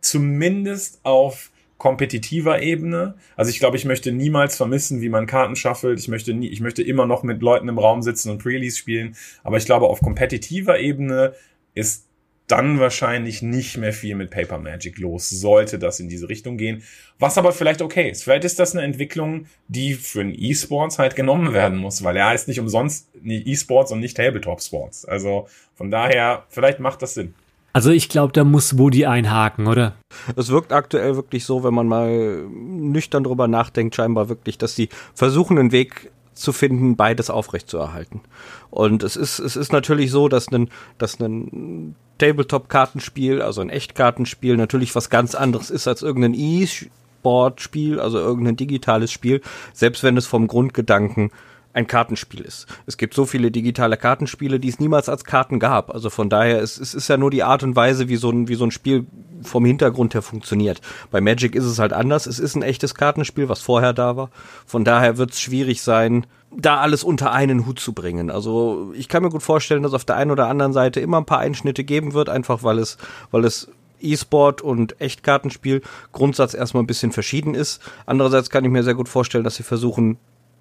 zumindest 0.00 1.00
auf 1.02 1.50
kompetitiver 1.76 2.62
Ebene. 2.62 3.16
Also 3.34 3.50
ich 3.50 3.58
glaube, 3.58 3.76
ich 3.76 3.84
möchte 3.84 4.12
niemals 4.12 4.56
vermissen, 4.56 5.00
wie 5.00 5.08
man 5.08 5.26
Karten 5.26 5.56
schaffelt. 5.56 5.98
Ich 5.98 6.06
möchte 6.06 6.34
nie, 6.34 6.46
ich 6.46 6.60
möchte 6.60 6.84
immer 6.84 7.06
noch 7.06 7.24
mit 7.24 7.42
Leuten 7.42 7.68
im 7.68 7.80
Raum 7.80 8.00
sitzen 8.00 8.30
und 8.30 8.38
Pre-Release 8.38 8.78
spielen. 8.78 9.16
Aber 9.42 9.56
ich 9.56 9.66
glaube, 9.66 9.88
auf 9.88 10.00
kompetitiver 10.00 10.78
Ebene 10.78 11.34
ist 11.74 12.05
dann 12.46 12.78
wahrscheinlich 12.78 13.42
nicht 13.42 13.76
mehr 13.76 13.92
viel 13.92 14.14
mit 14.14 14.30
Paper 14.30 14.58
Magic 14.58 14.98
los, 14.98 15.28
sollte 15.28 15.78
das 15.78 16.00
in 16.00 16.08
diese 16.08 16.28
Richtung 16.28 16.56
gehen. 16.56 16.82
Was 17.18 17.38
aber 17.38 17.52
vielleicht 17.52 17.82
okay 17.82 18.10
ist. 18.10 18.22
Vielleicht 18.22 18.44
ist 18.44 18.58
das 18.58 18.74
eine 18.74 18.84
Entwicklung, 18.84 19.46
die 19.68 19.94
für 19.94 20.22
den 20.22 20.34
E-Sports 20.34 20.98
halt 20.98 21.16
genommen 21.16 21.52
werden 21.52 21.78
muss, 21.78 22.04
weil 22.04 22.16
er 22.16 22.28
heißt 22.28 22.46
nicht 22.46 22.60
umsonst 22.60 23.08
E-Sports 23.24 23.90
und 23.92 24.00
nicht 24.00 24.16
Tabletop 24.16 24.62
Sports. 24.62 25.04
Also 25.04 25.48
von 25.74 25.90
daher, 25.90 26.44
vielleicht 26.48 26.78
macht 26.78 27.02
das 27.02 27.14
Sinn. 27.14 27.34
Also 27.72 27.90
ich 27.90 28.08
glaube, 28.08 28.32
da 28.32 28.42
muss 28.42 28.78
Woody 28.78 29.04
einhaken, 29.04 29.66
oder? 29.66 29.96
Es 30.34 30.48
wirkt 30.48 30.72
aktuell 30.72 31.14
wirklich 31.16 31.44
so, 31.44 31.62
wenn 31.62 31.74
man 31.74 31.86
mal 31.86 32.46
nüchtern 32.48 33.24
drüber 33.24 33.48
nachdenkt, 33.48 33.94
scheinbar 33.94 34.30
wirklich, 34.30 34.56
dass 34.56 34.74
sie 34.74 34.88
versuchen, 35.14 35.58
einen 35.58 35.72
Weg 35.72 36.10
zu 36.32 36.52
finden, 36.52 36.96
beides 36.96 37.28
aufrechtzuerhalten. 37.28 38.22
Und 38.70 39.02
es 39.02 39.16
ist, 39.16 39.38
es 39.40 39.56
ist 39.56 39.72
natürlich 39.72 40.10
so, 40.10 40.28
dass 40.28 40.50
ein, 40.52 40.70
dass 40.96 41.20
ein 41.20 41.96
Tabletop-Kartenspiel, 42.18 43.42
also 43.42 43.60
ein 43.60 43.70
Echtkartenspiel, 43.70 44.56
natürlich 44.56 44.94
was 44.94 45.10
ganz 45.10 45.34
anderes 45.34 45.70
ist 45.70 45.86
als 45.86 46.02
irgendein 46.02 46.34
E-Sport-Spiel, 46.34 48.00
also 48.00 48.18
irgendein 48.18 48.56
digitales 48.56 49.12
Spiel, 49.12 49.40
selbst 49.72 50.02
wenn 50.02 50.16
es 50.16 50.26
vom 50.26 50.46
Grundgedanken 50.46 51.30
ein 51.76 51.86
Kartenspiel 51.86 52.40
ist. 52.40 52.66
Es 52.86 52.96
gibt 52.96 53.12
so 53.12 53.26
viele 53.26 53.50
digitale 53.50 53.98
Kartenspiele, 53.98 54.58
die 54.58 54.70
es 54.70 54.80
niemals 54.80 55.10
als 55.10 55.24
Karten 55.24 55.58
gab. 55.58 55.92
Also 55.92 56.08
von 56.08 56.30
daher, 56.30 56.62
es, 56.62 56.78
es 56.78 56.94
ist 56.94 57.08
ja 57.08 57.18
nur 57.18 57.30
die 57.30 57.42
Art 57.42 57.62
und 57.62 57.76
Weise, 57.76 58.08
wie 58.08 58.16
so 58.16 58.30
ein, 58.30 58.48
wie 58.48 58.54
so 58.54 58.64
ein 58.64 58.70
Spiel 58.70 59.04
vom 59.42 59.66
Hintergrund 59.66 60.14
her 60.14 60.22
funktioniert. 60.22 60.80
Bei 61.10 61.20
Magic 61.20 61.54
ist 61.54 61.66
es 61.66 61.78
halt 61.78 61.92
anders. 61.92 62.26
Es 62.26 62.38
ist 62.38 62.54
ein 62.56 62.62
echtes 62.62 62.94
Kartenspiel, 62.94 63.50
was 63.50 63.60
vorher 63.60 63.92
da 63.92 64.16
war. 64.16 64.30
Von 64.64 64.84
daher 64.84 65.18
wird 65.18 65.32
es 65.32 65.40
schwierig 65.40 65.82
sein, 65.82 66.26
da 66.50 66.78
alles 66.78 67.04
unter 67.04 67.32
einen 67.32 67.66
Hut 67.66 67.80
zu 67.80 67.92
bringen. 67.92 68.30
Also 68.30 68.92
ich 68.94 69.08
kann 69.08 69.22
mir 69.22 69.30
gut 69.30 69.42
vorstellen, 69.42 69.82
dass 69.82 69.94
auf 69.94 70.04
der 70.04 70.16
einen 70.16 70.30
oder 70.30 70.48
anderen 70.48 70.72
Seite 70.72 71.00
immer 71.00 71.18
ein 71.18 71.26
paar 71.26 71.38
Einschnitte 71.38 71.84
geben 71.84 72.14
wird, 72.14 72.28
einfach 72.28 72.62
weil 72.62 72.78
es, 72.78 72.98
weil 73.30 73.44
es 73.44 73.68
E-Sport 74.00 74.62
und 74.62 75.00
Echtkartenspiel 75.00 75.82
Grundsatz 76.12 76.54
erstmal 76.54 76.82
ein 76.82 76.86
bisschen 76.86 77.12
verschieden 77.12 77.54
ist. 77.54 77.80
Andererseits 78.04 78.50
kann 78.50 78.64
ich 78.64 78.70
mir 78.70 78.82
sehr 78.82 78.94
gut 78.94 79.08
vorstellen, 79.08 79.44
dass 79.44 79.56
sie 79.56 79.62
versuchen, 79.62 80.18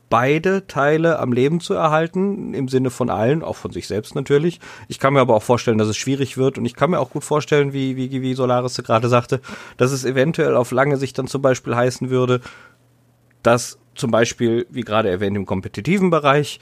beide 0.09 0.67
Teile 0.67 1.19
am 1.19 1.33
Leben 1.33 1.59
zu 1.59 1.73
erhalten, 1.73 2.53
im 2.53 2.67
Sinne 2.67 2.89
von 2.89 3.09
allen, 3.09 3.43
auch 3.43 3.55
von 3.55 3.71
sich 3.71 3.87
selbst 3.87 4.15
natürlich. 4.15 4.59
Ich 4.87 4.99
kann 4.99 5.13
mir 5.13 5.19
aber 5.19 5.35
auch 5.35 5.43
vorstellen, 5.43 5.77
dass 5.77 5.87
es 5.87 5.97
schwierig 5.97 6.37
wird 6.37 6.57
und 6.57 6.65
ich 6.65 6.75
kann 6.75 6.91
mir 6.91 6.99
auch 6.99 7.09
gut 7.09 7.23
vorstellen, 7.23 7.73
wie, 7.73 7.95
wie, 7.95 8.21
wie 8.21 8.33
Solaris 8.33 8.77
gerade 8.77 9.09
sagte, 9.09 9.41
dass 9.77 9.91
es 9.91 10.05
eventuell 10.05 10.55
auf 10.55 10.71
lange 10.71 10.97
Sicht 10.97 11.17
dann 11.17 11.27
zum 11.27 11.41
Beispiel 11.41 11.75
heißen 11.75 12.09
würde, 12.09 12.41
dass 13.41 13.79
zum 13.95 14.11
Beispiel, 14.11 14.67
wie 14.69 14.81
gerade 14.81 15.09
erwähnt, 15.09 15.35
im 15.37 15.45
kompetitiven 15.45 16.09
Bereich 16.09 16.59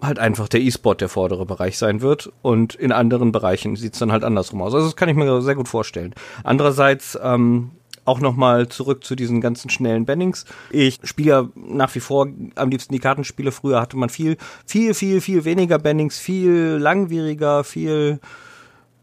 halt 0.00 0.18
einfach 0.18 0.48
der 0.48 0.60
E-Sport 0.60 1.00
der 1.00 1.08
vordere 1.08 1.44
Bereich 1.44 1.76
sein 1.76 2.00
wird 2.00 2.32
und 2.42 2.74
in 2.74 2.92
anderen 2.92 3.32
Bereichen 3.32 3.74
sieht 3.76 3.94
es 3.94 3.98
dann 3.98 4.12
halt 4.12 4.24
andersrum 4.24 4.62
aus. 4.62 4.74
Also 4.74 4.86
das 4.86 4.96
kann 4.96 5.08
ich 5.08 5.16
mir 5.16 5.42
sehr 5.42 5.56
gut 5.56 5.68
vorstellen. 5.68 6.14
Andererseits 6.44 7.18
ähm, 7.20 7.72
auch 8.04 8.20
nochmal 8.20 8.68
zurück 8.68 9.04
zu 9.04 9.14
diesen 9.14 9.40
ganzen 9.40 9.70
schnellen 9.70 10.06
Bannings. 10.06 10.46
Ich 10.70 10.98
spiele 11.04 11.50
nach 11.54 11.94
wie 11.94 12.00
vor 12.00 12.28
am 12.54 12.70
liebsten 12.70 12.94
die 12.94 13.00
Kartenspiele. 13.00 13.52
Früher 13.52 13.80
hatte 13.80 13.96
man 13.96 14.08
viel, 14.08 14.36
viel, 14.64 14.94
viel, 14.94 15.20
viel 15.20 15.44
weniger 15.44 15.78
Bannings, 15.78 16.18
viel 16.18 16.78
langwieriger, 16.80 17.64
viel 17.64 18.20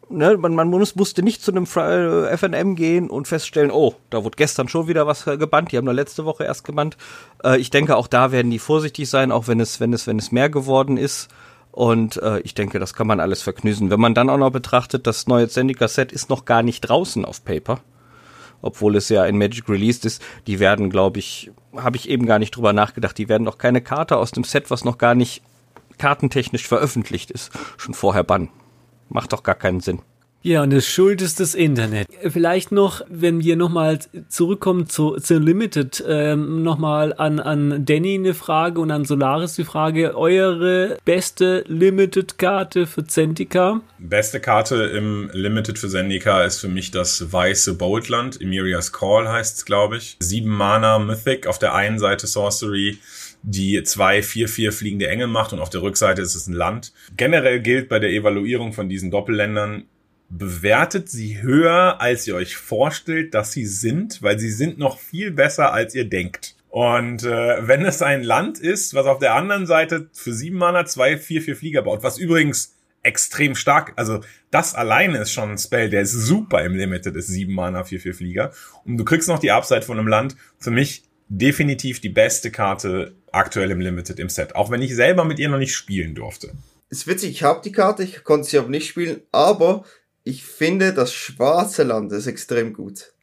Ne, 0.08 0.38
man, 0.38 0.53
man 0.53 0.70
muss, 0.70 0.95
musste 0.95 1.24
nicht 1.24 1.41
zu 1.41 1.51
einem 1.51 1.66
äh, 1.66 2.38
FNM 2.38 2.76
gehen 2.76 3.10
und 3.10 3.28
feststellen, 3.28 3.72
oh, 3.72 3.95
da 4.12 4.24
wurde 4.24 4.36
gestern 4.36 4.68
schon 4.68 4.88
wieder 4.88 5.08
was 5.08 5.26
äh, 5.26 5.38
gebannt, 5.38 5.72
die 5.72 5.78
haben 5.78 5.86
da 5.86 5.91
letzte 5.91 6.26
Woche 6.26 6.43
erst 6.43 6.64
gebannt. 6.64 6.95
Äh, 7.43 7.58
ich 7.58 7.72
denke, 7.72 7.95
auch 7.95 8.08
da 8.08 8.32
werden 8.32 8.51
die 8.51 8.60
vorsichtig 8.60 9.10
sein, 9.10 9.32
auch 9.32 9.47
wenn 9.47 9.60
es, 9.60 9.80
wenn 9.80 9.93
es, 9.93 10.06
wenn 10.06 10.20
es 10.20 10.32
mehr 10.32 10.49
geworden 10.49 10.97
ist. 10.97 11.30
Und 11.72 12.22
äh, 12.22 12.39
ich 12.41 12.53
denke, 12.53 12.78
das 12.78 12.93
kann 12.93 13.08
man 13.08 13.20
alles 13.20 13.41
verknüsen. 13.41 13.89
Wenn 13.89 13.99
man 13.99 14.14
dann 14.14 14.30
auch 14.30 14.38
noch 14.38 14.51
betrachtet, 14.51 15.08
das 15.08 15.28
neue 15.28 15.49
Zendika-Set 15.49 16.12
ist 16.12 16.30
noch 16.30 16.45
gar 16.45 16.62
nicht 16.62 16.82
draußen 16.82 17.26
auf 17.26 17.43
Paper, 17.43 17.80
obwohl 18.62 18.95
es 18.95 19.10
ja 19.10 19.26
in 19.26 19.38
Magic 19.38 19.68
released 19.68 20.06
ist. 20.06 20.22
Die 20.45 20.60
werden, 20.60 20.91
glaube 20.91 21.18
ich, 21.18 21.51
habe 21.76 21.97
ich 21.97 22.10
eben 22.10 22.28
gar 22.28 22.39
nicht 22.39 22.56
drüber 22.56 22.74
nachgedacht, 22.74 23.18
die 23.18 23.28
werden 23.28 23.43
noch 23.43 23.58
keine 23.58 23.82
Karte 23.82 24.18
aus 24.18 24.32
dem 24.32 24.43
Set, 24.43 24.70
was 24.70 24.86
noch 24.86 24.99
gar 24.99 25.16
nicht 25.16 25.41
kartentechnisch 25.97 26.68
veröffentlicht 26.68 27.32
ist, 27.32 27.51
schon 27.78 27.93
vorher 27.93 28.24
bannen. 28.24 28.49
Macht 29.16 29.32
doch 29.32 29.43
gar 29.43 29.55
keinen 29.55 29.80
Sinn. 29.80 30.01
Ja, 30.41 30.61
und 30.61 30.74
das 30.74 30.86
Schuld 30.86 31.22
ist 31.22 31.39
das 31.39 31.55
Internet. 31.55 32.07
Vielleicht 32.22 32.74
noch, 32.74 33.01
wenn 33.09 33.41
wir 33.41 33.55
nochmal 33.55 33.99
zurückkommen 34.28 34.89
zu, 34.89 35.16
zu 35.16 35.39
Limited, 35.39 36.03
ähm, 36.05 36.63
nochmal 36.63 37.13
an, 37.13 37.39
an 37.39 37.86
Danny 37.86 38.16
eine 38.16 38.34
Frage 38.34 38.82
und 38.82 38.91
an 38.91 39.05
Solaris 39.05 39.55
die 39.55 39.63
Frage, 39.63 40.18
eure 40.18 40.97
beste 41.05 41.63
Limited-Karte 41.68 42.88
für 42.88 43.05
Zendika? 43.05 43.80
Beste 43.97 44.41
Karte 44.41 44.76
im 44.84 45.30
Limited 45.32 45.80
für 45.80 45.88
Zendika 45.88 46.43
ist 46.43 46.59
für 46.59 46.68
mich 46.68 46.91
das 46.91 47.32
weiße 47.32 47.76
Boldland. 47.76 48.41
Emiria's 48.41 48.91
Call 48.91 49.30
heißt 49.30 49.59
es, 49.59 49.66
glaube 49.66 49.95
ich. 49.95 50.18
Sieben 50.20 50.51
Mana 50.51 50.99
Mythic, 50.99 51.47
auf 51.47 51.57
der 51.57 51.74
einen 51.74 51.99
Seite 51.99 52.28
Sorcery, 52.28 52.99
die 53.48 53.82
zwei, 53.84 54.24
vier, 54.24 54.50
vier 54.50 54.72
fliegende 54.72 55.08
Engel 55.08 55.28
macht 55.28 55.54
und 55.54 55.60
auf 55.60 55.70
der 55.70 55.84
Rückseite 55.84 56.22
ist 56.22 56.34
es 56.34 56.48
ein 56.48 56.54
Land. 56.54 56.93
Generell 57.16 57.62
gilt 57.62 57.89
bei 57.89 58.00
der 58.00 58.10
Evaluierung 58.10 58.74
von 58.74 58.89
diesen 58.89 59.12
Doppelländern, 59.12 59.86
bewertet 60.30 61.10
sie 61.10 61.41
höher, 61.41 62.02
als 62.02 62.26
ihr 62.28 62.36
euch 62.36 62.58
vorstellt, 62.58 63.36
dass 63.36 63.52
sie 63.52 63.66
sind, 63.66 64.24
weil 64.24 64.39
sie 64.39 64.50
sind 64.50 64.80
noch 64.80 65.00
viel 65.00 65.32
besser, 65.32 65.74
als 65.74 65.93
ihr 65.93 66.10
denkt. 66.10 66.56
Und 66.70 67.24
äh, 67.24 67.68
wenn 67.68 67.86
es 67.86 68.02
ein 68.02 68.24
Land 68.24 68.60
ist, 68.60 68.96
was 68.96 69.06
auf 69.06 69.20
der 69.20 69.36
anderen 69.36 69.68
Seite 69.68 70.10
für 70.12 70.34
sieben 70.34 70.58
Mana 70.58 70.86
zwei, 70.86 71.18
vier, 71.18 71.41
vier 71.41 71.56
Flieger 71.56 71.84
baut, 71.84 72.02
was 72.02 72.18
übrigens 72.18 72.76
extrem 73.04 73.54
stark, 73.54 73.93
also 73.96 74.22
das 74.50 74.74
alleine 74.74 75.20
ist 75.20 75.32
schon 75.32 75.52
ein 75.52 75.58
Spell, 75.60 75.91
der 75.91 76.02
ist 76.02 76.14
super 76.14 76.66
im 76.66 76.76
Limited, 76.76 77.16
ist 77.16 77.28
sieben 77.28 77.54
Mana, 77.54 77.84
vier, 77.84 78.00
vier 78.02 78.16
Flieger. 78.16 78.52
Und 78.84 78.98
du 78.98 79.06
kriegst 79.06 79.30
noch 79.30 79.39
die 79.39 79.52
Upside 79.52 79.84
von 79.84 80.00
einem 80.00 80.08
Land. 80.08 80.36
Für 80.58 80.72
mich 80.72 81.04
definitiv 81.28 82.02
die 82.02 82.10
beste 82.10 82.52
Karte 82.52 83.16
aktuell 83.32 83.72
im 83.72 83.82
Limited 83.82 84.20
im 84.20 84.30
Set, 84.30 84.56
auch 84.56 84.72
wenn 84.72 84.82
ich 84.82 84.96
selber 84.96 85.26
mit 85.26 85.40
ihr 85.40 85.50
noch 85.50 85.58
nicht 85.58 85.76
spielen 85.76 86.16
durfte. 86.16 86.52
Ist 86.90 87.08
witzig, 87.08 87.32
ich 87.32 87.44
habe 87.44 87.62
die 87.64 87.72
Karte, 87.72 88.04
ich 88.04 88.24
konnte 88.24 88.48
sie 88.48 88.58
aber 88.58 88.70
nicht 88.70 88.88
spielen, 88.88 89.22
aber 89.32 89.84
ich 90.24 90.44
finde 90.44 90.94
das 90.94 91.14
schwarze 91.14 91.84
Land 91.84 92.12
ist 92.12 92.28
extrem 92.28 92.74
gut. 92.74 93.14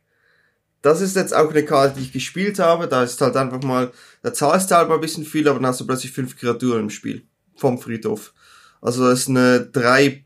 Das 0.83 1.01
ist 1.01 1.15
jetzt 1.15 1.35
auch 1.35 1.51
eine 1.51 1.65
Karte, 1.65 1.99
die 1.99 2.07
ich 2.07 2.13
gespielt 2.13 2.59
habe, 2.59 2.89
da 2.89 3.05
ist 3.05 3.21
halt 3.21 3.37
einfach 3.37 3.63
mal, 3.63 3.93
da 4.23 4.33
zahlst 4.33 4.71
du 4.71 4.75
halt 4.75 4.89
mal 4.89 4.97
ein 4.97 5.01
bisschen 5.01 5.25
viel, 5.25 5.49
aber 5.49 5.61
dann 5.61 5.69
hast 5.69 5.81
du 5.81 5.87
plötzlich 5.87 6.13
fünf 6.13 6.37
Kreaturen 6.37 6.83
im 6.83 6.91
Spiel. 6.91 7.25
Vom 7.57 7.79
Friedhof. 7.79 8.35
Also 8.81 9.07
das 9.07 9.21
ist 9.21 9.29
eine 9.29 9.61
drei, 9.61 10.25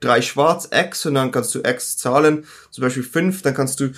drei 0.00 0.20
Schwarz 0.20 0.68
X 0.70 1.06
und 1.06 1.14
dann 1.14 1.32
kannst 1.32 1.54
du 1.54 1.60
X 1.60 1.96
zahlen, 1.96 2.44
zum 2.70 2.82
Beispiel 2.82 3.02
fünf, 3.02 3.40
dann 3.40 3.54
kannst 3.54 3.80
du 3.80 3.92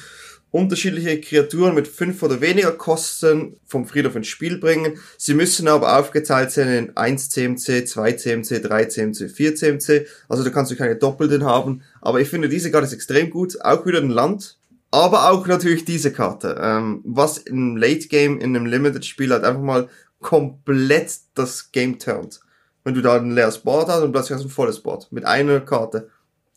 unterschiedliche 0.52 1.18
Kreaturen 1.20 1.74
mit 1.74 1.88
fünf 1.88 2.22
oder 2.22 2.40
weniger 2.40 2.72
Kosten 2.72 3.56
vom 3.66 3.86
Friedhof 3.86 4.14
ins 4.14 4.28
Spiel 4.28 4.58
bringen. 4.58 4.98
Sie 5.16 5.34
müssen 5.34 5.66
aber 5.66 5.98
aufgeteilt 5.98 6.52
sein 6.52 6.68
in 6.68 6.96
1 6.96 7.30
CMC, 7.30 7.86
2 7.86 8.12
CMC, 8.12 8.60
3 8.62 8.84
CMC, 8.84 9.28
4 9.30 9.56
CMC. 9.56 10.06
Also 10.28 10.44
da 10.44 10.50
kannst 10.50 10.70
du 10.70 10.76
keine 10.76 10.96
Doppelten 10.96 11.44
haben. 11.44 11.82
Aber 12.02 12.20
ich 12.20 12.28
finde 12.28 12.50
diese 12.50 12.70
Karte 12.70 12.86
ist 12.86 12.92
extrem 12.92 13.30
gut. 13.30 13.60
Auch 13.64 13.84
wieder 13.86 14.00
ein 14.00 14.10
Land. 14.10 14.58
Aber 14.90 15.30
auch 15.30 15.46
natürlich 15.46 15.86
diese 15.86 16.12
Karte. 16.12 16.60
Ähm, 16.62 17.00
was 17.04 17.38
im 17.38 17.78
Late 17.78 18.08
Game 18.08 18.38
in 18.38 18.54
einem 18.54 18.66
Limited 18.66 19.06
Spiel 19.06 19.32
halt 19.32 19.44
einfach 19.44 19.62
mal 19.62 19.88
komplett 20.20 21.18
das 21.34 21.72
Game 21.72 21.98
turnt. 21.98 22.40
Wenn 22.84 22.92
du 22.92 23.00
da 23.00 23.16
ein 23.16 23.30
leeres 23.30 23.58
Board 23.58 23.88
hast 23.88 24.02
und 24.02 24.12
plötzlich 24.12 24.34
hast 24.34 24.44
du 24.44 24.48
ein 24.48 24.52
volles 24.52 24.80
Board. 24.80 25.10
Mit 25.12 25.24
einer 25.24 25.60
Karte. 25.60 26.10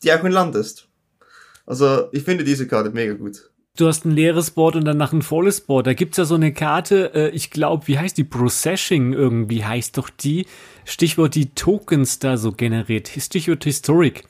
Die 0.04 0.12
auch 0.12 0.22
ein 0.22 0.34
Land 0.34 0.54
ist. 0.56 0.90
Also 1.66 2.10
ich 2.12 2.24
finde 2.24 2.44
diese 2.44 2.68
Karte 2.68 2.90
mega 2.90 3.14
gut 3.14 3.50
du 3.76 3.88
hast 3.88 4.06
ein 4.06 4.12
leeres 4.12 4.52
Board 4.52 4.76
und 4.76 4.86
danach 4.86 5.14
ein 5.14 5.22
volles 5.22 5.62
Board. 5.62 5.88
Da 5.88 5.94
gibt's 5.94 6.18
ja 6.18 6.26
so 6.26 6.36
eine 6.36 6.54
Karte, 6.54 7.14
äh, 7.14 7.30
ich 7.30 7.52
glaube, 7.52 7.88
wie 7.88 8.00
heißt 8.00 8.18
die? 8.18 8.24
Processing 8.24 9.14
irgendwie 9.14 9.64
heißt 9.64 9.98
doch 9.98 10.10
die. 10.10 10.46
Stichwort 10.86 11.36
die 11.36 11.54
Tokens 11.54 12.20
da 12.20 12.38
so 12.38 12.52
generiert. 12.52 13.08
Stichwort 13.08 13.64
Historic. 13.64 14.24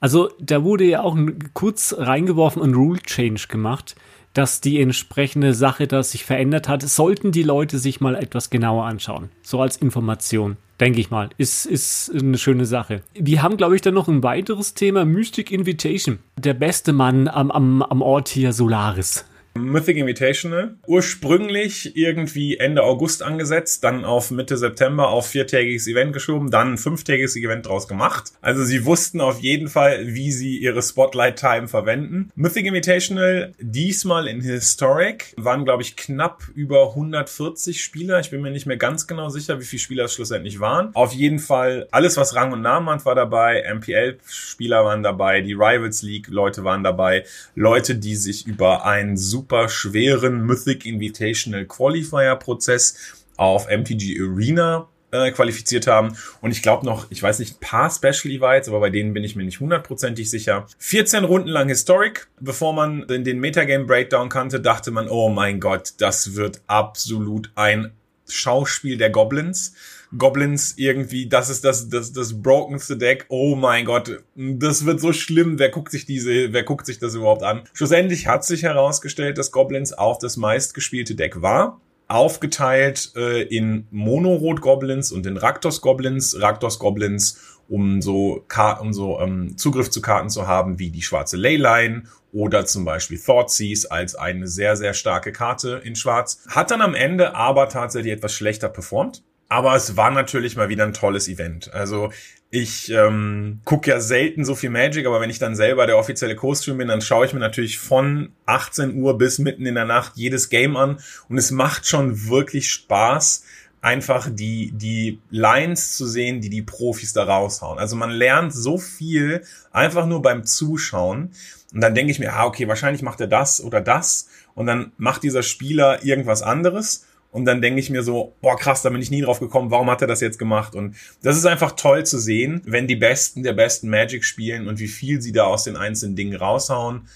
Also 0.00 0.30
da 0.38 0.62
wurde 0.62 0.84
ja 0.84 1.02
auch 1.02 1.16
kurz 1.54 1.94
reingeworfen 1.96 2.60
und 2.60 2.74
Rule 2.74 3.00
Change 3.00 3.46
gemacht, 3.48 3.96
dass 4.36 4.60
die 4.60 4.80
entsprechende 4.80 5.54
Sache 5.54 5.86
da 5.86 6.02
sich 6.02 6.24
verändert 6.24 6.68
hat. 6.68 6.82
Sollten 6.82 7.32
die 7.32 7.42
Leute 7.42 7.78
sich 7.78 8.00
mal 8.00 8.14
etwas 8.14 8.50
genauer 8.50 8.84
anschauen. 8.84 9.30
So 9.42 9.60
als 9.62 9.78
Information 9.78 10.58
denke 10.78 11.00
ich 11.00 11.10
mal. 11.10 11.30
Ist, 11.38 11.64
ist 11.64 12.12
eine 12.14 12.36
schöne 12.36 12.66
Sache. 12.66 13.02
Wir 13.14 13.42
haben, 13.42 13.56
glaube 13.56 13.76
ich, 13.76 13.82
dann 13.82 13.94
noch 13.94 14.08
ein 14.08 14.22
weiteres 14.22 14.74
Thema, 14.74 15.06
Mystic 15.06 15.50
Invitation. 15.50 16.18
Der 16.38 16.52
beste 16.52 16.92
Mann 16.92 17.28
am, 17.28 17.50
am, 17.50 17.82
am 17.82 18.02
Ort 18.02 18.28
hier, 18.28 18.52
Solaris. 18.52 19.24
Mythic 19.56 19.96
Invitational. 19.96 20.76
Ursprünglich 20.86 21.96
irgendwie 21.96 22.56
Ende 22.58 22.82
August 22.82 23.22
angesetzt, 23.22 23.84
dann 23.84 24.04
auf 24.04 24.30
Mitte 24.30 24.56
September 24.56 25.08
auf 25.08 25.26
viertägiges 25.28 25.86
Event 25.86 26.12
geschoben, 26.12 26.50
dann 26.50 26.72
ein 26.72 26.78
fünftägiges 26.78 27.36
Event 27.36 27.66
draus 27.66 27.88
gemacht. 27.88 28.32
Also 28.40 28.64
sie 28.64 28.84
wussten 28.84 29.20
auf 29.20 29.40
jeden 29.40 29.68
Fall, 29.68 30.06
wie 30.06 30.30
sie 30.32 30.58
ihre 30.58 30.82
Spotlight 30.82 31.38
Time 31.38 31.68
verwenden. 31.68 32.30
Mythic 32.34 32.66
Invitational 32.66 33.54
diesmal 33.58 34.28
in 34.28 34.40
Historic 34.40 35.34
waren, 35.36 35.64
glaube 35.64 35.82
ich, 35.82 35.96
knapp 35.96 36.44
über 36.54 36.90
140 36.90 37.82
Spieler. 37.82 38.20
Ich 38.20 38.30
bin 38.30 38.42
mir 38.42 38.50
nicht 38.50 38.66
mehr 38.66 38.76
ganz 38.76 39.06
genau 39.06 39.28
sicher, 39.28 39.60
wie 39.60 39.64
viele 39.64 39.80
Spieler 39.80 40.04
es 40.04 40.14
schlussendlich 40.14 40.60
waren. 40.60 40.94
Auf 40.94 41.12
jeden 41.12 41.38
Fall 41.38 41.88
alles, 41.90 42.16
was 42.16 42.34
Rang 42.34 42.52
und 42.52 42.62
Namen 42.62 42.88
hat, 42.88 43.04
war 43.04 43.14
dabei. 43.14 43.64
MPL-Spieler 43.74 44.84
waren 44.84 45.02
dabei, 45.02 45.40
die 45.40 45.54
Rivals 45.54 46.02
League 46.02 46.28
Leute 46.28 46.64
waren 46.64 46.84
dabei, 46.84 47.24
Leute, 47.54 47.94
die 47.94 48.16
sich 48.16 48.46
über 48.46 48.84
ein 48.84 49.16
super 49.16 49.45
super 49.46 49.68
schweren 49.68 50.44
Mythic 50.44 50.84
Invitational 50.84 51.66
Qualifier 51.66 52.34
Prozess 52.34 52.96
auf 53.36 53.68
MTG 53.68 54.20
Arena 54.20 54.88
äh, 55.12 55.30
qualifiziert 55.30 55.86
haben. 55.86 56.16
Und 56.40 56.50
ich 56.50 56.62
glaube 56.62 56.84
noch, 56.84 57.08
ich 57.10 57.22
weiß 57.22 57.38
nicht, 57.38 57.56
ein 57.56 57.60
paar 57.60 57.88
Special 57.88 58.34
Evites, 58.34 58.68
aber 58.68 58.80
bei 58.80 58.90
denen 58.90 59.14
bin 59.14 59.22
ich 59.22 59.36
mir 59.36 59.44
nicht 59.44 59.60
hundertprozentig 59.60 60.28
sicher. 60.28 60.66
14 60.78 61.22
Runden 61.22 61.48
lang 61.48 61.68
Historic. 61.68 62.26
Bevor 62.40 62.72
man 62.72 63.06
den 63.06 63.38
Metagame 63.38 63.84
Breakdown 63.84 64.30
kannte, 64.30 64.58
dachte 64.58 64.90
man, 64.90 65.08
oh 65.08 65.28
mein 65.28 65.60
Gott, 65.60 65.94
das 65.98 66.34
wird 66.34 66.60
absolut 66.66 67.52
ein 67.54 67.92
Schauspiel 68.28 68.96
der 68.96 69.10
Goblins. 69.10 69.74
Goblins 70.16 70.74
irgendwie, 70.76 71.28
das 71.28 71.50
ist 71.50 71.64
das, 71.64 71.88
das, 71.88 72.12
das 72.12 72.42
brokenste 72.42 72.96
Deck. 72.96 73.26
Oh 73.28 73.54
mein 73.54 73.84
Gott, 73.84 74.22
das 74.34 74.86
wird 74.86 75.00
so 75.00 75.12
schlimm. 75.12 75.58
Wer 75.58 75.70
guckt 75.70 75.92
sich 75.92 76.06
diese, 76.06 76.52
wer 76.52 76.62
guckt 76.62 76.86
sich 76.86 76.98
das 76.98 77.14
überhaupt 77.14 77.42
an? 77.42 77.62
Schlussendlich 77.72 78.26
hat 78.26 78.44
sich 78.44 78.62
herausgestellt, 78.62 79.38
dass 79.38 79.50
Goblins 79.50 79.92
auch 79.92 80.18
das 80.18 80.36
meistgespielte 80.36 81.14
Deck 81.14 81.42
war 81.42 81.80
aufgeteilt 82.08 83.12
äh, 83.16 83.42
in 83.42 83.86
Mono-Rot-Goblins 83.90 85.12
und 85.12 85.26
in 85.26 85.36
Raktos-Goblins. 85.36 86.40
Raktos-Goblins, 86.40 87.58
um 87.68 88.00
so, 88.00 88.44
Kar 88.48 88.80
um 88.80 88.92
so 88.92 89.20
ähm, 89.20 89.56
Zugriff 89.56 89.90
zu 89.90 90.00
Karten 90.00 90.30
zu 90.30 90.46
haben, 90.46 90.78
wie 90.78 90.90
die 90.90 91.02
schwarze 91.02 91.36
Leyline 91.36 92.04
oder 92.32 92.64
zum 92.66 92.84
Beispiel 92.84 93.18
Thoughtseize 93.18 93.90
als 93.90 94.14
eine 94.14 94.46
sehr, 94.46 94.76
sehr 94.76 94.94
starke 94.94 95.32
Karte 95.32 95.80
in 95.84 95.96
Schwarz. 95.96 96.44
Hat 96.48 96.70
dann 96.70 96.82
am 96.82 96.94
Ende 96.94 97.34
aber 97.34 97.68
tatsächlich 97.68 98.12
etwas 98.12 98.34
schlechter 98.34 98.68
performt. 98.68 99.22
Aber 99.48 99.76
es 99.76 99.96
war 99.96 100.10
natürlich 100.10 100.56
mal 100.56 100.68
wieder 100.68 100.84
ein 100.84 100.92
tolles 100.92 101.28
Event. 101.28 101.72
Also 101.72 102.10
ich 102.50 102.90
ähm, 102.90 103.60
gucke 103.64 103.90
ja 103.90 104.00
selten 104.00 104.44
so 104.44 104.54
viel 104.54 104.70
Magic, 104.70 105.06
aber 105.06 105.20
wenn 105.20 105.30
ich 105.30 105.38
dann 105.38 105.56
selber 105.56 105.86
der 105.86 105.98
offizielle 105.98 106.36
Co-Stream 106.36 106.78
bin, 106.78 106.88
dann 106.88 107.00
schaue 107.00 107.26
ich 107.26 107.32
mir 107.32 107.40
natürlich 107.40 107.78
von 107.78 108.32
18 108.46 108.94
Uhr 108.94 109.18
bis 109.18 109.38
mitten 109.38 109.66
in 109.66 109.74
der 109.74 109.84
Nacht 109.84 110.12
jedes 110.16 110.48
Game 110.48 110.76
an 110.76 110.98
und 111.28 111.38
es 111.38 111.50
macht 111.50 111.86
schon 111.86 112.28
wirklich 112.28 112.70
Spaß, 112.70 113.44
einfach 113.82 114.28
die, 114.30 114.72
die 114.72 115.20
Lines 115.30 115.96
zu 115.96 116.06
sehen, 116.06 116.40
die 116.40 116.50
die 116.50 116.62
Profis 116.62 117.12
da 117.12 117.24
raushauen. 117.24 117.78
Also 117.78 117.94
man 117.94 118.10
lernt 118.10 118.52
so 118.52 118.78
viel 118.78 119.42
einfach 119.70 120.06
nur 120.06 120.22
beim 120.22 120.44
Zuschauen 120.44 121.30
und 121.72 121.80
dann 121.80 121.94
denke 121.94 122.10
ich 122.10 122.18
mir, 122.18 122.32
ah, 122.32 122.46
okay, 122.46 122.68
wahrscheinlich 122.68 123.02
macht 123.02 123.20
er 123.20 123.28
das 123.28 123.62
oder 123.62 123.80
das 123.80 124.28
und 124.54 124.66
dann 124.66 124.92
macht 124.98 125.22
dieser 125.22 125.42
Spieler 125.42 126.04
irgendwas 126.04 126.42
anderes 126.42 127.06
und 127.36 127.44
dann 127.44 127.60
denke 127.60 127.80
ich 127.80 127.90
mir 127.90 128.02
so, 128.02 128.34
boah, 128.40 128.56
krass, 128.56 128.80
da 128.80 128.88
bin 128.88 129.02
ich 129.02 129.10
nie 129.10 129.20
drauf 129.20 129.40
gekommen, 129.40 129.70
warum 129.70 129.90
hat 129.90 130.00
er 130.00 130.08
das 130.08 130.22
jetzt 130.22 130.38
gemacht? 130.38 130.74
Und 130.74 130.96
das 131.22 131.36
ist 131.36 131.44
einfach 131.44 131.72
toll 131.72 132.06
zu 132.06 132.18
sehen, 132.18 132.62
wenn 132.64 132.86
die 132.86 132.96
Besten 132.96 133.42
der 133.42 133.52
besten 133.52 133.90
Magic 133.90 134.24
spielen 134.24 134.68
und 134.68 134.78
wie 134.78 134.88
viel 134.88 135.20
sie 135.20 135.32
da 135.32 135.44
aus 135.44 135.64
den 135.64 135.76
einzelnen 135.76 136.16
Dingen 136.16 136.34
raushauen. 136.34 137.06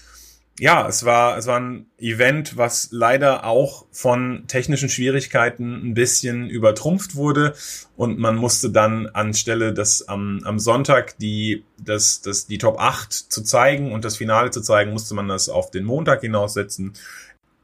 ja, 0.59 0.87
es 0.87 1.05
war, 1.05 1.39
es 1.39 1.47
war 1.47 1.59
ein 1.59 1.87
Event, 1.97 2.55
was 2.55 2.89
leider 2.91 3.45
auch 3.45 3.87
von 3.91 4.43
technischen 4.47 4.89
Schwierigkeiten 4.89 5.89
ein 5.89 5.95
bisschen 5.95 6.51
übertrumpft 6.51 7.15
wurde 7.15 7.55
und 7.95 8.19
man 8.19 8.35
musste 8.35 8.69
dann 8.69 9.07
anstelle 9.07 9.73
das 9.73 10.07
am, 10.07 10.41
am 10.43 10.59
Sonntag 10.59 11.17
die, 11.17 11.63
das, 11.83 12.21
das, 12.21 12.45
die 12.45 12.59
Top 12.59 12.79
8 12.79 13.11
zu 13.11 13.41
zeigen 13.41 13.91
und 13.91 14.05
das 14.05 14.17
Finale 14.17 14.51
zu 14.51 14.61
zeigen, 14.61 14.91
musste 14.91 15.15
man 15.15 15.27
das 15.27 15.49
auf 15.49 15.71
den 15.71 15.83
Montag 15.83 16.21
hinaussetzen. 16.21 16.93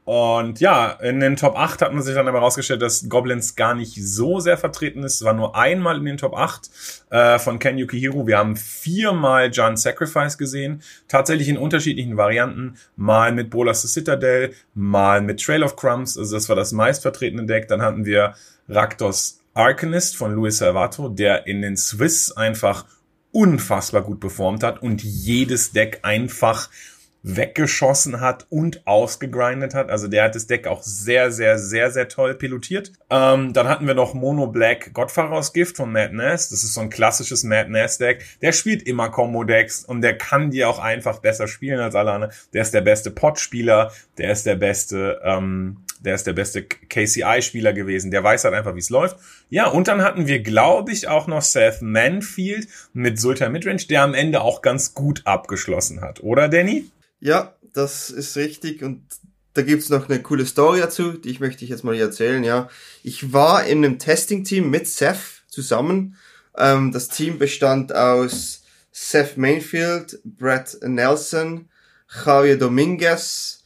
Und 0.08 0.58
ja, 0.58 0.92
in 1.02 1.20
den 1.20 1.36
Top 1.36 1.54
8 1.54 1.82
hat 1.82 1.92
man 1.92 2.02
sich 2.02 2.14
dann 2.14 2.26
aber 2.26 2.38
herausgestellt, 2.38 2.80
dass 2.80 3.10
Goblins 3.10 3.56
gar 3.56 3.74
nicht 3.74 3.94
so 4.02 4.40
sehr 4.40 4.56
vertreten 4.56 5.02
ist. 5.02 5.16
Es 5.16 5.22
war 5.22 5.34
nur 5.34 5.54
einmal 5.54 5.98
in 5.98 6.06
den 6.06 6.16
Top 6.16 6.34
8 6.34 6.70
äh, 7.10 7.38
von 7.38 7.58
Ken 7.58 7.76
Yukihiro. 7.76 8.26
Wir 8.26 8.38
haben 8.38 8.56
viermal 8.56 9.50
John 9.52 9.76
Sacrifice 9.76 10.38
gesehen. 10.38 10.80
Tatsächlich 11.08 11.50
in 11.50 11.58
unterschiedlichen 11.58 12.16
Varianten. 12.16 12.78
Mal 12.96 13.32
mit 13.32 13.50
Bolas 13.50 13.82
the 13.82 13.88
Citadel, 13.88 14.54
mal 14.72 15.20
mit 15.20 15.42
Trail 15.42 15.62
of 15.62 15.76
Crumbs. 15.76 16.16
Also 16.16 16.36
das 16.36 16.48
war 16.48 16.56
das 16.56 16.72
meistvertretene 16.72 17.44
Deck. 17.44 17.68
Dann 17.68 17.82
hatten 17.82 18.06
wir 18.06 18.32
Raktos 18.66 19.42
Arcanist 19.52 20.16
von 20.16 20.32
Luis 20.32 20.56
Salvato, 20.56 21.10
der 21.10 21.46
in 21.46 21.60
den 21.60 21.76
Swiss 21.76 22.32
einfach 22.32 22.86
unfassbar 23.30 24.00
gut 24.00 24.20
performt 24.20 24.62
hat 24.62 24.80
und 24.80 25.02
jedes 25.02 25.72
Deck 25.72 25.98
einfach 26.00 26.70
weggeschossen 27.22 28.20
hat 28.20 28.46
und 28.48 28.86
ausgegrindet 28.86 29.74
hat. 29.74 29.90
Also 29.90 30.08
der 30.08 30.24
hat 30.24 30.34
das 30.34 30.46
Deck 30.46 30.66
auch 30.66 30.82
sehr, 30.82 31.32
sehr, 31.32 31.58
sehr, 31.58 31.90
sehr 31.90 32.08
toll 32.08 32.34
pilotiert. 32.34 32.92
Ähm, 33.10 33.52
dann 33.52 33.68
hatten 33.68 33.86
wir 33.86 33.94
noch 33.94 34.14
Mono 34.14 34.46
Black 34.46 34.94
Gottfahrers 34.94 35.52
Gift 35.52 35.76
von 35.76 35.92
Mad 35.92 36.14
Ness. 36.14 36.48
Das 36.48 36.62
ist 36.62 36.74
so 36.74 36.80
ein 36.80 36.90
klassisches 36.90 37.42
Mad 37.42 37.70
Ness 37.70 37.98
Deck. 37.98 38.24
Der 38.40 38.52
spielt 38.52 38.82
immer 38.84 39.10
Combo-Decks 39.10 39.84
und 39.84 40.02
der 40.02 40.16
kann 40.16 40.50
die 40.50 40.64
auch 40.64 40.78
einfach 40.78 41.18
besser 41.18 41.48
spielen 41.48 41.80
als 41.80 41.94
alle 41.94 42.12
anderen. 42.12 42.32
Der 42.52 42.62
ist 42.62 42.72
der 42.72 42.82
beste 42.82 43.10
Pot-Spieler, 43.10 43.92
der 44.16 44.30
ist 44.30 44.46
der 44.46 44.56
beste, 44.56 45.20
ähm, 45.24 45.78
der 46.00 46.14
ist 46.14 46.26
der 46.26 46.32
beste 46.32 46.62
KCI-Spieler 46.62 47.72
gewesen. 47.72 48.12
Der 48.12 48.22
weiß 48.22 48.44
halt 48.44 48.54
einfach, 48.54 48.76
wie 48.76 48.80
es 48.80 48.90
läuft. 48.90 49.16
Ja, 49.50 49.66
und 49.66 49.88
dann 49.88 50.02
hatten 50.02 50.28
wir, 50.28 50.40
glaube 50.40 50.92
ich, 50.92 51.08
auch 51.08 51.26
noch 51.26 51.42
Seth 51.42 51.82
Manfield 51.82 52.68
mit 52.92 53.18
Sultan 53.18 53.50
Midrange, 53.50 53.86
der 53.90 54.02
am 54.02 54.14
Ende 54.14 54.40
auch 54.40 54.62
ganz 54.62 54.94
gut 54.94 55.22
abgeschlossen 55.24 56.00
hat. 56.00 56.22
Oder, 56.22 56.48
Danny? 56.48 56.84
Ja, 57.20 57.54
das 57.72 58.10
ist 58.10 58.36
richtig 58.36 58.82
und 58.82 59.02
da 59.54 59.62
gibt's 59.62 59.88
noch 59.88 60.08
eine 60.08 60.22
coole 60.22 60.46
Story 60.46 60.78
dazu, 60.80 61.12
die 61.12 61.30
ich 61.30 61.40
möchte 61.40 61.64
ich 61.64 61.70
jetzt 61.70 61.82
mal 61.82 61.94
hier 61.94 62.04
erzählen, 62.04 62.44
ja. 62.44 62.68
Ich 63.02 63.32
war 63.32 63.64
in 63.64 63.84
einem 63.84 63.98
Testing-Team 63.98 64.70
mit 64.70 64.86
Seth 64.86 65.42
zusammen. 65.48 66.16
Ähm, 66.56 66.92
das 66.92 67.08
Team 67.08 67.38
bestand 67.38 67.92
aus 67.92 68.62
Seth 68.92 69.36
Mainfield, 69.36 70.20
Brett 70.24 70.78
Nelson, 70.82 71.68
Javier 72.24 72.56
Dominguez, 72.56 73.64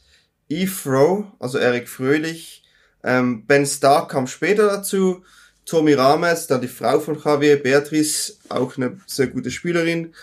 Eve 0.49 0.89
Rowe, 0.89 1.31
also 1.39 1.57
Eric 1.59 1.87
Fröhlich, 1.87 2.63
ähm, 3.03 3.45
Ben 3.45 3.65
Stark 3.65 4.09
kam 4.11 4.27
später 4.27 4.67
dazu, 4.67 5.23
Tommy 5.65 5.93
Rames, 5.93 6.47
dann 6.47 6.61
die 6.61 6.67
Frau 6.67 6.99
von 6.99 7.21
Javier, 7.23 7.61
Beatrice, 7.61 8.37
auch 8.49 8.77
eine 8.77 8.97
sehr 9.07 9.27
gute 9.27 9.51
Spielerin, 9.51 10.13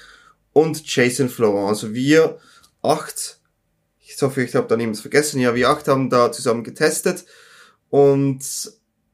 und 0.53 0.85
Jason 0.85 1.29
Florent. 1.29 1.69
Also 1.69 1.95
wir 1.95 2.39
acht, 2.83 3.41
ich 3.99 4.21
hoffe, 4.23 4.43
ich 4.43 4.55
habe 4.55 4.69
da 4.69 4.77
nichts 4.77 5.01
vergessen, 5.01 5.41
ja, 5.41 5.55
wir 5.55 5.71
acht 5.71 5.89
haben 5.89 6.11
da 6.11 6.33
zusammen 6.33 6.65
getestet 6.65 7.25
und 7.89 8.43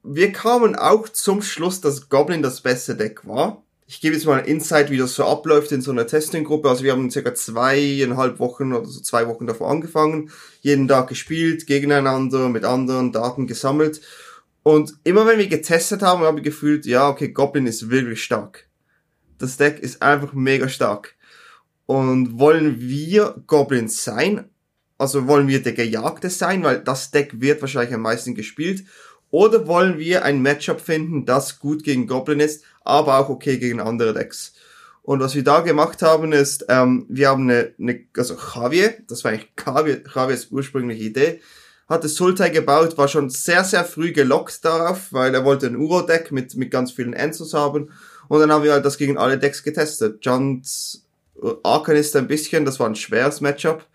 wir 0.03 0.33
kamen 0.33 0.77
auch 0.77 1.09
zum 1.09 1.43
Schluss, 1.43 1.81
dass 1.81 2.09
Goblin 2.09 2.43
das 2.43 2.61
beste 2.61 2.95
Deck 2.95 3.27
war. 3.27 3.63
Ich 3.89 4.01
gebe 4.01 4.15
jetzt 4.15 4.27
mal 4.27 4.41
ein 4.41 4.47
Insight, 4.47 4.91
wie 4.91 4.97
das 4.97 5.15
so 5.15 5.25
abläuft 5.25 5.71
in 5.71 5.81
so 5.81 5.93
einer 5.93 6.07
Testing-Gruppe. 6.07 6.69
Also 6.69 6.83
wir 6.83 6.93
haben 6.93 7.11
circa 7.11 7.35
zweieinhalb 7.35 8.41
Wochen 8.41 8.73
oder 8.73 8.87
so 8.87 9.01
zwei 9.01 9.29
Wochen 9.29 9.47
davor 9.47 9.71
angefangen, 9.71 10.31
jeden 10.61 10.89
Tag 10.89 11.09
gespielt, 11.09 11.67
gegeneinander, 11.67 12.49
mit 12.49 12.65
anderen 12.65 13.13
Daten 13.13 13.47
gesammelt. 13.47 14.01
Und 14.65 14.95
immer 15.05 15.27
wenn 15.27 15.39
wir 15.39 15.47
getestet 15.47 16.03
haben, 16.03 16.25
habe 16.25 16.39
ich 16.39 16.45
gefühlt, 16.45 16.87
ja, 16.87 17.09
okay, 17.09 17.29
Goblin 17.29 17.69
ist 17.69 17.91
wirklich 17.91 18.25
stark. 18.25 18.69
Das 19.39 19.57
Deck 19.57 19.79
ist 19.79 20.03
einfach 20.03 20.33
mega 20.33 20.69
stark. 20.69 21.15
Und 21.87 22.39
wollen 22.39 22.81
wir 22.81 23.43
Goblins 23.47 24.03
sein? 24.05 24.51
Also 24.99 25.27
wollen 25.27 25.49
wir 25.49 25.63
der 25.63 25.73
Gejagte 25.73 26.31
sein, 26.31 26.63
weil 26.65 26.81
das 26.81 27.11
Deck 27.11 27.41
wird 27.41 27.61
wahrscheinlich 27.61 27.95
am 27.95 28.03
meisten 28.03 28.35
gespielt. 28.35 28.85
Oder 29.31 29.67
wollen 29.67 29.99
wir 29.99 30.25
ein 30.25 30.43
Matchup 30.43 30.81
finden, 30.81 31.27
das 31.27 31.59
gut 31.59 31.85
gegen 31.85 32.07
Goblin 32.07 32.41
ist, 32.41 32.65
aber 32.85 33.19
auch 33.19 33.29
okay 33.29 33.59
gegen 33.59 33.81
andere 33.81 34.15
Decks? 34.15 34.55
Und 35.03 35.21
was 35.21 35.35
wir 35.35 35.45
da 35.45 35.61
gemacht 35.61 36.03
haben 36.03 36.33
ist, 36.33 36.67
ähm, 36.69 37.07
wir 37.09 37.29
haben 37.29 37.45
eine, 37.49 37.75
eine 37.79 38.01
also 38.17 38.35
Javier, 38.35 38.95
das 39.07 39.23
war 39.23 39.31
eigentlich 39.31 39.53
Javier, 39.65 40.03
Javiers 40.13 40.49
ursprüngliche 40.51 41.05
Idee, 41.05 41.41
hatte 41.89 42.09
Sultai 42.09 42.49
gebaut, 42.49 42.99
war 42.99 43.07
schon 43.07 43.31
sehr, 43.31 43.63
sehr 43.63 43.85
früh 43.85 44.13
gelockt 44.13 44.65
darauf, 44.65 45.13
weil 45.13 45.33
er 45.35 45.45
wollte 45.45 45.67
ein 45.67 45.77
Uro-Deck 45.77 46.33
mit, 46.33 46.57
mit 46.57 46.73
ganz 46.73 46.91
vielen 46.91 47.13
Ensos 47.13 47.55
haben. 47.55 47.93
Und 48.29 48.41
dann 48.41 48.51
haben 48.51 48.65
wir 48.65 48.73
halt 48.73 48.85
das 48.85 48.99
gegen 48.99 49.17
alle 49.17 49.39
Decks 49.39 49.63
getestet. 49.63 50.25
Jans 51.43 51.57
Arcanist 51.63 52.17
ein 52.17 52.29
bisschen, 52.29 52.65
das 52.65 52.81
war 52.81 52.89
ein 52.89 52.97
schweres 52.97 53.41
Matchup 53.41 53.87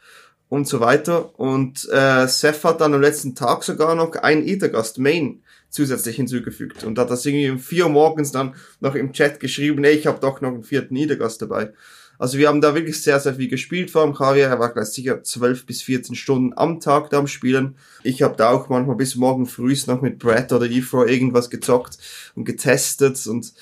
und 0.50 0.68
so 0.68 0.80
weiter. 0.80 1.38
Und 1.40 1.88
äh, 1.92 2.28
Seth 2.28 2.64
hat 2.64 2.82
dann 2.82 2.94
am 2.94 3.02
letzten 3.02 3.36
Tag 3.36 3.64
sogar 3.64 3.96
noch 3.96 4.16
einen 4.16 4.48
Ethergast 4.48 5.00
Main 5.00 5.44
zusätzlich 5.70 6.18
hinzugefügt 6.18 6.84
und 6.84 7.00
hat 7.00 7.10
das 7.10 7.26
irgendwie 7.26 7.50
um 7.50 7.60
vier 7.60 7.88
morgens 7.88 8.32
dann 8.32 8.56
noch 8.82 8.96
im 8.96 9.14
Chat 9.14 9.40
geschrieben, 9.40 9.84
ey, 9.86 9.94
ich 9.94 10.08
habe 10.08 10.20
doch 10.20 10.42
noch 10.42 10.50
einen 10.50 10.64
vierten 10.64 10.96
Ethergast 10.98 11.42
dabei. 11.42 11.74
Also 12.20 12.38
wir 12.38 12.50
haben 12.50 12.62
da 12.62 12.76
wirklich 12.76 13.02
sehr, 13.02 13.20
sehr 13.20 13.36
viel 13.36 13.48
gespielt 13.48 13.90
vor 13.90 14.06
dem 14.06 14.14
Javier. 14.14 14.48
Er 14.48 14.60
war 14.60 14.72
gleich 14.72 14.90
sicher 14.90 15.24
12 15.24 15.66
bis 15.66 15.82
14 15.82 16.14
Stunden 16.14 16.54
am 16.56 16.80
Tag 16.80 17.10
da 17.10 17.18
am 17.18 17.26
Spielen. 17.26 17.78
Ich 18.04 18.22
habe 18.22 18.36
da 18.36 18.50
auch 18.52 18.70
manchmal 18.70 18.96
bis 18.96 19.16
morgen 19.16 19.48
früh 19.48 19.76
noch 19.88 20.02
mit 20.02 20.20
Brett 20.20 20.52
oder 20.52 20.70
Efro 20.70 21.06
irgendwas 21.06 21.50
gezockt 21.50 21.98
und 22.36 22.44
getestet 22.44 23.26
und 23.26 23.54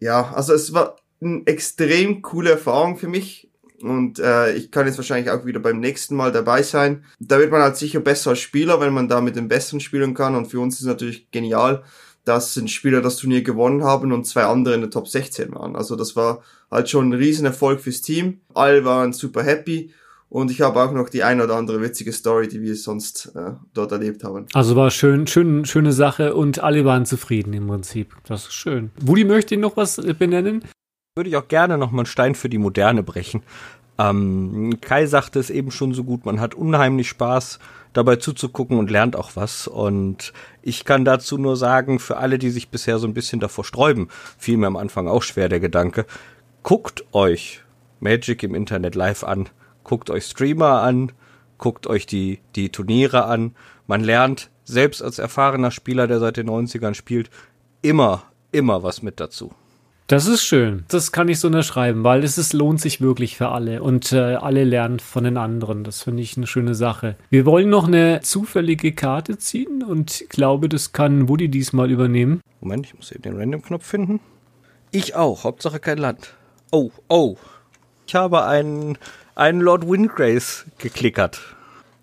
ja, 0.00 0.32
also 0.34 0.52
es 0.52 0.72
war 0.74 0.96
eine 1.22 1.42
extrem 1.46 2.22
coole 2.22 2.50
Erfahrung 2.50 2.96
für 2.96 3.08
mich. 3.08 3.48
Und 3.82 4.20
äh, 4.20 4.52
ich 4.54 4.70
kann 4.70 4.86
jetzt 4.86 4.98
wahrscheinlich 4.98 5.30
auch 5.30 5.44
wieder 5.44 5.58
beim 5.58 5.80
nächsten 5.80 6.14
Mal 6.14 6.30
dabei 6.30 6.62
sein. 6.62 7.04
Da 7.18 7.38
wird 7.38 7.50
man 7.50 7.62
halt 7.62 7.76
sicher 7.76 8.00
besser 8.00 8.30
als 8.30 8.38
Spieler, 8.38 8.80
wenn 8.80 8.92
man 8.92 9.08
da 9.08 9.20
mit 9.20 9.34
den 9.34 9.48
Besseren 9.48 9.80
spielen 9.80 10.14
kann. 10.14 10.36
Und 10.36 10.46
für 10.46 10.60
uns 10.60 10.78
ist 10.78 10.86
natürlich 10.86 11.30
genial, 11.32 11.82
dass 12.24 12.56
ein 12.56 12.68
Spieler 12.68 13.02
das 13.02 13.16
Turnier 13.16 13.42
gewonnen 13.42 13.82
haben 13.82 14.12
und 14.12 14.26
zwei 14.26 14.44
andere 14.44 14.74
in 14.74 14.82
der 14.82 14.90
Top 14.90 15.08
16 15.08 15.52
waren. 15.54 15.74
Also 15.74 15.96
das 15.96 16.14
war 16.14 16.42
halt 16.70 16.88
schon 16.88 17.08
ein 17.08 17.14
Riesenerfolg 17.14 17.80
fürs 17.80 18.02
Team. 18.02 18.40
Alle 18.54 18.84
waren 18.84 19.12
super 19.12 19.42
happy. 19.42 19.92
Und 20.28 20.50
ich 20.50 20.62
habe 20.62 20.80
auch 20.80 20.92
noch 20.92 21.10
die 21.10 21.24
ein 21.24 21.42
oder 21.42 21.56
andere 21.56 21.82
witzige 21.82 22.10
Story, 22.10 22.48
die 22.48 22.62
wir 22.62 22.74
sonst 22.74 23.32
äh, 23.34 23.50
dort 23.74 23.92
erlebt 23.92 24.24
haben. 24.24 24.46
Also 24.54 24.76
war 24.76 24.90
schön, 24.90 25.26
schön, 25.26 25.66
schöne 25.66 25.92
Sache 25.92 26.34
und 26.34 26.60
alle 26.60 26.86
waren 26.86 27.04
zufrieden 27.04 27.52
im 27.52 27.66
Prinzip. 27.66 28.14
Das 28.26 28.44
ist 28.44 28.54
schön. 28.54 28.92
Woody 28.98 29.24
möchte 29.24 29.58
noch 29.58 29.76
was 29.76 29.96
benennen? 30.18 30.64
Würde 31.14 31.28
ich 31.28 31.36
auch 31.36 31.48
gerne 31.48 31.76
noch 31.76 31.90
mal 31.90 32.00
einen 32.00 32.06
Stein 32.06 32.34
für 32.34 32.48
die 32.48 32.58
Moderne 32.58 33.02
brechen. 33.02 33.42
Ähm, 33.98 34.78
Kai 34.80 35.04
sagte 35.04 35.38
es 35.38 35.50
eben 35.50 35.70
schon 35.70 35.92
so 35.92 36.04
gut, 36.04 36.24
man 36.24 36.40
hat 36.40 36.54
unheimlich 36.54 37.10
Spaß 37.10 37.58
dabei 37.92 38.16
zuzugucken 38.16 38.78
und 38.78 38.90
lernt 38.90 39.14
auch 39.14 39.32
was. 39.34 39.68
Und 39.68 40.32
ich 40.62 40.86
kann 40.86 41.04
dazu 41.04 41.36
nur 41.36 41.58
sagen, 41.58 41.98
für 41.98 42.16
alle, 42.16 42.38
die 42.38 42.48
sich 42.48 42.70
bisher 42.70 42.98
so 42.98 43.06
ein 43.06 43.12
bisschen 43.12 43.40
davor 43.40 43.64
sträuben, 43.64 44.08
fiel 44.38 44.56
mir 44.56 44.68
am 44.68 44.78
Anfang 44.78 45.06
auch 45.06 45.22
schwer 45.22 45.50
der 45.50 45.60
Gedanke, 45.60 46.06
guckt 46.62 47.04
euch 47.12 47.60
Magic 48.00 48.42
im 48.42 48.54
Internet 48.54 48.94
live 48.94 49.22
an, 49.22 49.50
guckt 49.84 50.08
euch 50.08 50.24
Streamer 50.24 50.80
an, 50.80 51.12
guckt 51.58 51.86
euch 51.86 52.06
die, 52.06 52.40
die 52.56 52.70
Turniere 52.70 53.26
an. 53.26 53.54
Man 53.86 54.02
lernt, 54.02 54.48
selbst 54.64 55.02
als 55.02 55.18
erfahrener 55.18 55.72
Spieler, 55.72 56.06
der 56.06 56.20
seit 56.20 56.38
den 56.38 56.48
90ern 56.48 56.94
spielt, 56.94 57.28
immer, 57.82 58.22
immer 58.50 58.82
was 58.82 59.02
mit 59.02 59.20
dazu. 59.20 59.52
Das 60.12 60.26
ist 60.26 60.44
schön. 60.44 60.84
Das 60.88 61.10
kann 61.10 61.28
ich 61.28 61.40
so 61.40 61.48
unterschreiben, 61.48 62.04
weil 62.04 62.22
es 62.22 62.36
ist, 62.36 62.52
lohnt 62.52 62.82
sich 62.82 63.00
wirklich 63.00 63.38
für 63.38 63.48
alle 63.48 63.82
und 63.82 64.12
äh, 64.12 64.34
alle 64.34 64.62
lernen 64.64 64.98
von 64.98 65.24
den 65.24 65.38
anderen. 65.38 65.84
Das 65.84 66.02
finde 66.02 66.22
ich 66.22 66.36
eine 66.36 66.46
schöne 66.46 66.74
Sache. 66.74 67.16
Wir 67.30 67.46
wollen 67.46 67.70
noch 67.70 67.86
eine 67.86 68.20
zufällige 68.20 68.92
Karte 68.92 69.38
ziehen 69.38 69.82
und 69.82 70.26
glaube, 70.28 70.68
das 70.68 70.92
kann 70.92 71.30
Woody 71.30 71.48
diesmal 71.48 71.90
übernehmen. 71.90 72.42
Moment, 72.60 72.84
ich 72.84 72.94
muss 72.94 73.10
eben 73.10 73.22
den 73.22 73.38
Random-Knopf 73.38 73.86
finden. 73.86 74.20
Ich 74.90 75.14
auch. 75.14 75.44
Hauptsache 75.44 75.80
kein 75.80 75.96
Land. 75.96 76.34
Oh, 76.70 76.90
oh. 77.08 77.36
Ich 78.06 78.14
habe 78.14 78.44
einen, 78.44 78.98
einen 79.34 79.62
Lord 79.62 79.88
Windgrace 79.88 80.66
geklickert. 80.76 81.40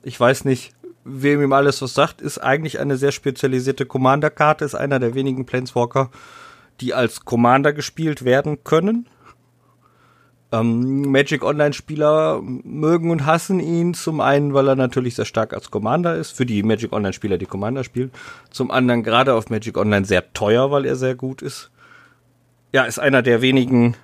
Ich 0.01 0.19
weiß 0.19 0.45
nicht, 0.45 0.73
wem 1.03 1.43
ihm 1.43 1.53
alles 1.53 1.79
was 1.83 1.93
sagt. 1.93 2.21
Ist 2.21 2.39
eigentlich 2.39 2.79
eine 2.79 2.97
sehr 2.97 3.11
spezialisierte 3.11 3.85
Commander-Karte. 3.85 4.65
Ist 4.65 4.73
einer 4.73 4.97
der 4.97 5.13
wenigen 5.13 5.45
Planeswalker, 5.45 6.09
die 6.81 6.93
als 6.93 7.25
Commander 7.25 7.73
gespielt 7.73 8.25
werden 8.25 8.63
können. 8.63 9.07
Ähm, 10.51 11.11
Magic 11.11 11.43
Online-Spieler 11.43 12.41
mögen 12.41 13.11
und 13.11 13.25
hassen 13.25 13.59
ihn. 13.59 13.93
Zum 13.93 14.19
einen, 14.19 14.53
weil 14.53 14.67
er 14.67 14.75
natürlich 14.75 15.15
sehr 15.15 15.25
stark 15.25 15.53
als 15.53 15.69
Commander 15.69 16.15
ist, 16.15 16.31
für 16.31 16.45
die 16.45 16.63
Magic 16.63 16.91
Online-Spieler, 16.91 17.37
die 17.37 17.45
Commander 17.45 17.83
spielen. 17.83 18.11
Zum 18.49 18.71
anderen 18.71 19.03
gerade 19.03 19.35
auf 19.35 19.49
Magic 19.49 19.77
Online 19.77 20.05
sehr 20.05 20.33
teuer, 20.33 20.71
weil 20.71 20.85
er 20.85 20.95
sehr 20.95 21.15
gut 21.15 21.41
ist. 21.41 21.69
Ja, 22.71 22.83
ist 22.83 22.99
einer 22.99 23.21
der 23.21 23.41
wenigen 23.41 23.95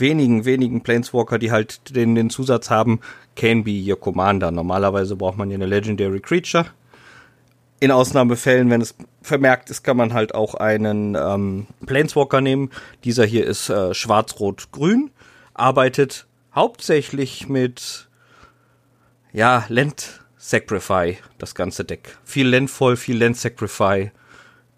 wenigen, 0.00 0.44
wenigen 0.44 0.82
Planeswalker, 0.82 1.38
die 1.38 1.50
halt 1.50 1.94
den, 1.94 2.14
den 2.14 2.30
Zusatz 2.30 2.70
haben, 2.70 3.00
can 3.36 3.64
be 3.64 3.82
your 3.86 3.98
commander. 3.98 4.50
Normalerweise 4.50 5.16
braucht 5.16 5.38
man 5.38 5.50
ja 5.50 5.56
eine 5.56 5.66
Legendary 5.66 6.20
Creature. 6.20 6.66
In 7.80 7.90
Ausnahmefällen, 7.92 8.70
wenn 8.70 8.80
es 8.80 8.96
vermerkt 9.22 9.70
ist, 9.70 9.84
kann 9.84 9.96
man 9.96 10.12
halt 10.12 10.34
auch 10.34 10.54
einen 10.54 11.14
ähm, 11.14 11.66
Planeswalker 11.86 12.40
nehmen. 12.40 12.70
Dieser 13.04 13.24
hier 13.24 13.46
ist 13.46 13.68
äh, 13.68 13.94
schwarz-rot-grün, 13.94 15.10
arbeitet 15.54 16.26
hauptsächlich 16.54 17.48
mit 17.48 18.08
ja, 19.32 19.64
Land 19.68 20.20
Sacrify, 20.36 21.18
das 21.38 21.54
ganze 21.54 21.84
Deck. 21.84 22.16
Viel 22.24 22.48
Landfall, 22.48 22.96
viel 22.96 23.22
Land 23.22 23.36
Sacrify. 23.36 24.10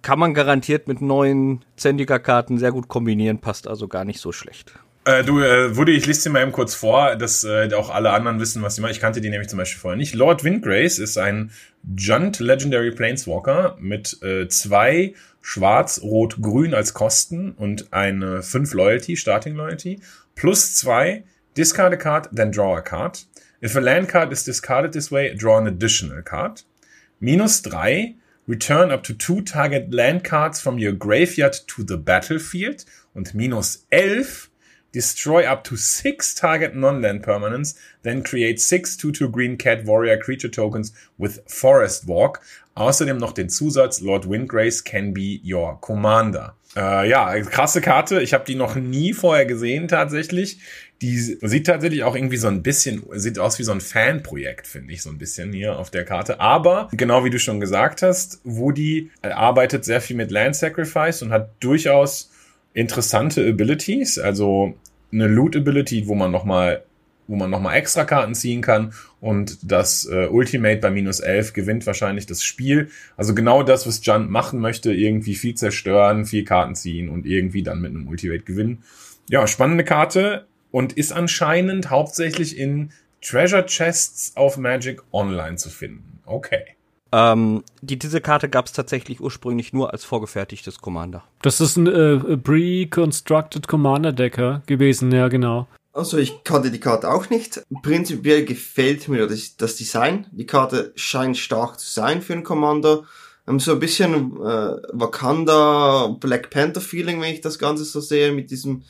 Kann 0.03 0.19
man 0.19 0.35
garantiert 0.35 0.89
mit 0.89 1.01
neuen 1.01 1.65
Zendika-Karten 1.77 2.59
sehr 2.59 2.73
gut 2.73 2.89
kombinieren, 2.89 3.39
passt 3.39 3.69
also 3.69 3.89
gar 3.89 4.05
nicht 4.05 4.21
so 4.21 4.33
schlecht. 4.33 4.73
Äh, 5.05 5.25
du, 5.25 5.41
äh, 5.41 5.77
Woody, 5.77 5.93
ich 5.93 6.07
lese 6.07 6.25
dir 6.25 6.31
mal 6.31 6.43
eben 6.43 6.53
kurz 6.53 6.75
vor, 6.75 7.17
dass 7.17 7.43
äh, 7.43 7.73
auch 7.75 7.89
alle 7.89 8.11
anderen 8.11 8.39
wissen, 8.39 8.63
was 8.63 8.75
sie 8.75 8.83
machen. 8.83 8.93
Ich 8.93 9.01
kannte 9.01 9.23
die 9.23 9.31
nämlich 9.31 9.49
zum 9.49 9.59
Beispiel 9.59 9.81
vorher 9.81 9.97
nicht. 9.97 10.15
Lord 10.15 10.45
Windgrace 10.45 10.99
ist 10.99 11.17
ein 11.17 11.51
Junt 11.97 12.39
Legendary 12.39 12.91
Planeswalker 12.91 13.77
mit 13.81 14.23
äh, 14.23 14.49
zwei 14.49 15.15
Schwarz, 15.41 16.03
Rot, 16.03 16.43
Grün 16.43 16.75
als 16.75 16.93
Kosten 16.93 17.53
und 17.53 17.95
eine 17.95 18.43
5 18.43 18.75
Loyalty, 18.75 19.17
Starting 19.17 19.55
Loyalty, 19.55 20.01
plus 20.35 20.75
zwei 20.75 21.25
Discard 21.57 21.95
a 21.95 21.97
card, 21.97 22.29
then 22.35 22.53
draw 22.53 22.77
a 22.77 22.83
card. 22.83 23.25
If 23.63 23.77
a 23.77 23.81
land 23.81 24.09
card 24.09 24.33
is 24.33 24.45
discarded 24.45 24.93
this 24.93 25.11
way, 25.11 25.35
draw 25.35 25.59
an 25.59 25.67
additional 25.67 26.23
card. 26.23 26.63
Minus 27.19 27.63
drei, 27.63 28.17
return 28.47 28.91
up 28.91 29.03
to 29.05 29.15
two 29.15 29.43
target 29.43 29.93
land 29.93 30.25
cards 30.25 30.61
from 30.61 30.79
your 30.79 30.93
graveyard 30.93 31.57
to 31.69 31.83
the 31.83 31.97
battlefield. 31.97 32.85
Und 33.15 33.35
minus 33.35 33.87
elf, 33.91 34.50
destroy 34.93 35.45
up 35.45 35.65
to 35.65 35.77
six 35.77 36.35
target 36.35 36.75
non-land 36.75 37.23
permanents, 37.23 37.77
then 38.03 38.23
create 38.23 38.61
six 38.61 38.97
2-2 38.97 39.31
Green 39.31 39.57
Cat 39.57 39.87
Warrior 39.87 40.19
Creature 40.19 40.51
Tokens 40.51 40.93
with 41.19 41.41
Forest 41.47 42.07
Walk. 42.07 42.41
Außerdem 42.75 43.19
noch 43.19 43.33
den 43.33 43.49
Zusatz 43.49 44.01
Lord 44.01 44.29
Windgrace 44.29 44.83
can 44.83 45.13
be 45.13 45.41
your 45.45 45.79
commander. 45.81 46.55
Äh, 46.77 47.09
ja, 47.09 47.39
krasse 47.41 47.81
Karte. 47.81 48.23
Ich 48.23 48.33
habe 48.33 48.45
die 48.45 48.55
noch 48.55 48.77
nie 48.77 49.13
vorher 49.13 49.45
gesehen 49.45 49.89
tatsächlich. 49.89 50.61
Die 51.03 51.19
sieht 51.19 51.67
tatsächlich 51.67 52.05
auch 52.05 52.15
irgendwie 52.15 52.37
so 52.37 52.49
ein 52.49 52.63
bisschen, 52.63 53.03
sieht 53.13 53.39
aus 53.39 53.59
wie 53.59 53.63
so 53.63 53.73
ein 53.73 53.81
Fanprojekt, 53.81 54.67
finde 54.67 54.93
ich, 54.93 55.03
so 55.03 55.09
ein 55.09 55.17
bisschen 55.17 55.53
hier 55.53 55.79
auf 55.79 55.91
der 55.91 56.05
Karte. 56.05 56.41
Aber, 56.41 56.89
genau 56.93 57.25
wie 57.25 57.31
du 57.31 57.39
schon 57.39 57.59
gesagt 57.59 58.03
hast, 58.03 58.41
Woody 58.45 59.11
arbeitet 59.23 59.85
sehr 59.85 60.03
viel 60.03 60.17
mit 60.17 60.31
Land 60.31 60.57
Sacrifice 60.57 61.23
und 61.23 61.33
hat 61.33 61.53
durchaus 61.61 62.30
interessante 62.75 63.47
Abilities, 63.47 64.19
also 64.19 64.75
eine 65.13 65.27
Loot 65.27 65.57
Ability, 65.57 66.07
wo 66.07 66.15
man 66.15 66.31
nochmal 66.31 66.85
wo 67.31 67.37
man 67.37 67.49
nochmal 67.49 67.77
extra 67.77 68.05
Karten 68.05 68.35
ziehen 68.35 68.61
kann 68.61 68.93
und 69.21 69.59
das 69.63 70.05
äh, 70.05 70.27
Ultimate 70.27 70.79
bei 70.79 70.91
minus 70.91 71.21
11 71.21 71.53
gewinnt 71.53 71.87
wahrscheinlich 71.87 72.27
das 72.27 72.43
Spiel. 72.43 72.91
Also 73.17 73.37
genau 73.37 73.63
das, 73.63 73.87
was 73.87 74.05
Junt 74.05 74.31
machen 74.31 74.59
möchte, 74.59 74.93
irgendwie 74.93 75.37
viel 75.37 75.55
zerstören, 75.55 76.27
viel 76.27 76.45
Karten 76.45 76.75
ziehen 76.75 77.09
und 77.09 77.27
irgendwie 77.27 77.63
dann 77.63 77.81
mit 77.81 77.93
einem 77.93 78.09
Ultimate 78.09 78.43
gewinnen. 78.43 78.83
Ja, 79.29 79.47
spannende 79.47 79.85
Karte 79.85 80.47
und 80.73 80.95
ist 80.95 81.13
anscheinend 81.13 81.89
hauptsächlich 81.89 82.59
in 82.59 82.91
Treasure 83.23 83.65
Chests 83.65 84.33
auf 84.35 84.57
Magic 84.57 85.01
Online 85.13 85.57
zu 85.57 85.71
finden. 85.71 86.19
Okay. 86.27 86.65
Ähm, 87.13 87.65
die, 87.83 87.99
diese 87.99 88.21
Karte 88.21 88.49
gab 88.49 88.67
es 88.67 88.73
tatsächlich 88.73 89.21
ursprünglich 89.21 89.73
nur 89.73 89.93
als 89.93 90.05
vorgefertigtes 90.05 90.81
Commander. 90.81 91.25
Das 91.43 91.61
ist 91.61 91.77
ein 91.77 91.87
äh, 91.87 92.37
pre-constructed 92.37 93.67
Commander 93.67 94.13
Decker 94.13 94.63
gewesen, 94.67 95.11
ja 95.13 95.29
genau. 95.29 95.67
Also 95.93 96.19
ich 96.19 96.45
kannte 96.45 96.71
die 96.71 96.79
Karte 96.79 97.11
auch 97.11 97.31
nicht. 97.31 97.63
Prinzipiell 97.83 98.45
gefällt 98.45 99.09
mir 99.09 99.27
das, 99.27 99.57
das 99.57 99.77
Design. 99.77 100.27
Die 100.31 100.47
Karte 100.47 100.93
scheint 100.95 101.37
stark 101.37 101.81
zu 101.81 101.91
sein 101.91 102.23
für 102.23 102.35
einen 102.35 102.45
Commander. 102.45 103.05
Ähm, 103.49 103.59
so 103.59 103.73
ein 103.73 103.81
bisschen 103.81 104.37
äh, 104.37 104.77
Wakanda, 104.93 106.17
Black 106.21 106.51
Panther 106.51 106.81
Feeling, 106.81 107.21
wenn 107.21 107.35
ich 107.35 107.41
das 107.41 107.59
Ganze 107.59 107.85
so 107.85 108.01
sehe, 108.01 108.33
mit 108.33 108.51
diesem 108.51 108.85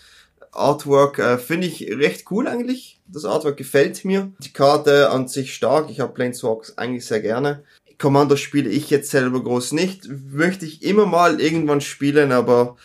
Artwork. 0.52 1.18
Äh, 1.18 1.38
Finde 1.38 1.68
ich 1.68 1.88
recht 1.90 2.30
cool 2.30 2.46
eigentlich. 2.46 3.00
Das 3.06 3.24
Artwork 3.24 3.56
gefällt 3.56 4.04
mir. 4.04 4.32
Die 4.40 4.52
Karte 4.52 5.10
an 5.10 5.26
sich 5.26 5.54
stark. 5.54 5.90
Ich 5.90 6.00
habe 6.00 6.12
Planeswalks 6.12 6.76
eigentlich 6.76 7.06
sehr 7.06 7.20
gerne. 7.20 7.64
Commander 8.00 8.36
spiele 8.36 8.70
ich 8.70 8.90
jetzt 8.90 9.10
selber 9.10 9.42
groß 9.42 9.72
nicht. 9.72 10.08
Möchte 10.32 10.66
ich 10.66 10.82
immer 10.82 11.06
mal 11.06 11.40
irgendwann 11.40 11.80
spielen, 11.80 12.32
aber 12.32 12.76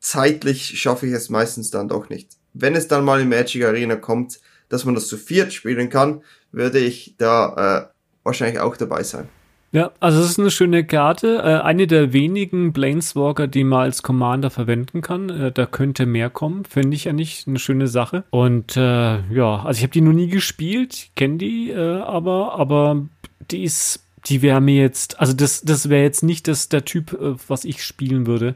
zeitlich 0.00 0.78
schaffe 0.78 1.06
ich 1.06 1.12
es 1.12 1.30
meistens 1.30 1.70
dann 1.70 1.88
doch 1.88 2.10
nicht. 2.10 2.32
Wenn 2.52 2.74
es 2.74 2.88
dann 2.88 3.04
mal 3.04 3.20
in 3.20 3.28
Magic 3.28 3.64
Arena 3.64 3.96
kommt, 3.96 4.40
dass 4.68 4.84
man 4.84 4.94
das 4.94 5.06
zu 5.06 5.16
viert 5.16 5.52
spielen 5.52 5.88
kann, 5.88 6.22
würde 6.52 6.78
ich 6.78 7.14
da 7.18 7.88
äh, 7.88 7.94
wahrscheinlich 8.24 8.60
auch 8.60 8.76
dabei 8.76 9.02
sein. 9.02 9.28
Ja, 9.70 9.90
also 9.98 10.20
es 10.20 10.30
ist 10.30 10.38
eine 10.38 10.52
schöne 10.52 10.84
Karte. 10.84 11.38
Äh, 11.38 11.64
eine 11.64 11.88
der 11.88 12.12
wenigen 12.12 12.72
Planeswalker, 12.72 13.48
die 13.48 13.64
man 13.64 13.80
als 13.80 14.04
Commander 14.04 14.50
verwenden 14.50 15.02
kann. 15.02 15.30
Äh, 15.30 15.52
da 15.52 15.66
könnte 15.66 16.06
mehr 16.06 16.30
kommen. 16.30 16.64
Finde 16.64 16.94
ich 16.94 17.04
ja 17.04 17.12
nicht 17.12 17.48
eine 17.48 17.58
schöne 17.58 17.88
Sache. 17.88 18.22
Und 18.30 18.76
äh, 18.76 19.20
ja, 19.32 19.64
also 19.64 19.78
ich 19.78 19.82
habe 19.82 19.92
die 19.92 20.00
noch 20.00 20.12
nie 20.12 20.28
gespielt, 20.28 21.08
kenne 21.16 21.38
die 21.38 21.70
äh, 21.70 22.00
aber, 22.02 22.54
aber 22.54 23.04
die 23.50 23.64
ist 23.64 24.03
die 24.26 24.42
wäre 24.42 24.60
mir 24.60 24.80
jetzt, 24.80 25.20
also 25.20 25.32
das, 25.32 25.62
das 25.62 25.88
wäre 25.88 26.02
jetzt 26.02 26.22
nicht 26.22 26.48
das, 26.48 26.68
der 26.68 26.84
Typ, 26.84 27.12
äh, 27.12 27.34
was 27.48 27.64
ich 27.64 27.84
spielen 27.84 28.26
würde. 28.26 28.54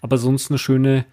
Aber 0.00 0.18
sonst 0.18 0.50
eine 0.50 0.58
schöne, 0.58 1.04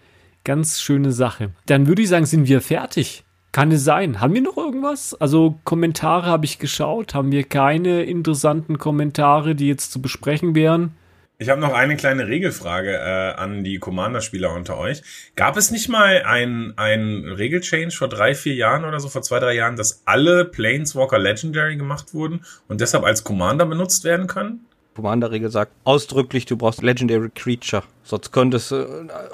ganz 0.44 0.80
schöne 0.80 1.12
Sache. 1.12 1.50
Dann 1.66 1.86
würde 1.86 2.02
ich 2.02 2.08
sagen, 2.08 2.26
sind 2.26 2.48
wir 2.48 2.60
fertig. 2.60 3.24
Kann 3.52 3.72
es 3.72 3.84
sein? 3.84 4.20
Haben 4.20 4.34
wir 4.34 4.42
noch 4.42 4.56
irgendwas? 4.56 5.14
Also 5.14 5.58
Kommentare 5.64 6.26
habe 6.26 6.44
ich 6.44 6.58
geschaut. 6.58 7.14
Haben 7.14 7.32
wir 7.32 7.44
keine 7.44 8.04
interessanten 8.04 8.78
Kommentare, 8.78 9.54
die 9.54 9.66
jetzt 9.66 9.90
zu 9.92 10.00
besprechen 10.00 10.54
wären? 10.54 10.94
Ich 11.40 11.48
habe 11.48 11.58
noch 11.58 11.72
eine 11.72 11.96
kleine 11.96 12.28
Regelfrage 12.28 12.92
äh, 12.92 13.40
an 13.40 13.64
die 13.64 13.78
Commander-Spieler 13.78 14.52
unter 14.52 14.76
euch. 14.76 15.02
Gab 15.36 15.56
es 15.56 15.70
nicht 15.70 15.88
mal 15.88 16.22
ein, 16.26 16.74
ein 16.76 17.24
Regelchange 17.24 17.92
vor 17.92 18.08
drei, 18.08 18.34
vier 18.34 18.52
Jahren 18.52 18.84
oder 18.84 19.00
so, 19.00 19.08
vor 19.08 19.22
zwei, 19.22 19.38
drei 19.38 19.54
Jahren, 19.54 19.74
dass 19.74 20.02
alle 20.04 20.44
Planeswalker 20.44 21.18
Legendary 21.18 21.76
gemacht 21.76 22.12
wurden 22.12 22.44
und 22.68 22.82
deshalb 22.82 23.04
als 23.04 23.24
Commander 23.24 23.64
benutzt 23.64 24.04
werden 24.04 24.26
können? 24.26 24.66
Commander-Regel 24.94 25.50
sagt 25.50 25.72
ausdrücklich, 25.84 26.44
du 26.44 26.58
brauchst 26.58 26.82
Legendary 26.82 27.30
Creature. 27.34 27.84
Sonst 28.02 28.32
könnte 28.32 28.58
es, 28.58 28.70
äh, 28.70 28.84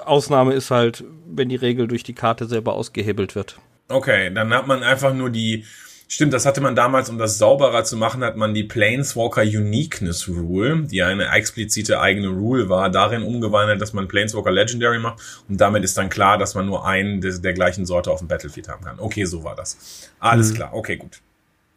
Ausnahme 0.04 0.54
ist 0.54 0.70
halt, 0.70 1.02
wenn 1.26 1.48
die 1.48 1.56
Regel 1.56 1.88
durch 1.88 2.04
die 2.04 2.14
Karte 2.14 2.46
selber 2.46 2.74
ausgehebelt 2.74 3.34
wird. 3.34 3.58
Okay, 3.88 4.32
dann 4.32 4.54
hat 4.54 4.68
man 4.68 4.84
einfach 4.84 5.12
nur 5.12 5.30
die 5.30 5.64
Stimmt, 6.08 6.32
das 6.32 6.46
hatte 6.46 6.60
man 6.60 6.76
damals, 6.76 7.10
um 7.10 7.18
das 7.18 7.36
sauberer 7.36 7.82
zu 7.82 7.96
machen, 7.96 8.22
hat 8.22 8.36
man 8.36 8.54
die 8.54 8.62
Planeswalker 8.62 9.42
Uniqueness 9.42 10.28
Rule, 10.28 10.84
die 10.84 11.02
eine 11.02 11.28
explizite 11.30 12.00
eigene 12.00 12.28
Rule 12.28 12.68
war, 12.68 12.90
darin 12.90 13.24
umgewandelt, 13.24 13.80
dass 13.80 13.92
man 13.92 14.06
Planeswalker 14.06 14.52
Legendary 14.52 15.00
macht 15.00 15.20
und 15.48 15.60
damit 15.60 15.82
ist 15.82 15.98
dann 15.98 16.08
klar, 16.08 16.38
dass 16.38 16.54
man 16.54 16.66
nur 16.66 16.86
einen 16.86 17.20
der, 17.20 17.36
der 17.38 17.54
gleichen 17.54 17.86
Sorte 17.86 18.12
auf 18.12 18.20
dem 18.20 18.28
Battlefield 18.28 18.68
haben 18.68 18.84
kann. 18.84 19.00
Okay, 19.00 19.24
so 19.24 19.42
war 19.42 19.56
das. 19.56 20.10
Alles 20.20 20.52
mhm. 20.52 20.54
klar, 20.54 20.74
okay, 20.74 20.96
gut. 20.96 21.20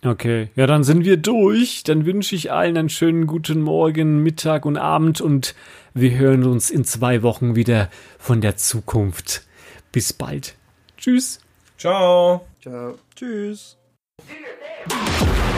Okay, 0.05 0.49
ja, 0.55 0.65
dann 0.65 0.83
sind 0.83 1.03
wir 1.03 1.17
durch. 1.17 1.83
Dann 1.83 2.05
wünsche 2.05 2.35
ich 2.35 2.51
allen 2.51 2.77
einen 2.77 2.89
schönen 2.89 3.27
guten 3.27 3.61
Morgen, 3.61 4.23
Mittag 4.23 4.65
und 4.65 4.77
Abend 4.77 5.19
und 5.21 5.55
wir 5.93 6.17
hören 6.17 6.45
uns 6.45 6.69
in 6.69 6.85
zwei 6.85 7.23
Wochen 7.23 7.55
wieder 7.55 7.89
von 8.17 8.41
der 8.41 8.55
Zukunft. 8.55 9.43
Bis 9.91 10.13
bald. 10.13 10.55
Tschüss. 10.97 11.41
Ciao. 11.77 12.45
Ciao. 12.61 12.97
Tschüss. 13.15 13.78
Do 14.27 14.33
your 14.33 14.49
dance. 14.59 15.48